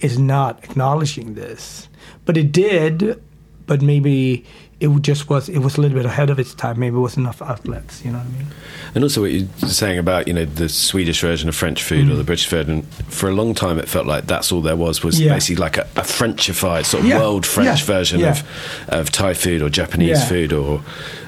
is 0.00 0.18
not 0.18 0.62
acknowledging 0.64 1.34
this. 1.34 1.88
But 2.24 2.36
it 2.36 2.52
did, 2.52 3.22
but 3.66 3.82
maybe 3.82 4.44
it 4.78 4.88
just 5.00 5.28
was, 5.30 5.48
it 5.48 5.58
was 5.60 5.78
a 5.78 5.80
little 5.80 5.96
bit 5.96 6.04
ahead 6.06 6.28
of 6.28 6.38
its 6.38 6.52
time. 6.54 6.78
Maybe 6.78 6.96
it 6.96 7.00
wasn't 7.00 7.24
enough 7.24 7.40
outlets, 7.40 8.04
you 8.04 8.12
know 8.12 8.18
what 8.18 8.26
I 8.26 8.30
mean? 8.30 8.46
And 8.94 9.04
also, 9.04 9.22
what 9.22 9.30
you're 9.30 9.48
saying 9.68 9.98
about 9.98 10.28
you 10.28 10.34
know 10.34 10.44
the 10.44 10.68
Swedish 10.68 11.20
version 11.20 11.48
of 11.48 11.54
French 11.54 11.82
food 11.82 12.06
Mm. 12.06 12.12
or 12.12 12.16
the 12.16 12.24
British 12.24 12.48
version. 12.48 12.82
For 13.08 13.28
a 13.28 13.32
long 13.32 13.54
time, 13.54 13.78
it 13.78 13.88
felt 13.88 14.06
like 14.06 14.26
that's 14.26 14.52
all 14.52 14.60
there 14.60 14.76
was 14.76 15.02
was 15.02 15.18
Yeah. 15.20 15.32
basically 15.34 15.56
like 15.62 15.76
a, 15.78 15.82
a 15.96 16.02
Frenchified 16.02 16.84
sort 16.84 17.02
of 17.04 17.08
Yeah, 17.08 17.18
world 17.20 17.46
French 17.46 17.80
yeah, 17.80 17.86
version 17.86 18.22
of 18.24 18.42
of 18.88 19.10
Thai 19.10 19.34
food 19.34 19.62
or 19.62 19.68
Japanese 19.70 20.26
food 20.28 20.52
or. 20.52 20.82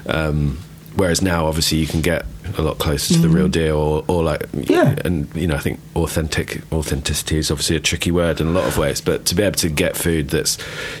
Um, 0.07 0.59
Whereas 0.95 1.21
now, 1.21 1.45
obviously, 1.45 1.77
you 1.77 1.87
can 1.87 2.01
get 2.01 2.25
a 2.57 2.61
lot 2.61 2.77
closer 2.79 3.13
to 3.13 3.19
the 3.19 3.29
real 3.29 3.47
deal, 3.47 3.75
or, 3.77 4.03
or 4.07 4.23
like, 4.23 4.39
Mm-hmm. 4.51 4.71
Yeah. 4.71 4.95
and 5.05 5.33
you 5.35 5.47
know, 5.47 5.55
I 5.55 5.59
think 5.59 5.79
authentic 5.95 6.61
authenticity 6.71 7.37
is 7.37 7.51
obviously 7.51 7.75
a 7.75 7.79
tricky 7.79 8.11
word 8.11 8.39
in 8.41 8.47
a 8.47 8.51
lot 8.51 8.65
of 8.65 8.77
ways, 8.77 9.01
but 9.01 9.25
to 9.27 9.35
be 9.35 9.43
able 9.43 9.55
to 9.57 9.69
get 9.69 9.95
food 9.97 10.29
that's 10.29 10.57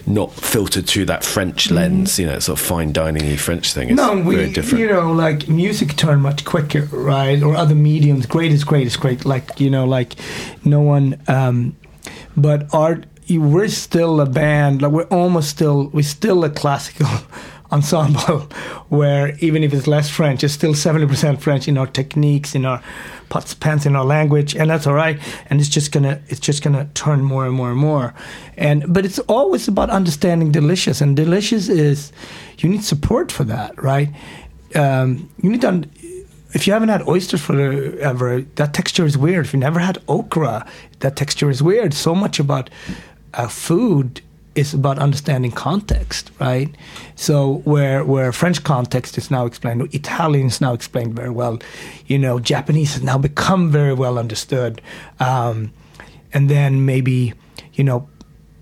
not 0.07 0.31
filtered 0.33 0.87
through 0.87 1.05
that 1.05 1.23
French 1.23 1.71
lens, 1.71 2.19
you 2.19 2.25
know, 2.25 2.39
sort 2.39 2.59
of 2.59 2.65
fine 2.65 2.91
dining 2.91 3.35
French 3.37 3.73
thing, 3.73 3.89
is 3.89 3.97
Mm-hmm. 3.99 4.17
no, 4.19 4.23
we, 4.29 4.35
very 4.35 4.51
different. 4.53 4.79
you 4.79 4.87
know, 4.91 5.11
like 5.11 5.47
music 5.47 5.95
turned 5.95 6.21
much 6.21 6.45
quicker, 6.45 6.83
right? 6.91 7.41
Or 7.41 7.55
other 7.55 7.75
mediums. 7.75 8.25
Great 8.25 8.51
is 8.51 8.63
great 8.63 8.87
is 8.87 8.97
great. 8.97 9.25
Like 9.25 9.59
you 9.59 9.69
know, 9.69 9.85
like 9.85 10.15
no 10.63 10.81
one. 10.81 11.21
Um, 11.27 11.75
but 12.37 12.73
art, 12.73 13.05
we're 13.29 13.67
still 13.67 14.21
a 14.21 14.25
band. 14.25 14.81
Like 14.81 14.91
we're 14.91 15.03
almost 15.03 15.49
still, 15.49 15.87
we're 15.89 16.03
still 16.03 16.43
a 16.43 16.49
classical 16.49 17.07
ensemble, 17.71 18.39
where 18.89 19.35
even 19.39 19.63
if 19.63 19.73
it's 19.73 19.87
less 19.87 20.09
French, 20.09 20.43
it's 20.43 20.53
still 20.53 20.73
seventy 20.73 21.05
percent 21.05 21.41
French 21.41 21.67
in 21.67 21.77
our 21.77 21.87
techniques, 21.87 22.55
in 22.55 22.65
our 22.65 22.81
pots, 23.29 23.53
pans, 23.53 23.85
in 23.85 23.95
our 23.95 24.05
language, 24.05 24.55
and 24.55 24.69
that's 24.69 24.87
all 24.87 24.93
right. 24.93 25.19
And 25.49 25.59
it's 25.59 25.69
just 25.69 25.91
gonna, 25.91 26.21
it's 26.27 26.39
just 26.39 26.63
gonna 26.63 26.89
turn 26.93 27.21
more 27.21 27.45
and 27.45 27.53
more 27.53 27.69
and 27.71 27.79
more. 27.79 28.13
And 28.57 28.91
but 28.91 29.05
it's 29.05 29.19
always 29.19 29.67
about 29.67 29.89
understanding 29.89 30.51
delicious, 30.51 31.01
and 31.01 31.15
delicious 31.15 31.69
is 31.69 32.11
you 32.59 32.69
need 32.69 32.83
support 32.83 33.31
for 33.31 33.43
that, 33.45 33.81
right? 33.81 34.09
Um, 34.75 35.29
you 35.41 35.49
need 35.49 35.61
to. 35.61 35.87
If 36.51 36.65
you 36.65 36.73
haven't 36.73 36.89
had 36.89 37.07
oysters 37.07 37.41
forever, 37.41 38.41
that 38.55 38.73
texture 38.73 39.05
is 39.05 39.15
weird. 39.15 39.45
If 39.45 39.53
you 39.53 39.59
never 39.59 39.79
had 39.79 39.99
okra, 40.07 40.65
that 40.99 41.15
texture 41.15 41.51
is 41.51 41.61
weird. 41.61 41.93
So 41.93 42.15
much 42.15 42.39
about 42.39 42.71
uh, 43.35 43.47
food 43.47 44.21
is 44.55 44.73
about 44.73 44.99
understanding 44.99 45.51
context, 45.51 46.31
right? 46.39 46.73
So 47.15 47.61
where 47.65 48.03
where 48.03 48.31
French 48.31 48.63
context 48.63 49.17
is 49.17 49.29
now 49.31 49.45
explained, 49.45 49.93
Italian 49.93 50.47
is 50.47 50.59
now 50.59 50.73
explained 50.73 51.15
very 51.15 51.29
well. 51.29 51.59
You 52.07 52.17
know, 52.17 52.39
Japanese 52.39 52.93
has 52.93 53.03
now 53.03 53.17
become 53.17 53.71
very 53.71 53.93
well 53.93 54.17
understood, 54.17 54.81
um, 55.19 55.71
and 56.33 56.49
then 56.49 56.85
maybe 56.85 57.33
you 57.79 57.83
know, 57.85 58.09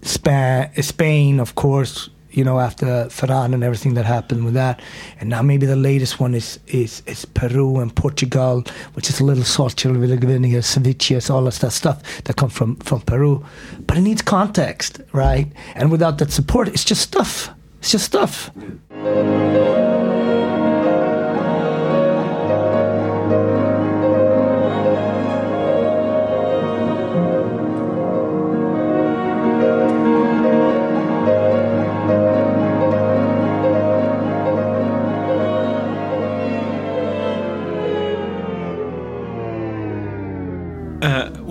Spa- 0.03 0.69
Spain, 0.79 1.39
of 1.39 1.55
course. 1.55 2.09
You 2.37 2.43
know, 2.43 2.59
after 2.59 2.85
Ferran 3.09 3.53
and 3.55 3.63
everything 3.63 3.95
that 3.95 4.05
happened 4.05 4.45
with 4.45 4.53
that, 4.53 4.79
and 5.19 5.27
now 5.29 5.41
maybe 5.41 5.65
the 5.65 5.75
latest 5.75 6.19
one 6.19 6.35
is 6.35 6.59
is, 6.67 7.01
is 7.05 7.25
Peru 7.25 7.79
and 7.79 7.95
Portugal, 7.95 8.63
which 8.93 9.09
is 9.09 9.19
a 9.19 9.23
little 9.23 9.43
little 9.43 10.17
vinegar, 10.29 10.61
ceviche, 10.61 11.17
all 11.29 11.47
of 11.47 11.59
that 11.59 11.71
stuff 11.71 11.97
that 12.25 12.35
come 12.35 12.49
from 12.49 12.75
from 12.77 13.01
Peru. 13.01 13.43
But 13.87 13.97
it 13.97 14.01
needs 14.01 14.21
context, 14.21 15.01
right? 15.13 15.47
And 15.75 15.91
without 15.91 16.19
that 16.19 16.31
support, 16.31 16.67
it's 16.67 16.85
just 16.85 17.01
stuff. 17.01 17.49
It's 17.79 17.91
just 17.91 18.05
stuff. 18.05 18.51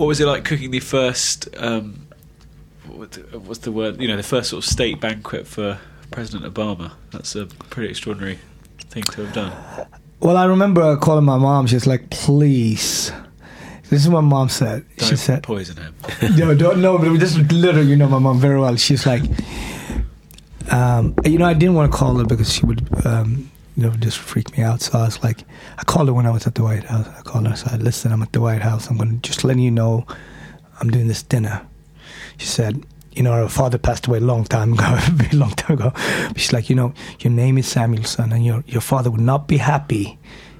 What 0.07 0.11
was 0.11 0.21
it 0.21 0.25
like 0.25 0.45
cooking 0.45 0.71
the 0.71 0.79
first? 0.79 1.49
Um, 1.57 2.07
what, 2.87 3.17
what's 3.41 3.59
the 3.59 3.73
word? 3.73 3.99
You 3.99 4.07
know, 4.07 4.15
the 4.15 4.23
first 4.23 4.51
sort 4.51 4.63
of 4.63 4.71
state 4.71 5.01
banquet 5.01 5.45
for 5.45 5.79
President 6.11 6.53
Obama. 6.53 6.93
That's 7.11 7.35
a 7.35 7.47
pretty 7.47 7.89
extraordinary 7.89 8.39
thing 8.89 9.03
to 9.03 9.25
have 9.25 9.33
done. 9.33 9.51
Well, 10.21 10.37
I 10.37 10.45
remember 10.45 10.95
calling 10.95 11.25
my 11.25 11.37
mom. 11.37 11.67
She's 11.67 11.85
like, 11.85 12.09
"Please." 12.09 13.11
This 13.89 14.05
is 14.05 14.09
what 14.09 14.21
mom 14.21 14.47
said. 14.47 14.85
Don't 14.95 15.09
she 15.09 15.17
said, 15.17 15.43
poison 15.43 15.75
him. 15.75 15.93
no, 16.37 16.55
don't 16.55 16.81
no, 16.81 16.97
but 16.97 17.19
this 17.19 17.35
is 17.35 17.51
literally, 17.51 17.89
you 17.89 17.97
know, 17.97 18.07
my 18.07 18.19
mom 18.19 18.39
very 18.39 18.61
well. 18.61 18.77
She's 18.77 19.05
like, 19.05 19.23
um, 20.71 21.15
you 21.25 21.37
know, 21.37 21.45
I 21.45 21.53
didn't 21.53 21.75
want 21.75 21.91
to 21.91 21.97
call 21.97 22.15
her 22.15 22.23
because 22.23 22.53
she 22.53 22.65
would, 22.65 23.05
um, 23.05 23.51
you 23.77 23.83
know, 23.83 23.91
just 23.91 24.17
freak 24.17 24.57
me 24.57 24.63
out. 24.63 24.81
So 24.81 24.97
I 24.97 25.05
was 25.05 25.23
like, 25.23 25.43
I 25.77 25.83
called 25.83 26.07
her 26.07 26.13
when 26.13 26.25
I 26.25 26.31
was 26.31 26.47
at 26.47 26.55
the 26.55 26.63
White 26.63 26.85
House. 26.85 27.07
I 27.07 27.21
called 27.21 27.45
her. 27.45 27.53
I 27.53 27.55
said, 27.55 27.83
"Listen, 27.83 28.11
I'm 28.11 28.23
at 28.23 28.33
the 28.33 28.41
White 28.41 28.63
House. 28.63 28.89
I'm 28.89 28.97
going 28.97 29.19
to 29.21 29.27
just 29.27 29.43
letting 29.43 29.61
you 29.61 29.71
know, 29.71 30.05
I'm 30.81 30.89
doing 30.89 31.07
this 31.07 31.21
dinner." 31.21 31.61
She 32.37 32.47
said, 32.47 32.83
"You 33.11 33.21
know, 33.21 33.33
her 33.33 33.47
father 33.47 33.77
passed 33.77 34.07
away 34.07 34.17
a 34.17 34.21
long 34.21 34.45
time 34.45 34.73
ago, 34.73 34.85
a 34.89 35.11
very 35.11 35.37
long 35.37 35.51
time 35.51 35.77
ago." 35.77 35.93
She's 36.35 36.51
like, 36.51 36.71
"You 36.71 36.75
know, 36.75 36.93
your 37.19 37.31
name 37.31 37.59
is 37.59 37.67
Samuelsson, 37.67 38.33
and 38.33 38.43
your 38.43 38.63
your 38.65 38.81
father 38.81 39.11
would 39.11 39.21
not 39.21 39.47
be 39.47 39.57
happy." 39.57 40.17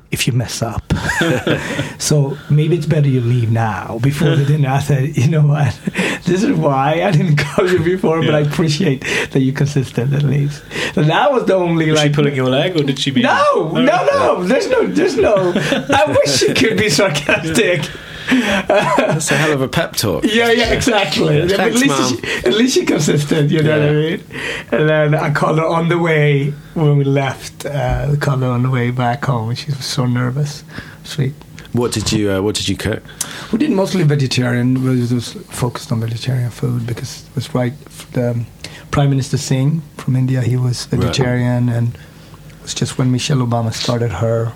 If 0.10 0.26
you 0.26 0.32
mess 0.32 0.62
up, 0.62 0.94
so 2.00 2.38
maybe 2.50 2.78
it's 2.78 2.86
better 2.86 3.10
you 3.10 3.20
leave 3.20 3.52
now 3.52 4.00
before 4.02 4.38
the 4.38 4.46
dinner. 4.46 4.70
I 4.70 4.80
said, 4.80 5.18
you 5.18 5.28
know 5.28 5.46
what, 5.46 5.78
this 6.24 6.44
is 6.44 6.54
why 6.54 7.04
I 7.04 7.12
didn't 7.12 7.36
call 7.46 7.70
you 7.70 7.80
before, 7.80 8.22
but 8.22 8.34
I 8.34 8.40
appreciate 8.40 9.02
that 9.32 9.42
you're 9.42 9.54
consistent 9.54 10.14
at 10.14 10.24
least. 10.24 10.64
So 10.94 11.04
that 11.04 11.32
was 11.32 11.46
the 11.46 11.56
only 11.56 11.92
Was 11.92 12.00
like 12.00 12.12
she 12.12 12.16
pulling 12.16 12.36
your 12.36 12.50
leg, 12.50 12.80
or 12.80 12.84
did 12.84 13.00
she 13.00 13.12
mean? 13.12 13.24
no, 13.24 13.72
no, 13.72 14.06
no. 14.06 14.44
There's 14.44 14.70
no, 14.70 14.88
there's 14.88 15.18
no. 15.18 15.52
I 15.56 16.06
wish 16.08 16.38
she 16.38 16.54
could 16.54 16.78
be 16.78 16.90
sarcastic. 16.90 17.90
That's 18.30 19.32
a 19.32 19.38
hell 19.38 19.54
of 19.54 19.62
a 19.62 19.68
pep 19.68 19.94
talk. 19.94 20.24
Yeah, 20.26 20.52
yeah, 20.52 20.74
exactly. 20.74 21.38
Yeah, 21.40 21.48
but 21.48 21.60
at 21.60 21.74
least, 21.76 22.10
she, 22.10 22.48
at 22.48 22.54
least 22.54 22.74
she 22.76 22.86
consistent. 22.86 23.52
You 23.52 23.64
know 23.64 23.80
what 23.80 23.90
I 23.90 23.94
mean? 23.94 24.24
And 24.72 24.90
then 24.90 25.16
I 25.16 25.32
called 25.34 25.60
her 25.60 25.66
on 25.66 25.88
the 25.90 25.98
way 25.98 26.52
when 26.74 26.98
we 26.98 27.04
left. 27.04 27.66
Uh, 27.66 28.10
I 28.12 28.16
called 28.18 28.42
her 28.42 28.50
on 28.50 28.64
the 28.64 28.70
way 28.70 28.92
back 28.92 29.26
home, 29.26 29.50
and 29.50 29.58
she 29.58 29.68
was 29.72 29.86
so 29.86 30.06
nervous. 30.06 30.64
Sweet. 31.04 31.34
What 31.72 31.92
did 31.94 32.12
you 32.12 32.32
uh, 32.32 32.42
What 32.42 32.56
did 32.56 32.68
you 32.68 32.76
cook? 32.76 33.04
We 33.52 33.60
did 33.60 33.72
mostly 33.72 34.04
vegetarian. 34.04 34.76
It 34.78 35.12
was, 35.14 35.34
focused 35.50 35.92
on 35.92 36.02
vegetarian 36.02 36.50
food 36.50 36.86
because 36.86 37.24
it 37.28 37.36
was 37.36 37.54
right. 37.56 37.74
The 38.12 38.32
um, 38.32 38.48
Prime 38.92 39.10
Minister 39.10 39.38
Singh 39.38 39.82
from 39.98 40.16
India, 40.16 40.42
he 40.42 40.58
was 40.58 40.86
vegetarian, 40.86 41.70
and 41.70 41.94
it 41.96 42.64
was 42.64 42.74
just 42.74 42.98
when 42.98 43.12
Michelle 43.12 43.40
Obama 43.40 43.74
started 43.74 44.12
her 44.12 44.54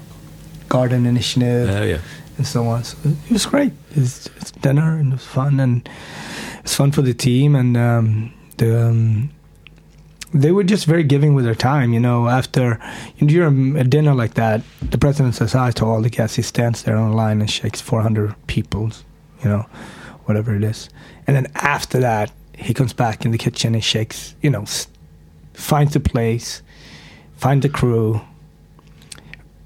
garden 0.72 1.06
initiative 1.06 1.70
Oh 1.70 1.84
yeah. 1.84 2.00
And 2.42 2.48
so 2.48 2.66
on. 2.66 2.84
So 2.84 2.98
it 3.06 3.32
was 3.32 3.46
great. 3.46 3.72
It's, 3.92 4.30
dinner 4.62 4.98
and 4.98 5.14
it 5.14 5.16
was 5.16 5.26
fun 5.26 5.60
and 5.60 5.88
it's 6.64 6.76
fun 6.76 6.92
for 6.92 7.02
the 7.04 7.14
team 7.14 7.56
and 7.56 7.78
um, 7.78 8.34
the. 8.58 8.88
Um, 8.88 9.30
they 10.34 10.52
were 10.52 10.64
just 10.64 10.86
very 10.86 11.04
giving 11.04 11.34
with 11.34 11.44
their 11.44 11.56
time, 11.56 11.92
you 11.92 12.00
know. 12.00 12.30
After 12.30 12.80
during 13.20 13.76
a 13.76 13.84
dinner 13.84 14.16
like 14.16 14.36
that, 14.36 14.62
the 14.82 14.98
president 14.98 15.36
says 15.36 15.52
hi 15.52 15.72
to 15.72 15.86
all 15.86 16.02
the 16.02 16.10
guests. 16.10 16.38
He 16.38 16.42
stands 16.42 16.84
there 16.84 16.96
on 16.96 17.10
the 17.10 17.16
line 17.18 17.42
and 17.42 17.52
shakes 17.52 17.82
400 17.82 18.34
people, 18.48 18.92
you 19.44 19.50
know, 19.50 19.66
whatever 20.26 20.56
it 20.56 20.64
is. 20.64 20.90
And 21.28 21.36
then 21.36 21.52
after 21.56 22.00
that, 22.00 22.32
he 22.58 22.74
comes 22.74 22.94
back 22.94 23.26
in 23.26 23.32
the 23.32 23.38
kitchen 23.38 23.76
and 23.76 23.84
shakes, 23.84 24.34
you 24.42 24.50
know, 24.50 24.64
finds 25.54 25.92
the 25.92 26.00
place, 26.00 26.62
finds 27.36 27.64
the 27.64 27.70
crew, 27.70 28.22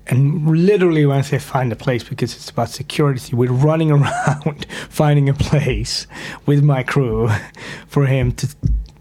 and 0.08 0.46
literally 0.48 1.06
when 1.06 1.18
I 1.18 1.22
say 1.22 1.40
find 1.40 1.72
a 1.72 1.76
place 1.76 2.04
because 2.04 2.36
it's 2.36 2.50
about 2.50 2.70
security, 2.70 3.36
we're 3.36 3.52
running 3.52 3.92
around 3.98 4.66
finding 4.90 5.30
a 5.30 5.34
place 5.34 6.08
with 6.46 6.64
my 6.64 6.84
crew 6.84 7.30
for 7.88 8.06
him 8.06 8.32
to 8.34 8.48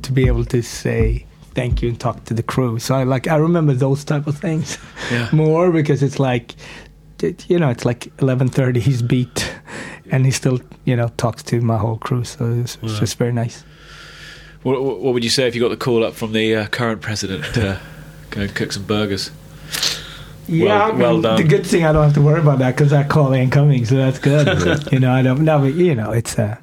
to 0.03 0.13
be 0.13 0.27
able 0.27 0.45
to 0.47 0.63
say 0.63 1.27
thank 1.55 1.83
you 1.83 1.89
and 1.89 1.99
talk 2.01 2.25
to 2.25 2.35
the 2.35 2.43
crew. 2.43 2.79
So 2.79 2.95
I 2.95 3.05
like 3.05 3.29
I 3.29 3.37
remember 3.37 3.73
those 3.75 4.05
type 4.05 4.27
of 4.27 4.37
things 4.39 4.79
Yeah. 5.11 5.29
more 5.33 5.71
because 5.71 6.03
it's 6.03 6.19
like 6.19 6.55
it, 7.23 7.49
you 7.49 7.59
know 7.59 7.71
it's 7.71 7.85
like 7.85 8.13
eleven 8.21 8.49
thirty 8.49 8.81
he's 8.81 9.03
beat 9.03 9.55
and 10.11 10.25
he 10.27 10.31
still 10.33 10.59
you 10.85 10.97
know 10.97 11.09
talks 11.17 11.43
to 11.45 11.61
my 11.61 11.79
whole 11.79 11.97
crew. 11.99 12.25
So 12.25 12.51
it's, 12.53 12.75
it's 12.83 12.93
Wow. 12.95 13.01
just 13.01 13.19
very 13.19 13.33
nice. 13.33 13.65
What, 14.63 14.83
what 14.83 15.01
what 15.01 15.15
would 15.15 15.25
you 15.25 15.31
say 15.31 15.47
if 15.47 15.55
you 15.55 15.61
got 15.61 15.69
the 15.69 15.77
call 15.85 16.03
up 16.05 16.15
from 16.15 16.33
the 16.33 16.57
uh, 16.57 16.67
current 16.69 17.01
president 17.03 17.45
to 17.55 17.79
go 18.31 18.41
and 18.43 18.55
cook 18.55 18.73
some 18.73 18.85
burgers? 18.85 19.31
Yeah, 20.47 20.65
Well- 20.67 20.83
I 20.83 20.91
mean, 20.93 20.99
well 20.99 21.21
done. 21.23 21.37
The 21.37 21.45
good 21.49 21.67
thing 21.67 21.85
I 21.85 21.93
don't 21.93 22.05
have 22.05 22.15
to 22.15 22.23
worry 22.23 22.41
about 22.41 22.59
that 22.59 22.77
because 22.77 22.91
that 22.91 23.09
call 23.09 23.33
ain't 23.35 23.53
coming, 23.53 23.85
so 23.85 23.97
that's 23.97 24.19
good. 24.19 24.47
you 24.93 25.01
know, 25.01 25.13
I 25.13 25.23
don't. 25.23 25.41
No, 25.43 25.59
but 25.61 25.75
you 25.75 25.95
know, 25.95 26.11
it's. 26.13 26.39
Uh, 26.39 26.57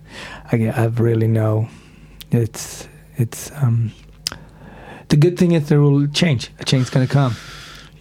I, 0.51 0.67
I 0.69 0.85
really 0.85 1.27
know. 1.27 1.67
It's. 2.31 2.87
It's. 3.17 3.51
Um. 3.61 3.91
The 5.09 5.17
good 5.17 5.37
thing 5.37 5.51
is 5.51 5.67
there 5.67 5.81
will 5.81 6.07
change. 6.07 6.49
A 6.59 6.63
change's 6.63 6.89
gonna 6.89 7.07
come. 7.07 7.35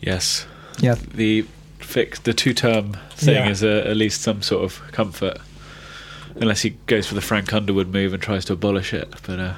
Yes. 0.01 0.47
Yeah. 0.81 0.95
The 1.15 1.45
fix 1.79 2.21
the 2.21 2.33
two 2.33 2.55
term 2.55 2.97
thing 3.13 3.35
Yeah. 3.35 3.49
is 3.51 3.65
uh, 3.65 3.83
at 3.87 3.97
least 3.97 4.23
some 4.23 4.43
sort 4.43 4.63
of 4.65 4.81
comfort. 4.93 5.39
Unless 6.37 6.63
he 6.63 6.71
goes 6.87 7.07
for 7.09 7.15
the 7.17 7.21
Frank 7.21 7.53
Underwood 7.53 7.89
move 7.93 8.15
and 8.15 8.23
tries 8.23 8.45
to 8.45 8.53
abolish 8.53 8.95
it, 8.95 9.13
but 9.27 9.41
uh, 9.41 9.55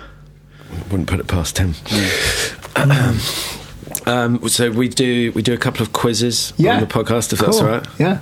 Wouldn't 0.90 1.08
put 1.10 1.20
it 1.20 1.28
past 1.28 1.58
him. 1.58 1.74
um, 4.06 4.48
so 4.48 4.70
we 4.70 4.88
do 4.88 5.32
we 5.32 5.42
do 5.42 5.52
a 5.52 5.58
couple 5.58 5.82
of 5.82 5.92
quizzes 5.92 6.52
Yeah. 6.56 6.74
on 6.74 6.80
the 6.80 6.86
podcast 6.86 7.32
if 7.32 7.38
that's 7.40 7.58
Cool. 7.58 7.66
all 7.68 7.74
right. 7.78 7.86
Yeah. 7.98 8.18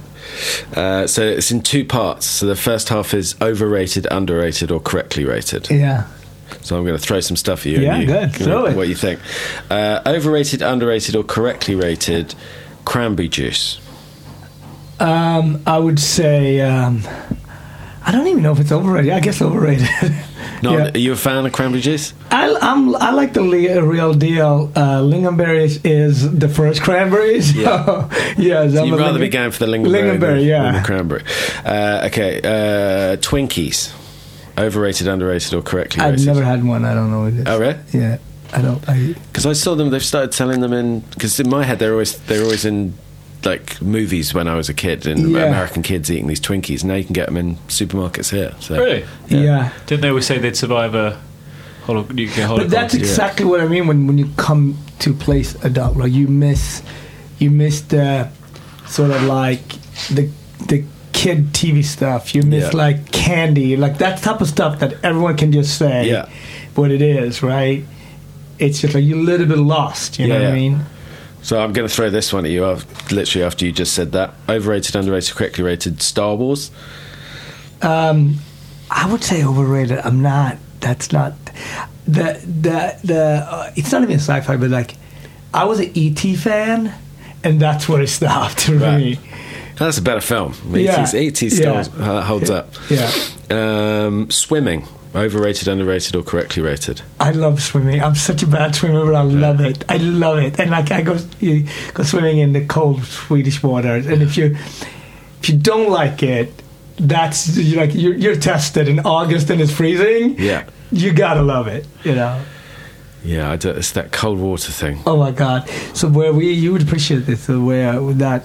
Uh, 0.75 1.07
so 1.07 1.23
it's 1.23 1.51
in 1.51 1.61
two 1.63 1.85
parts. 1.85 2.27
So 2.27 2.47
the 2.47 2.55
first 2.57 2.89
half 2.91 3.15
is 3.15 3.35
overrated, 3.41 4.07
underrated, 4.11 4.71
or 4.71 4.81
correctly 4.81 5.25
rated. 5.25 5.69
Yeah. 5.71 6.07
So 6.63 6.77
I'm 6.77 6.85
going 6.85 6.97
to 6.97 7.03
throw 7.03 7.21
some 7.21 7.37
stuff 7.37 7.61
at 7.61 7.67
you. 7.73 7.81
Yeah, 7.81 7.95
and 7.95 8.03
you 8.03 8.07
good. 8.09 8.31
give 8.33 8.41
me 8.41 8.45
Throw 8.47 8.67
it. 8.67 8.77
What 8.77 8.89
you 8.89 8.95
think? 8.95 9.19
Uh, 9.71 10.01
overrated, 10.07 10.63
underrated, 10.63 11.17
or 11.17 11.25
correctly 11.25 11.75
rated 11.75 12.35
cranberry 12.85 13.29
juice. 13.29 13.81
Um. 14.99 15.63
I 15.67 15.79
would 15.79 15.99
say. 15.99 16.61
Um. 16.61 17.03
I 18.05 18.13
don't 18.13 18.27
even 18.27 18.43
know 18.43 18.53
if 18.53 18.61
it's 18.61 18.73
overrated. 18.73 19.13
I 19.13 19.21
guess 19.21 19.41
overrated. 19.43 19.89
Not, 20.63 20.73
Yeah. 20.73 20.91
Are 20.95 20.99
you 20.99 21.13
a 21.13 21.17
fan 21.17 21.45
of 21.47 21.53
cranberry 21.53 21.81
juice? 21.83 22.13
I, 22.31 22.55
I'm, 22.61 22.95
I 22.97 23.11
like 23.13 23.33
the 23.33 23.43
li- 23.43 23.79
real 23.79 24.15
deal. 24.15 24.71
Uh, 24.75 25.01
lingonberries 25.01 25.81
is 25.85 26.31
the 26.39 26.49
first 26.49 26.83
cranberries. 26.83 27.55
Yeah. 27.61 28.09
yes, 28.39 28.73
So 28.75 28.81
I'm 28.83 28.87
you'd 28.89 28.99
rather 28.99 29.19
lingon- 29.19 29.21
be 29.21 29.29
going 29.29 29.51
for 29.51 29.67
the 29.67 29.73
lingonberry, 29.73 30.19
Lingonberry, 30.19 30.21
than, 30.21 30.41
yeah. 30.47 30.63
than 30.63 30.75
the 30.75 30.87
cranberry. 30.87 31.23
Uh, 31.65 32.07
okay, 32.07 32.39
uh, 32.39 33.17
Twinkies. 33.17 33.95
Overrated, 34.59 35.07
underrated, 35.09 35.55
or 35.55 35.63
correctly 35.63 36.03
I've 36.03 36.13
rated? 36.13 36.27
never 36.27 36.43
had 36.45 36.65
one. 36.65 36.85
I 36.85 36.93
don't 36.93 37.11
know 37.11 37.21
what 37.21 37.33
it 37.33 37.39
is. 37.41 37.47
Oh, 37.47 37.59
really? 37.59 37.79
Yeah, 37.93 38.19
I 38.53 38.61
don't. 38.61 38.87
I 38.89 39.15
Because 39.29 39.47
I 39.47 39.53
saw 39.55 39.75
them. 39.75 39.89
They've 39.91 40.05
started 40.05 40.35
selling 40.35 40.61
them 40.61 40.73
in. 40.75 41.01
Because 41.01 41.41
in 41.41 41.49
my 41.49 41.65
head, 41.65 41.79
they're 41.79 41.93
always 41.93 42.19
they're 42.27 42.43
always 42.43 42.65
in 42.67 42.93
like 43.45 43.81
movies 43.81 44.35
when 44.35 44.49
I 44.49 44.55
was 44.55 44.69
a 44.69 44.75
kid 44.75 45.07
and 45.07 45.31
Yeah. 45.33 45.45
American 45.45 45.83
kids 45.83 46.11
eating 46.11 46.27
these 46.27 46.41
Twinkies. 46.41 46.85
Now 46.85 46.95
you 46.95 47.05
can 47.05 47.15
get 47.15 47.27
them 47.27 47.37
in 47.37 47.57
supermarkets 47.69 48.31
here. 48.31 48.55
So 48.61 48.77
really, 48.79 49.05
yeah. 49.29 49.71
didn't 49.87 50.03
they 50.03 50.09
always 50.09 50.27
say 50.27 50.39
they'd 50.39 50.57
survive 50.57 50.95
a 50.95 51.19
holo- 51.85 52.07
nuclear 52.13 52.47
holocaust? 52.47 52.71
But 52.71 52.81
that's 52.81 52.95
exactly 52.95 53.45
what 53.47 53.61
I 53.61 53.67
mean 53.69 53.87
when 53.87 54.07
when 54.07 54.19
you 54.19 54.29
come 54.37 54.77
to 55.01 55.15
place 55.15 55.55
adult. 55.65 55.97
Like 55.97 56.13
you 56.13 56.29
miss, 56.29 56.83
you 57.39 57.51
miss 57.51 57.81
the 57.83 58.29
sort 58.87 59.11
of 59.11 59.23
like 59.25 59.67
the 60.11 60.29
the 60.69 60.85
kid 61.13 61.53
TV 61.53 61.83
stuff. 61.85 62.35
You 62.35 62.43
miss 62.43 62.73
Yeah. 62.73 62.79
like 62.79 63.11
candy, 63.13 63.77
like 63.77 63.99
that 63.99 64.23
type 64.23 64.41
of 64.41 64.49
stuff 64.49 64.79
that 64.81 64.95
everyone 65.03 65.37
can 65.37 65.51
just 65.53 65.79
say 65.79 66.09
Yeah. 66.09 66.27
what 66.75 66.91
it 66.91 67.01
is, 67.03 67.43
right? 67.43 67.85
It's 68.59 68.81
just 68.83 68.95
like 68.95 69.05
you're 69.05 69.19
a 69.19 69.23
little 69.23 69.47
bit 69.47 69.59
lost. 69.59 70.19
You 70.19 70.29
know 70.29 70.35
Yeah, 70.39 70.49
what 70.49 70.53
I 70.53 70.55
mean? 70.55 70.81
So 71.43 71.59
I'm 71.61 71.73
going 71.73 71.89
to 71.89 71.95
throw 71.95 72.11
this 72.11 72.33
one 72.33 72.45
at 72.45 72.51
you. 72.51 72.65
af- 72.65 73.11
Literally 73.13 73.45
after 73.45 73.65
you 73.65 73.73
just 73.73 73.95
said 73.95 74.13
that. 74.13 74.35
Overrated, 74.49 74.95
underrated, 74.95 75.35
correctly 75.35 75.65
rated. 75.65 76.03
Star 76.03 76.35
Wars. 76.37 76.71
Um, 77.83 78.37
I 78.91 79.11
would 79.11 79.23
say 79.25 79.45
overrated. 79.45 79.99
I'm 79.99 80.21
not. 80.23 80.59
That's 80.81 81.13
not 81.13 81.35
the 82.07 82.41
the 82.45 82.97
the. 83.05 83.47
Uh, 83.49 83.71
it's 83.77 83.93
not 83.93 84.03
even 84.03 84.17
sci-fi, 84.17 84.57
but 84.57 84.71
like 84.71 84.95
I 85.55 85.65
was 85.65 85.81
an 85.81 85.91
ET 85.97 86.19
fan, 86.37 86.93
and 87.45 87.61
that's 87.61 87.89
where 87.89 88.03
it 88.03 88.09
stopped 88.09 88.63
for 88.67 88.75
Right. 88.77 88.97
me. 88.99 89.19
That's 89.77 89.97
a 89.99 90.03
better 90.03 90.21
film. 90.21 90.55
Yeah. 90.71 91.01
ET, 91.01 91.15
ET 91.15 91.43
Yeah. 91.43 91.83
still 91.83 92.03
uh, 92.03 92.23
holds 92.23 92.51
up. 92.51 92.75
Yeah, 92.91 93.11
Um, 93.51 94.31
swimming. 94.31 94.87
Overrated, 95.13 95.67
underrated, 95.67 96.15
or 96.15 96.23
correctly 96.23 96.63
rated. 96.63 97.03
I 97.19 97.33
love 97.33 97.61
swimming. 97.61 98.01
I'm 98.01 98.15
such 98.15 98.45
a 98.45 98.47
bad 98.47 98.77
swimmer, 98.77 99.05
but 99.05 99.17
I 99.17 99.23
love 99.23 99.61
it. 99.61 99.85
I 99.89 99.97
love 99.97 100.39
it, 100.39 100.61
and 100.61 100.71
like 100.71 100.93
I 100.93 101.03
go 101.03 101.19
you 101.41 101.67
go 101.95 102.05
swimming 102.05 102.39
in 102.39 102.53
the 102.53 102.65
cold 102.65 103.03
Swedish 103.03 103.61
waters, 103.63 104.07
and 104.07 104.23
if 104.23 104.37
you 104.37 104.57
if 105.41 105.49
you 105.49 105.59
don't 105.59 105.91
like 105.91 106.23
it. 106.23 106.53
That's 107.03 107.57
you're 107.57 107.81
like 107.81 107.95
you're, 107.95 108.15
you're 108.15 108.37
tested 108.37 108.87
in 108.87 109.01
August 109.01 109.49
and 109.49 109.59
it's 109.59 109.73
freezing. 109.73 110.39
Yeah. 110.39 110.67
you 110.93 111.15
gotta 111.15 111.41
love 111.41 111.67
it. 111.67 111.87
You 112.05 112.15
know. 112.15 112.43
Yeah, 113.25 113.51
I 113.51 113.57
do, 113.57 113.71
it's 113.71 113.93
that 113.93 114.13
cold 114.13 114.39
water 114.39 114.71
thing. 114.71 115.01
Oh 115.07 115.17
my 115.17 115.31
god! 115.31 115.69
So 115.95 116.09
where 116.09 116.33
we 116.33 116.53
you 116.53 116.73
would 116.73 116.83
appreciate 116.83 117.21
this 117.21 117.49
uh, 117.49 117.59
where 117.59 118.03
with 118.03 118.19
that 118.19 118.45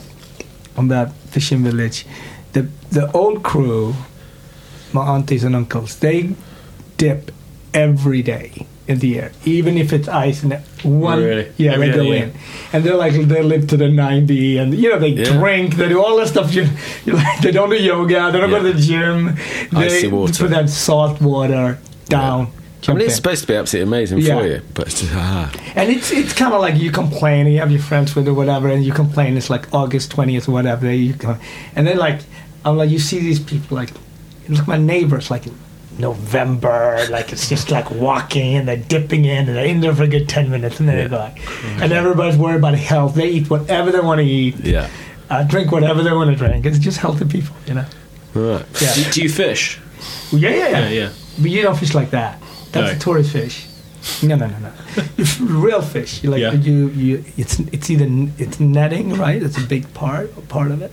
on 0.78 0.88
that 0.88 1.12
fishing 1.32 1.64
village, 1.64 2.06
the 2.54 2.64
the 2.92 3.12
old 3.12 3.44
crew, 3.44 3.94
my 4.94 5.06
aunties 5.06 5.44
and 5.44 5.56
uncles, 5.56 6.00
they 6.00 6.34
dip 6.98 7.32
every 7.74 8.22
day 8.22 8.66
in 8.88 9.00
the 9.00 9.20
air, 9.20 9.32
even 9.46 9.78
if 9.78 9.92
it's 9.92 10.08
ice 10.08 10.44
and 10.44 10.54
one. 10.84 11.20
Really? 11.20 11.52
Yeah, 11.58 11.74
Every 11.74 11.88
they 11.88 11.92
day, 11.94 11.98
go 11.98 12.12
yeah. 12.12 12.24
in, 12.26 12.34
and 12.72 12.84
they're 12.84 12.96
like 12.96 13.14
they 13.14 13.42
live 13.42 13.68
to 13.70 13.78
the 13.78 13.90
ninety, 13.90 14.58
and 14.58 14.74
you 14.76 14.90
know 14.90 15.00
they 15.00 15.08
Yeah. 15.10 15.38
drink, 15.40 15.76
they 15.76 15.90
do 15.90 16.04
all 16.04 16.18
that 16.18 16.28
stuff. 16.28 16.54
You, 16.54 16.68
like, 17.08 17.42
they 17.42 17.52
don't 17.52 17.70
do 17.72 17.76
yoga, 17.78 18.30
they 18.32 18.40
don't 18.40 18.50
go 18.52 18.62
to 18.62 18.74
the 18.74 18.80
gym. 18.80 19.36
They 19.72 19.86
Icy 19.86 20.08
water. 20.08 20.34
put 20.44 20.52
that 20.52 20.70
salt 20.70 21.20
water 21.22 21.80
down. 22.10 22.52
I 22.88 22.94
mean, 22.94 23.02
it's 23.08 23.16
supposed 23.16 23.42
to 23.42 23.48
be 23.48 23.56
absolutely 23.56 23.90
amazing 23.92 24.20
Yeah. 24.20 24.40
for 24.40 24.46
you, 24.48 24.62
but 24.76 24.86
it's 24.86 25.02
just, 25.02 25.12
ah. 25.16 25.52
And 25.76 25.90
it's 25.90 26.12
it's 26.12 26.34
kind 26.34 26.54
of 26.54 26.62
like 26.62 26.76
you 26.76 26.92
complain, 26.92 27.48
and 27.48 27.54
you 27.56 27.60
have 27.62 27.72
your 27.72 27.82
friends 27.82 28.16
with 28.16 28.28
or 28.28 28.36
whatever, 28.36 28.68
and 28.70 28.86
you 28.86 28.94
complain. 28.94 29.36
It's 29.36 29.50
like 29.50 29.74
August 29.74 30.12
twentieth 30.12 30.48
or 30.48 30.52
whatever. 30.52 30.94
You 30.94 31.14
go, 31.14 31.38
and 31.76 31.88
then 31.88 31.98
like 31.98 32.20
I'm 32.64 32.78
like 32.78 32.92
you 32.92 33.00
see 33.00 33.18
these 33.20 33.40
people 33.40 33.76
like 33.78 33.90
look 34.48 34.68
my 34.68 34.78
neighbors 34.78 35.32
like 35.32 35.46
November, 36.00 37.00
like 37.10 37.32
it's 37.32 37.48
just 37.50 37.72
like 37.72 37.90
walking 37.92 38.56
and 38.56 38.68
they're 38.68 38.78
dipping 38.78 39.26
in 39.26 39.48
and 39.48 39.56
they're 39.56 39.66
in 39.66 39.80
there 39.82 39.96
for 39.96 40.04
a 40.04 40.08
good 40.08 40.28
ten 40.30 40.50
minutes 40.50 40.80
and 40.80 40.88
then 40.90 40.98
they 40.98 41.08
go 41.08 41.18
like, 41.18 41.38
and 41.82 41.92
everybody's 41.92 42.38
worried 42.38 42.58
about 42.58 42.76
health. 42.76 43.16
They 43.16 43.30
eat 43.30 43.50
whatever 43.50 43.92
they 43.92 44.00
want 44.00 44.20
to 44.20 44.26
eat, 44.26 44.56
yeah. 44.60 44.90
uh, 45.30 45.44
drink 45.44 45.72
whatever 45.72 46.04
they 46.04 46.12
want 46.12 46.30
to 46.32 46.36
drink. 46.36 46.66
It's 46.66 46.80
just 46.80 46.98
healthy 46.98 47.26
people, 47.26 47.56
you 47.68 47.76
know. 47.76 47.86
Right. 48.34 48.66
Yeah, 48.82 48.94
Do, 48.94 49.04
do 49.12 49.22
you 49.22 49.30
fish? 49.30 49.80
yeah, 50.32 50.50
yeah, 50.50 50.56
yeah. 50.56 50.70
Yeah, 50.70 50.90
yeah. 50.90 51.10
But 51.42 51.52
you 51.52 51.62
don't 51.62 51.78
fish 51.78 51.94
like 51.94 52.10
that. 52.12 52.42
That's 52.72 52.92
No. 52.92 52.98
a 52.98 53.00
tourist 53.00 53.32
fish. 53.32 53.66
No, 54.22 54.36
no, 54.36 54.48
no, 54.48 54.60
no. 54.60 54.72
F- 55.18 55.40
Real 55.42 55.82
fish. 55.82 56.24
You 56.24 56.30
like 56.30 56.42
Yeah. 56.42 56.54
you, 56.54 56.90
you. 56.90 57.26
It's 57.38 57.60
it's 57.72 57.90
either 57.90 58.06
it's 58.38 58.60
netting, 58.60 59.14
right? 59.16 59.42
It's 59.42 59.58
a 59.58 59.66
big 59.66 59.92
part 59.94 60.30
part 60.48 60.70
of 60.72 60.82
it. 60.84 60.92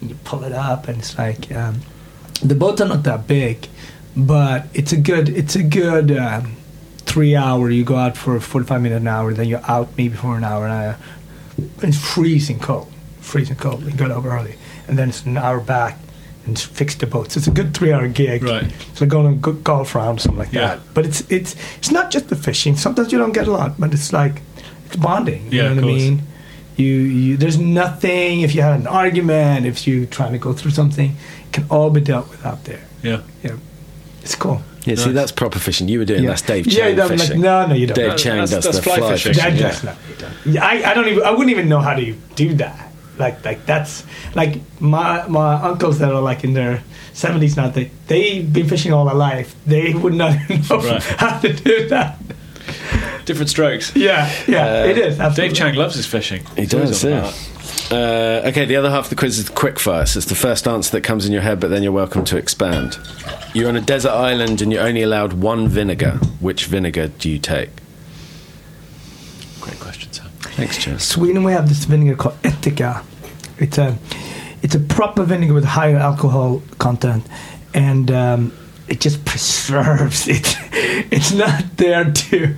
And 0.00 0.08
you 0.10 0.16
pull 0.24 0.44
it 0.44 0.52
up, 0.52 0.88
and 0.88 0.98
it's 0.98 1.18
like 1.18 1.52
um, 1.52 1.80
the 2.42 2.54
boats 2.54 2.80
are 2.80 2.88
not 2.88 3.02
that 3.02 3.26
big, 3.26 3.68
but 4.16 4.66
it's 4.74 4.92
a 4.92 4.96
good 4.96 5.28
it's 5.28 5.56
a 5.56 5.62
good 5.62 6.10
um, 6.16 6.56
three 6.98 7.36
hour. 7.36 7.70
You 7.70 7.84
go 7.84 7.96
out 7.96 8.16
for 8.16 8.38
forty 8.40 8.66
five 8.66 8.82
minutes 8.82 9.00
an 9.00 9.08
hour, 9.08 9.32
then 9.32 9.48
you're 9.48 9.64
out 9.70 9.88
maybe 9.96 10.16
for 10.16 10.36
an 10.36 10.44
hour 10.44 10.66
and 10.66 10.96
It's 11.82 11.98
freezing 11.98 12.58
cold, 12.58 12.92
freezing 13.20 13.56
cold. 13.56 13.82
You 13.84 13.92
got 13.92 14.10
up 14.10 14.24
early, 14.24 14.54
and 14.88 14.98
then 14.98 15.08
it's 15.10 15.24
an 15.24 15.36
hour 15.36 15.60
back 15.60 15.98
and 16.46 16.58
fix 16.58 16.94
the 16.94 17.06
boats. 17.06 17.36
It's 17.36 17.46
a 17.46 17.50
good 17.50 17.74
three 17.74 17.92
hour 17.92 18.08
gig. 18.08 18.42
Right. 18.42 18.72
So 18.94 19.06
going 19.06 19.26
on 19.26 19.32
a 19.34 19.36
good 19.36 19.62
golf 19.62 19.94
round, 19.94 20.20
something 20.20 20.38
like 20.38 20.52
Yeah. 20.52 20.68
that. 20.76 20.80
But 20.94 21.06
it's 21.06 21.20
it's 21.30 21.54
it's 21.78 21.90
not 21.90 22.10
just 22.10 22.28
the 22.28 22.36
fishing. 22.36 22.76
Sometimes 22.76 23.12
you 23.12 23.18
don't 23.18 23.32
get 23.32 23.46
a 23.46 23.52
lot, 23.52 23.78
but 23.78 23.92
it's 23.92 24.12
like 24.12 24.40
it's 24.86 24.96
bonding. 24.96 25.52
You 25.52 25.62
Yeah, 25.62 25.68
know 25.74 25.82
what 25.82 25.84
I 25.84 25.96
mean? 25.98 26.22
You 26.76 26.86
you 26.94 27.36
there's 27.36 27.58
nothing 27.58 28.40
if 28.40 28.54
you 28.54 28.62
had 28.62 28.80
an 28.80 28.86
argument, 28.86 29.66
if 29.66 29.86
you 29.86 30.06
trying 30.06 30.32
to 30.32 30.38
go 30.38 30.52
through 30.54 30.70
something, 30.72 31.10
it 31.46 31.52
can 31.52 31.64
all 31.68 31.90
be 31.90 32.00
dealt 32.00 32.30
with 32.30 32.44
out 32.46 32.64
there. 32.64 32.84
Yeah. 33.02 33.20
Yeah. 33.44 33.56
It's 34.22 34.34
cool. 34.34 34.62
Yeah, 34.84 34.94
see, 34.94 35.12
that's 35.12 35.32
proper 35.32 35.58
fishing. 35.58 35.88
You 35.88 35.98
were 35.98 36.04
doing 36.06 36.22
yeah. 36.22 36.30
that's 36.30 36.42
Dave 36.42 36.66
yeah, 36.66 36.72
Chang 36.80 36.90
you 36.90 36.96
don't, 36.96 37.10
like, 37.10 37.20
fishing. 37.20 37.40
no, 37.40 37.66
no, 37.66 37.74
you 37.74 37.86
don't. 37.86 37.96
Dave 37.96 38.08
No, 38.10 38.16
Chang 38.16 38.32
that's- 38.36 38.50
does 38.50 38.64
that's 38.64 38.76
the 38.78 38.82
fly 38.82 38.98
fly 38.98 39.12
fishing. 39.12 39.34
fishing. 39.34 39.50
That, 39.52 39.60
yeah. 39.60 39.68
that's 39.70 39.82
not. 39.84 39.96
Yeah, 40.46 40.64
I, 40.64 40.90
I 40.90 40.94
don't 40.94 41.08
even. 41.08 41.22
I 41.22 41.30
wouldn't 41.30 41.50
even 41.50 41.68
know 41.68 41.80
how 41.80 41.94
to 41.94 42.12
do 42.34 42.54
that. 42.54 42.92
Like 43.18 43.44
like 43.44 43.66
that's 43.66 44.04
like 44.34 44.56
my 44.80 45.26
my 45.28 45.54
uncles 45.54 45.98
that 45.98 46.10
are 46.10 46.22
like 46.22 46.44
in 46.44 46.54
their 46.54 46.82
seventies 47.12 47.56
now. 47.56 47.68
They 47.68 47.90
they've 48.06 48.50
been 48.50 48.66
fishing 48.68 48.92
all 48.94 49.04
their 49.04 49.14
life. 49.14 49.54
They 49.66 49.92
would 49.92 50.14
not 50.14 50.32
know 50.48 50.78
Right. 50.78 51.02
how 51.02 51.38
to 51.40 51.52
do 51.52 51.88
that. 51.88 52.18
Different 53.26 53.50
strokes. 53.50 53.94
Yeah, 53.94 54.32
yeah, 54.48 54.64
uh, 54.82 54.86
it 54.86 54.96
is. 54.96 55.20
Absolutely. 55.20 55.48
Dave 55.48 55.56
Chang 55.56 55.74
loves 55.74 55.94
his 55.96 56.06
fishing. 56.06 56.42
He 56.56 56.64
does, 56.66 57.04
on 57.04 57.10
yeah. 57.10 57.18
about 57.18 57.49
Uh, 57.90 58.42
okay, 58.46 58.64
the 58.64 58.76
other 58.76 58.90
half 58.90 59.04
of 59.04 59.10
the 59.10 59.16
quiz 59.16 59.38
is 59.38 59.48
quick 59.48 59.78
fire. 59.78 60.06
So 60.06 60.18
it's 60.18 60.28
the 60.28 60.34
first 60.34 60.68
answer 60.68 60.92
that 60.92 61.02
comes 61.02 61.26
in 61.26 61.32
your 61.32 61.42
head, 61.42 61.58
but 61.58 61.70
then 61.70 61.82
you're 61.82 61.92
welcome 61.92 62.24
to 62.26 62.36
expand. 62.36 62.98
You're 63.52 63.68
on 63.68 63.76
a 63.76 63.80
desert 63.80 64.12
island 64.12 64.62
and 64.62 64.72
you're 64.72 64.82
only 64.82 65.02
allowed 65.02 65.32
one 65.32 65.66
vinegar. 65.66 66.12
Which 66.38 66.66
vinegar 66.66 67.08
do 67.08 67.28
you 67.28 67.38
take? 67.38 67.70
Great 69.60 69.80
question, 69.80 70.12
Sam. 70.12 70.28
Thanks, 70.40 70.78
Jess. 70.78 71.04
Sweden, 71.04 71.42
we 71.42 71.52
have 71.52 71.68
this 71.68 71.84
vinegar 71.84 72.14
called 72.16 72.40
Ättika. 72.42 73.04
It's 73.58 73.76
a 73.78 73.98
it's 74.62 74.74
a 74.74 74.80
proper 74.80 75.24
vinegar 75.24 75.54
with 75.54 75.64
higher 75.64 75.96
alcohol 75.96 76.62
content, 76.78 77.26
and 77.74 78.10
um, 78.10 78.52
it 78.90 79.00
just 79.00 79.24
preserves 79.24 80.28
it. 80.28 80.56
It's 81.12 81.32
not 81.32 81.76
there 81.76 82.04
to 82.10 82.54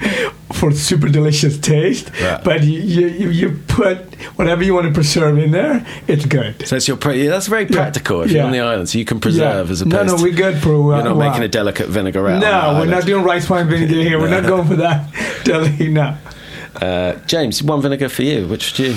for 0.53 0.71
super 0.73 1.09
delicious 1.09 1.59
taste, 1.59 2.11
Right. 2.21 2.43
but 2.45 2.63
you, 2.63 2.79
you 2.81 3.07
you 3.09 3.29
you 3.31 3.49
put 3.69 3.97
whatever 4.37 4.63
you 4.65 4.75
want 4.75 4.87
to 4.87 4.93
preserve 4.93 5.39
in 5.39 5.51
there. 5.53 5.85
It's 6.07 6.27
good. 6.27 6.67
So 6.67 6.77
it's 6.77 6.87
your 6.89 6.97
pre- 6.99 7.23
yeah, 7.25 7.31
that's 7.31 7.47
very 7.49 7.65
Yeah. 7.65 7.77
practical 7.77 8.23
if 8.23 8.31
you're 8.31 8.41
Yeah. 8.41 8.47
on 8.47 8.53
the 8.53 8.61
island, 8.61 8.89
so 8.89 8.99
you 8.99 9.05
can 9.05 9.21
preserve 9.21 9.67
Yeah. 9.67 9.73
as 9.73 9.81
no, 9.85 9.97
opposed. 9.97 10.07
no, 10.11 10.17
no, 10.17 10.23
we're 10.23 10.37
good 10.37 10.57
for. 10.63 10.75
Uh, 10.93 10.97
You're 10.97 11.05
not 11.05 11.17
wow. 11.17 11.29
making 11.29 11.43
a 11.45 11.49
delicate 11.49 11.89
vinaigrette. 11.89 12.41
No, 12.41 12.77
we're 12.79 12.87
not 12.97 13.05
doing 13.07 13.25
rice 13.25 13.49
wine 13.51 13.69
vinegar 13.69 13.95
here. 14.09 14.19
We're 14.19 14.29
not 14.41 14.45
going 14.53 14.67
for 14.69 14.77
that. 14.77 14.99
Deli, 15.45 15.89
no. 15.89 16.17
Uh, 16.81 17.13
James, 17.27 17.63
one 17.63 17.81
vinegar 17.83 18.09
for 18.09 18.23
you. 18.23 18.47
Which 18.47 18.75
do 18.75 18.83
you? 18.85 18.95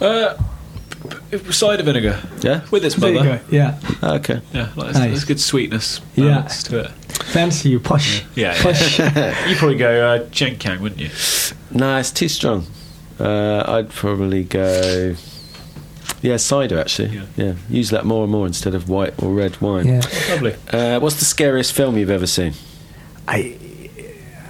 Uh, 0.00 0.34
p- 0.34 0.38
p- 0.38 0.44
cider 1.50 1.82
vinegar. 1.82 2.20
Yeah. 2.40 2.62
With 2.70 2.84
its 2.84 2.94
There 2.96 3.12
mother. 3.12 3.38
go. 3.38 3.44
Yeah, 3.56 3.78
Okay. 4.02 4.40
Yeah, 4.52 4.62
like, 4.62 4.74
there's, 4.76 4.94
Nice. 4.94 5.08
there's 5.10 5.24
good 5.24 5.40
sweetness 5.40 6.00
Yeah. 6.16 6.28
balance 6.28 6.62
to 6.64 6.78
it. 6.80 6.90
fancy 7.24 7.68
you, 7.70 7.80
push. 7.80 8.22
Yeah, 8.34 8.60
Push. 8.62 8.98
yeah. 8.98 9.48
you 9.48 9.56
probably 9.56 9.76
go 9.76 10.06
uh, 10.14 10.18
Chinkiang, 10.30 10.80
wouldn't 10.80 11.00
you? 11.00 11.10
No, 11.76 11.98
it's 11.98 12.10
too 12.10 12.28
strong. 12.28 12.66
Uh, 13.18 13.62
I'd 13.66 13.90
probably 13.90 14.44
go. 14.44 15.14
Yeah, 16.22 16.36
cider 16.38 16.78
actually. 16.80 17.08
Yeah. 17.16 17.24
yeah, 17.36 17.52
use 17.68 17.90
that 17.90 18.04
more 18.06 18.22
and 18.24 18.32
more 18.32 18.46
instead 18.46 18.74
of 18.74 18.88
white 18.88 19.14
or 19.22 19.32
red 19.32 19.60
wine. 19.60 19.86
Yeah. 19.86 20.00
Lovely. 20.30 20.54
Uh, 20.72 20.98
what's 21.00 21.16
the 21.16 21.24
scariest 21.26 21.72
film 21.74 21.98
you've 21.98 22.10
ever 22.10 22.26
seen? 22.26 22.54
I, 23.28 23.58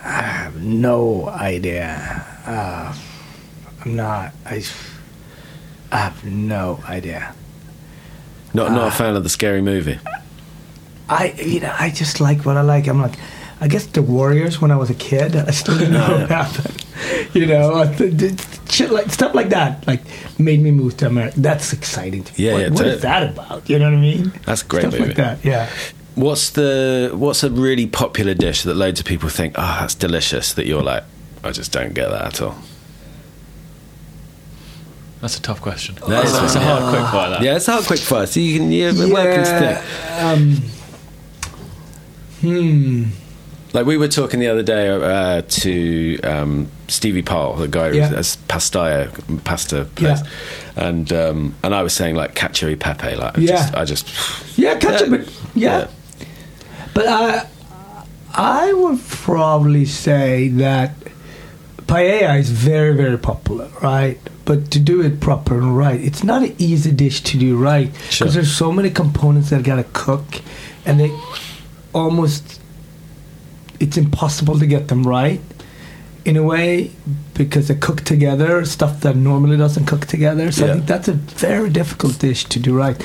I 0.05 0.23
have 0.23 0.63
no 0.63 1.29
idea. 1.29 2.25
Uh, 2.47 2.95
I'm 3.85 3.97
not. 3.97 4.33
I, 4.47 4.63
I 5.95 5.99
have 5.99 6.25
no 6.25 6.81
idea. 6.89 7.35
Not 8.53 8.71
not 8.73 8.83
a 8.83 8.87
Ah. 8.87 8.91
fan 8.91 9.17
of 9.17 9.23
the 9.23 9.29
scary 9.31 9.63
movie. 9.63 9.99
I 11.09 11.35
you 11.39 11.61
know 11.61 11.75
I 11.79 11.91
just 11.91 12.21
like 12.21 12.45
what 12.45 12.57
I 12.57 12.63
like. 12.63 12.87
I'm 12.89 13.01
like, 13.03 13.17
I 13.61 13.69
guess 13.69 13.87
the 13.87 14.03
Warriors 14.03 14.61
when 14.61 14.71
I 14.71 14.77
was 14.77 14.91
a 14.91 14.95
kid. 14.95 15.37
I 15.37 15.53
still 15.53 15.79
didn't 15.79 15.95
know 15.95 16.19
what 16.21 16.31
happened. 16.31 16.85
You 17.35 17.47
know, 17.47 17.75
I 17.83 17.87
th- 17.95 18.17
th- 18.19 18.41
shit 18.71 18.91
like 18.91 19.11
stuff 19.11 19.35
like 19.35 19.51
that. 19.51 19.87
Like 19.87 20.03
made 20.39 20.61
me 20.61 20.71
move 20.71 20.97
to 20.99 21.07
America. 21.07 21.39
That's 21.41 21.73
exciting 21.73 22.25
to 22.25 22.33
me. 22.33 22.47
Yeah, 22.47 22.53
what, 22.55 22.63
yeah, 22.63 22.71
what 22.71 22.87
is 22.87 23.03
that 23.03 23.23
about? 23.31 23.71
You 23.71 23.79
know 23.79 23.87
what 23.91 23.99
I 23.99 24.01
mean? 24.01 24.33
That's 24.47 24.63
a 24.63 24.67
great 24.67 24.81
stuff 24.83 24.93
movie. 24.95 25.07
like 25.07 25.17
that. 25.17 25.45
Yeah. 25.45 25.69
What's 26.17 26.51
the 26.51 27.11
what's 27.15 27.43
a 27.45 27.51
really 27.51 27.87
popular 27.87 28.35
dish 28.35 28.63
that 28.63 28.75
loads 28.77 29.01
of 29.01 29.07
people 29.07 29.29
think, 29.29 29.55
oh, 29.59 29.77
that's 29.81 29.95
delicious, 29.97 30.53
that 30.55 30.67
you're 30.67 30.83
like, 30.83 31.03
I 31.43 31.51
just 31.51 31.73
don't 31.73 31.93
get 31.95 32.09
that 32.11 32.25
at 32.35 32.41
all. 32.43 32.57
That's 35.25 35.39
a 35.39 35.41
tough 35.41 35.63
question. 35.63 35.95
That 35.95 36.07
That's, 36.07 36.33
is 36.33 36.39
that's 36.39 36.55
a 36.57 36.59
one, 36.59 36.67
hard 36.69 36.95
quick 36.95 37.11
fire. 37.11 37.31
That. 37.31 37.41
Yeah, 37.41 37.57
it's 37.57 37.67
not 37.67 37.83
quick 37.85 37.99
fire, 38.01 38.27
so 38.27 38.41
you 38.41 38.59
can 38.59 38.71
you're 38.71 38.93
welcome 38.93 39.43
to 39.43 39.81
think. 39.81 40.23
Um, 40.23 40.57
hmm. 42.43 43.05
Like 43.73 43.87
we 43.87 43.97
were 43.97 44.09
talking 44.09 44.39
the 44.39 44.49
other 44.49 44.63
day 44.63 44.91
uh, 44.91 45.41
to 45.41 46.21
um, 46.25 46.69
Stevie 46.89 47.23
Parle, 47.23 47.55
the 47.57 47.69
guy 47.69 47.93
Yeah. 47.93 48.09
who 48.09 48.17
has 48.17 48.37
Pastaio 48.49 49.43
pasta 49.45 49.87
place, 49.95 50.21
Yeah. 50.21 50.89
and 50.89 51.11
um, 51.11 51.55
and 51.63 51.75
I 51.75 51.83
was 51.83 51.95
saying 51.95 52.17
like 52.17 52.35
cacio 52.35 52.71
e 52.71 52.77
pepe, 52.77 53.17
like 53.17 53.39
I 53.39 53.41
Yeah. 53.41 53.47
just, 53.47 53.75
I 53.75 53.85
just 53.87 54.59
Yeah, 54.59 54.77
catch 54.79 55.01
Yeah. 55.01 55.07
it, 55.07 55.11
but 55.11 55.33
yeah. 55.55 55.87
But 56.93 57.07
I, 57.09 57.47
I 58.35 58.75
would 58.75 59.01
probably 59.09 59.87
say 59.87 60.49
that 60.49 60.95
paella 61.87 62.39
is 62.39 62.51
very, 62.51 62.95
very 62.95 63.17
popular, 63.17 63.71
right? 63.83 64.19
But 64.45 64.71
to 64.73 64.79
do 64.79 65.01
it 65.01 65.21
proper 65.21 65.57
and 65.59 65.77
right, 65.77 65.99
it's 66.01 66.23
not 66.23 66.43
an 66.43 66.55
easy 66.59 66.91
dish 66.93 67.23
to 67.23 67.39
do 67.39 67.57
right 67.57 67.91
because 67.93 68.15
Sure. 68.15 68.29
there's 68.29 68.55
so 68.55 68.71
many 68.73 68.91
components 68.91 69.49
that 69.51 69.63
gotta 69.63 69.87
cook, 69.95 70.43
and 70.85 71.01
they 71.01 71.11
almost 71.93 72.61
it's 73.81 73.97
impossible 73.97 74.59
to 74.59 74.67
get 74.67 74.89
them 74.89 75.03
right 75.07 75.41
in 76.25 76.37
a 76.37 76.43
way 76.43 76.91
because 77.35 77.69
they 77.69 77.75
cook 77.75 78.01
together 78.03 78.65
stuff 78.65 79.01
that 79.01 79.17
normally 79.17 79.57
doesn't 79.57 79.87
cook 79.87 80.07
together. 80.07 80.51
So 80.53 80.65
Yeah. 80.65 80.71
I 80.71 80.75
think 80.75 80.87
that's 80.87 81.09
a 81.09 81.13
very 81.13 81.71
difficult 81.71 82.19
dish 82.19 82.45
to 82.45 82.59
do 82.61 82.75
right. 82.77 82.97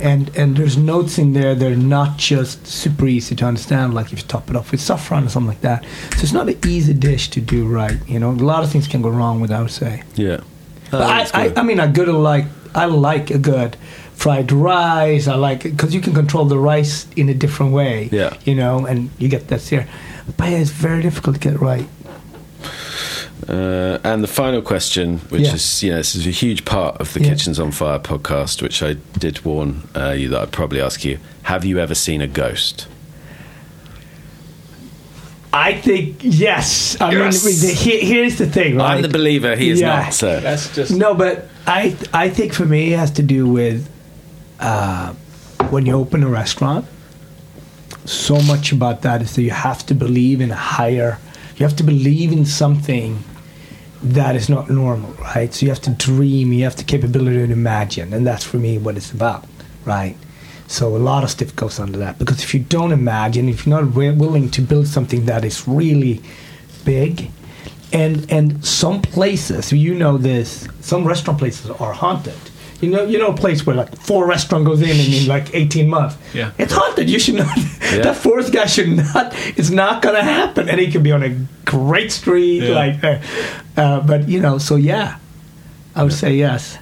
And 0.00 0.30
and 0.36 0.56
there's 0.56 0.76
notes 0.78 1.18
in 1.18 1.32
there 1.34 1.54
that 1.54 1.72
are 1.72 1.76
not 1.76 2.16
just 2.16 2.66
super 2.66 3.06
easy 3.06 3.34
to 3.36 3.44
understand, 3.46 3.92
like 3.94 4.12
if 4.12 4.20
you 4.20 4.26
top 4.26 4.48
it 4.50 4.56
off 4.56 4.72
with 4.72 4.80
saffron 4.80 5.24
or 5.24 5.28
something 5.28 5.48
like 5.48 5.60
that. 5.60 5.84
So 6.16 6.22
it's 6.22 6.32
not 6.32 6.48
an 6.48 6.56
easy 6.66 6.94
dish 6.94 7.28
to 7.30 7.40
do 7.40 7.66
right. 7.66 7.98
You 8.08 8.18
know, 8.18 8.30
a 8.30 8.32
lot 8.52 8.64
of 8.64 8.70
things 8.70 8.88
can 8.88 9.02
go 9.02 9.10
wrong 9.10 9.40
with, 9.40 9.50
I 9.50 9.60
would 9.60 9.70
say. 9.70 10.02
yeah. 10.16 10.40
Oh, 10.92 10.98
But 10.98 11.34
I, 11.34 11.44
I. 11.44 11.52
I 11.56 11.62
mean, 11.62 11.78
I 11.80 11.86
good 11.86 12.08
like 12.08 12.46
I 12.74 12.84
like 12.86 13.30
a 13.30 13.38
good 13.38 13.76
fried 14.14 14.52
rice. 14.52 15.26
I 15.28 15.34
like 15.36 15.62
because 15.62 15.94
you 15.94 16.00
can 16.00 16.14
control 16.14 16.44
the 16.44 16.58
rice 16.58 17.06
in 17.16 17.28
a 17.28 17.34
different 17.34 17.72
way. 17.72 18.08
Yeah. 18.12 18.34
you 18.44 18.54
know, 18.54 18.86
and 18.86 19.10
you 19.18 19.28
get 19.28 19.48
that 19.48 19.62
here. 19.62 19.86
Paella 20.32 20.60
is 20.60 20.70
very 20.70 21.02
difficult 21.02 21.36
to 21.36 21.40
get 21.40 21.60
right. 21.60 21.88
Uh, 23.48 23.98
and 24.04 24.22
the 24.22 24.28
final 24.28 24.62
question, 24.62 25.18
which 25.30 25.42
Yeah. 25.42 25.54
is, 25.54 25.82
you 25.82 25.90
know, 25.90 25.96
this 25.96 26.14
is 26.14 26.26
a 26.26 26.30
huge 26.30 26.64
part 26.64 27.00
of 27.00 27.12
the 27.14 27.20
Yeah. 27.20 27.30
Kitchens 27.30 27.58
on 27.58 27.70
Fire 27.72 27.98
podcast, 27.98 28.62
which 28.62 28.82
I 28.82 28.96
did 29.18 29.44
warn 29.44 29.88
uh, 29.96 30.10
you 30.10 30.28
that 30.28 30.40
I'd 30.42 30.52
probably 30.52 30.80
ask 30.80 31.04
you. 31.04 31.18
Have 31.44 31.64
you 31.64 31.78
ever 31.78 31.94
seen 31.94 32.20
a 32.20 32.26
ghost? 32.28 32.86
I 35.52 35.72
think 35.74 36.18
yes. 36.20 36.96
I 37.00 37.10
Yes. 37.12 37.44
mean, 37.44 37.58
the- 37.60 37.74
he- 37.74 38.00
here's 38.06 38.36
the 38.36 38.46
thing. 38.46 38.76
Right? 38.76 38.94
I'm 38.96 39.02
the 39.02 39.08
believer, 39.08 39.56
he 39.56 39.70
is 39.70 39.80
Yeah. 39.80 40.02
not, 40.04 40.14
so. 40.14 40.40
That's 40.40 40.72
just 40.74 40.92
No, 40.92 41.14
but 41.14 41.48
I 41.66 41.94
I 42.12 42.28
think 42.28 42.52
for 42.52 42.64
me 42.66 42.92
it 42.92 42.98
has 42.98 43.10
to 43.12 43.22
do 43.22 43.46
with 43.46 43.88
uh, 44.60 45.12
when 45.70 45.86
you 45.86 45.94
open 45.94 46.22
a 46.22 46.28
restaurant. 46.28 46.84
So 48.04 48.40
much 48.42 48.72
about 48.72 49.02
that 49.02 49.22
is 49.22 49.32
that 49.34 49.42
you 49.42 49.50
have 49.50 49.84
to 49.86 49.94
believe 49.94 50.40
in 50.40 50.50
a 50.50 50.56
higher. 50.78 51.18
You 51.56 51.64
have 51.66 51.76
to 51.76 51.84
believe 51.84 52.32
in 52.32 52.44
something 52.46 53.24
that 54.02 54.34
is 54.36 54.48
not 54.48 54.70
normal, 54.70 55.14
right? 55.34 55.52
So 55.52 55.66
you 55.66 55.70
have 55.70 55.82
to 55.82 55.90
dream. 55.90 56.52
You 56.52 56.64
have 56.64 56.76
the 56.76 56.84
capability 56.84 57.46
to 57.46 57.52
imagine, 57.52 58.12
and 58.14 58.26
that's 58.26 58.44
for 58.44 58.56
me 58.58 58.78
what 58.78 58.96
it's 58.96 59.10
about, 59.12 59.44
right? 59.84 60.16
So 60.76 60.84
a 60.96 61.02
lot 61.10 61.24
of 61.24 61.30
stuff 61.30 61.50
goes 61.56 61.80
under 61.80 61.98
that 61.98 62.14
because 62.18 62.42
if 62.44 62.54
you 62.54 62.60
don't 62.60 62.92
imagine, 62.92 63.48
if 63.48 63.66
you're 63.66 63.74
not 63.80 63.88
wi- 63.92 64.14
willing 64.24 64.50
to 64.52 64.60
build 64.62 64.86
something 64.86 65.26
that 65.26 65.44
is 65.44 65.66
really 65.66 66.20
big, 66.84 67.30
and 67.92 68.14
and 68.30 68.64
some 68.64 69.02
places 69.02 69.72
you 69.72 69.94
know 69.94 70.16
this 70.16 70.68
some 70.80 71.02
restaurant 71.08 71.38
places 71.40 71.68
are 71.70 71.92
haunted 71.92 72.38
you 72.80 72.88
know 72.88 73.02
you 73.04 73.18
know 73.18 73.32
a 73.32 73.36
place 73.36 73.66
where 73.66 73.74
like 73.74 73.90
four 73.96 74.22
restaurant 74.28 74.64
goes 74.64 74.80
in 74.80 74.90
in, 74.90 75.12
in 75.22 75.26
like 75.26 75.52
18 75.54 75.88
months 75.88 76.16
Yeah. 76.32 76.52
it's 76.56 76.72
haunted 76.72 77.10
you 77.10 77.18
should 77.18 77.34
not 77.34 77.52
that 78.04 78.14
fourth 78.16 78.52
guy 78.52 78.66
should 78.66 78.90
not 78.90 79.32
it's 79.58 79.70
not 79.70 80.02
gonna 80.02 80.22
happen 80.22 80.68
and 80.68 80.78
he 80.80 80.86
could 80.92 81.02
be 81.02 81.10
on 81.12 81.22
a 81.24 81.30
great 81.64 82.12
street 82.12 82.62
Yeah. 82.62 82.74
like 82.82 83.02
uh, 83.04 83.18
uh, 83.76 84.00
but 84.06 84.28
you 84.28 84.38
know 84.40 84.58
so 84.58 84.76
yeah 84.76 85.18
i 85.96 86.04
would 86.04 86.12
say 86.14 86.32
yes 86.36 86.78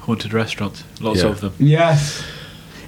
haunted 0.00 0.32
restaurants. 0.34 0.84
Lots 1.00 1.22
Yeah. 1.22 1.30
of 1.30 1.40
them. 1.40 1.52
yes 1.58 2.22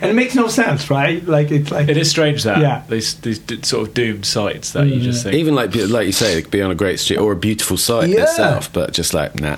and 0.01 0.11
it 0.11 0.15
makes 0.15 0.35
no 0.35 0.49
sense 0.49 0.91
right 0.91 1.25
like 1.27 1.51
it's 1.51 1.71
like 1.71 1.89
It 1.89 1.97
is 1.97 2.11
strange 2.11 2.43
that 2.45 2.59
Yeah. 2.59 2.83
these 2.89 3.15
these 3.21 3.41
sort 3.63 3.89
of 3.89 3.95
doomed 3.95 4.25
sites 4.27 4.73
that 4.73 4.87
you 4.87 5.01
just 5.01 5.23
think. 5.23 5.35
Even 5.35 5.55
like 5.55 5.75
like 5.75 6.07
you 6.07 6.13
say, 6.13 6.39
it 6.39 6.43
could 6.43 6.51
be 6.51 6.63
on 6.63 6.71
a 6.71 6.75
great 6.75 6.99
street 7.01 7.19
or 7.19 7.33
a 7.33 7.37
beautiful 7.37 7.77
site 7.77 8.09
Yeah. 8.11 8.23
itself, 8.25 8.73
but 8.73 8.93
just 8.93 9.13
like 9.15 9.41
nah. 9.41 9.57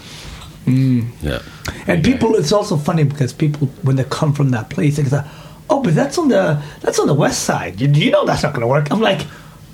Yeah. 0.66 1.40
And 1.86 2.04
people, 2.04 2.34
it's 2.36 2.52
also 2.52 2.76
funny 2.76 3.04
because 3.04 3.32
people, 3.32 3.68
when 3.82 3.96
they 3.96 4.04
come 4.04 4.32
from 4.34 4.50
that 4.50 4.68
place, 4.68 4.96
they 4.96 5.04
say, 5.04 5.22
"Oh, 5.70 5.82
but 5.82 5.94
that's 5.94 6.18
on 6.18 6.28
the 6.28 6.62
that's 6.82 6.98
on 6.98 7.06
the 7.06 7.14
west 7.14 7.44
side. 7.44 7.80
You, 7.80 7.88
you 7.88 8.10
know 8.10 8.26
that's 8.26 8.42
not 8.42 8.52
going 8.52 8.60
to 8.62 8.66
work." 8.66 8.90
I'm 8.90 9.00
like, 9.00 9.26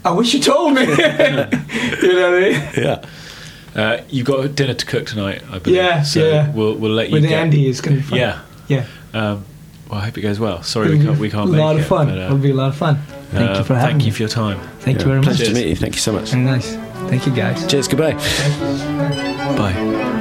"I 0.05 0.13
wish 0.13 0.35
you 0.35 0.41
told 0.41 0.75
me." 0.75 0.83
you 0.83 0.87
know 0.87 1.49
what 1.51 2.35
I 2.35 2.41
mean? 2.41 2.63
Yeah. 2.77 3.05
Uh, 3.75 4.03
you've 4.09 4.27
got 4.27 4.55
dinner 4.55 4.75
to 4.75 4.87
cook 4.87 5.07
tonight, 5.07 5.43
I 5.51 5.59
believe. 5.59 5.77
Yeah, 5.77 6.03
so 6.03 6.21
yeah. 6.25 6.53
We'll 6.53 6.75
we'll 6.77 6.93
let 6.93 7.09
you. 7.09 7.15
With 7.15 7.25
get, 7.29 7.33
Andy, 7.43 7.67
it's 7.69 7.81
going 7.81 7.97
to 7.97 8.03
be 8.03 8.09
fun. 8.09 8.19
Yeah. 8.21 8.41
yeah. 8.69 8.87
Um, 9.13 9.45
well, 9.95 10.03
I 10.03 10.07
hope 10.07 10.19
it 10.19 10.23
goes 10.23 10.41
well. 10.41 10.63
Sorry, 10.65 10.91
we 10.91 11.05
can't 11.05 11.19
we 11.19 11.31
can't 11.31 11.49
a 11.49 11.53
make 11.53 11.61
lot 11.61 11.77
it. 11.77 11.83
of 11.83 11.87
fun. 11.87 12.09
but, 12.09 12.19
uh, 12.19 12.23
It'll 12.25 12.39
be 12.39 12.51
a 12.51 12.55
lot 12.55 12.69
of 12.71 12.77
fun. 12.77 12.97
Thank 13.31 13.51
uh, 13.51 13.59
you 13.59 13.65
for 13.65 13.75
having 13.75 13.91
Thank 13.91 13.99
me. 13.99 14.05
you 14.07 14.13
for 14.13 14.23
your 14.23 14.29
time. 14.29 14.61
Thank 14.81 14.99
you 14.99 15.05
very 15.05 15.19
much. 15.19 15.27
Pleasure 15.27 15.45
to 15.47 15.55
meet 15.55 15.69
you. 15.69 15.77
Thank 15.77 15.95
you 15.95 16.01
so 16.01 16.13
much. 16.13 16.31
Very 16.31 16.43
nice. 16.45 16.75
Thank 17.09 17.27
you, 17.27 17.33
guys. 17.33 17.65
Cheers. 17.67 17.87
Goodbye. 17.87 18.15
Bye. 19.57 20.21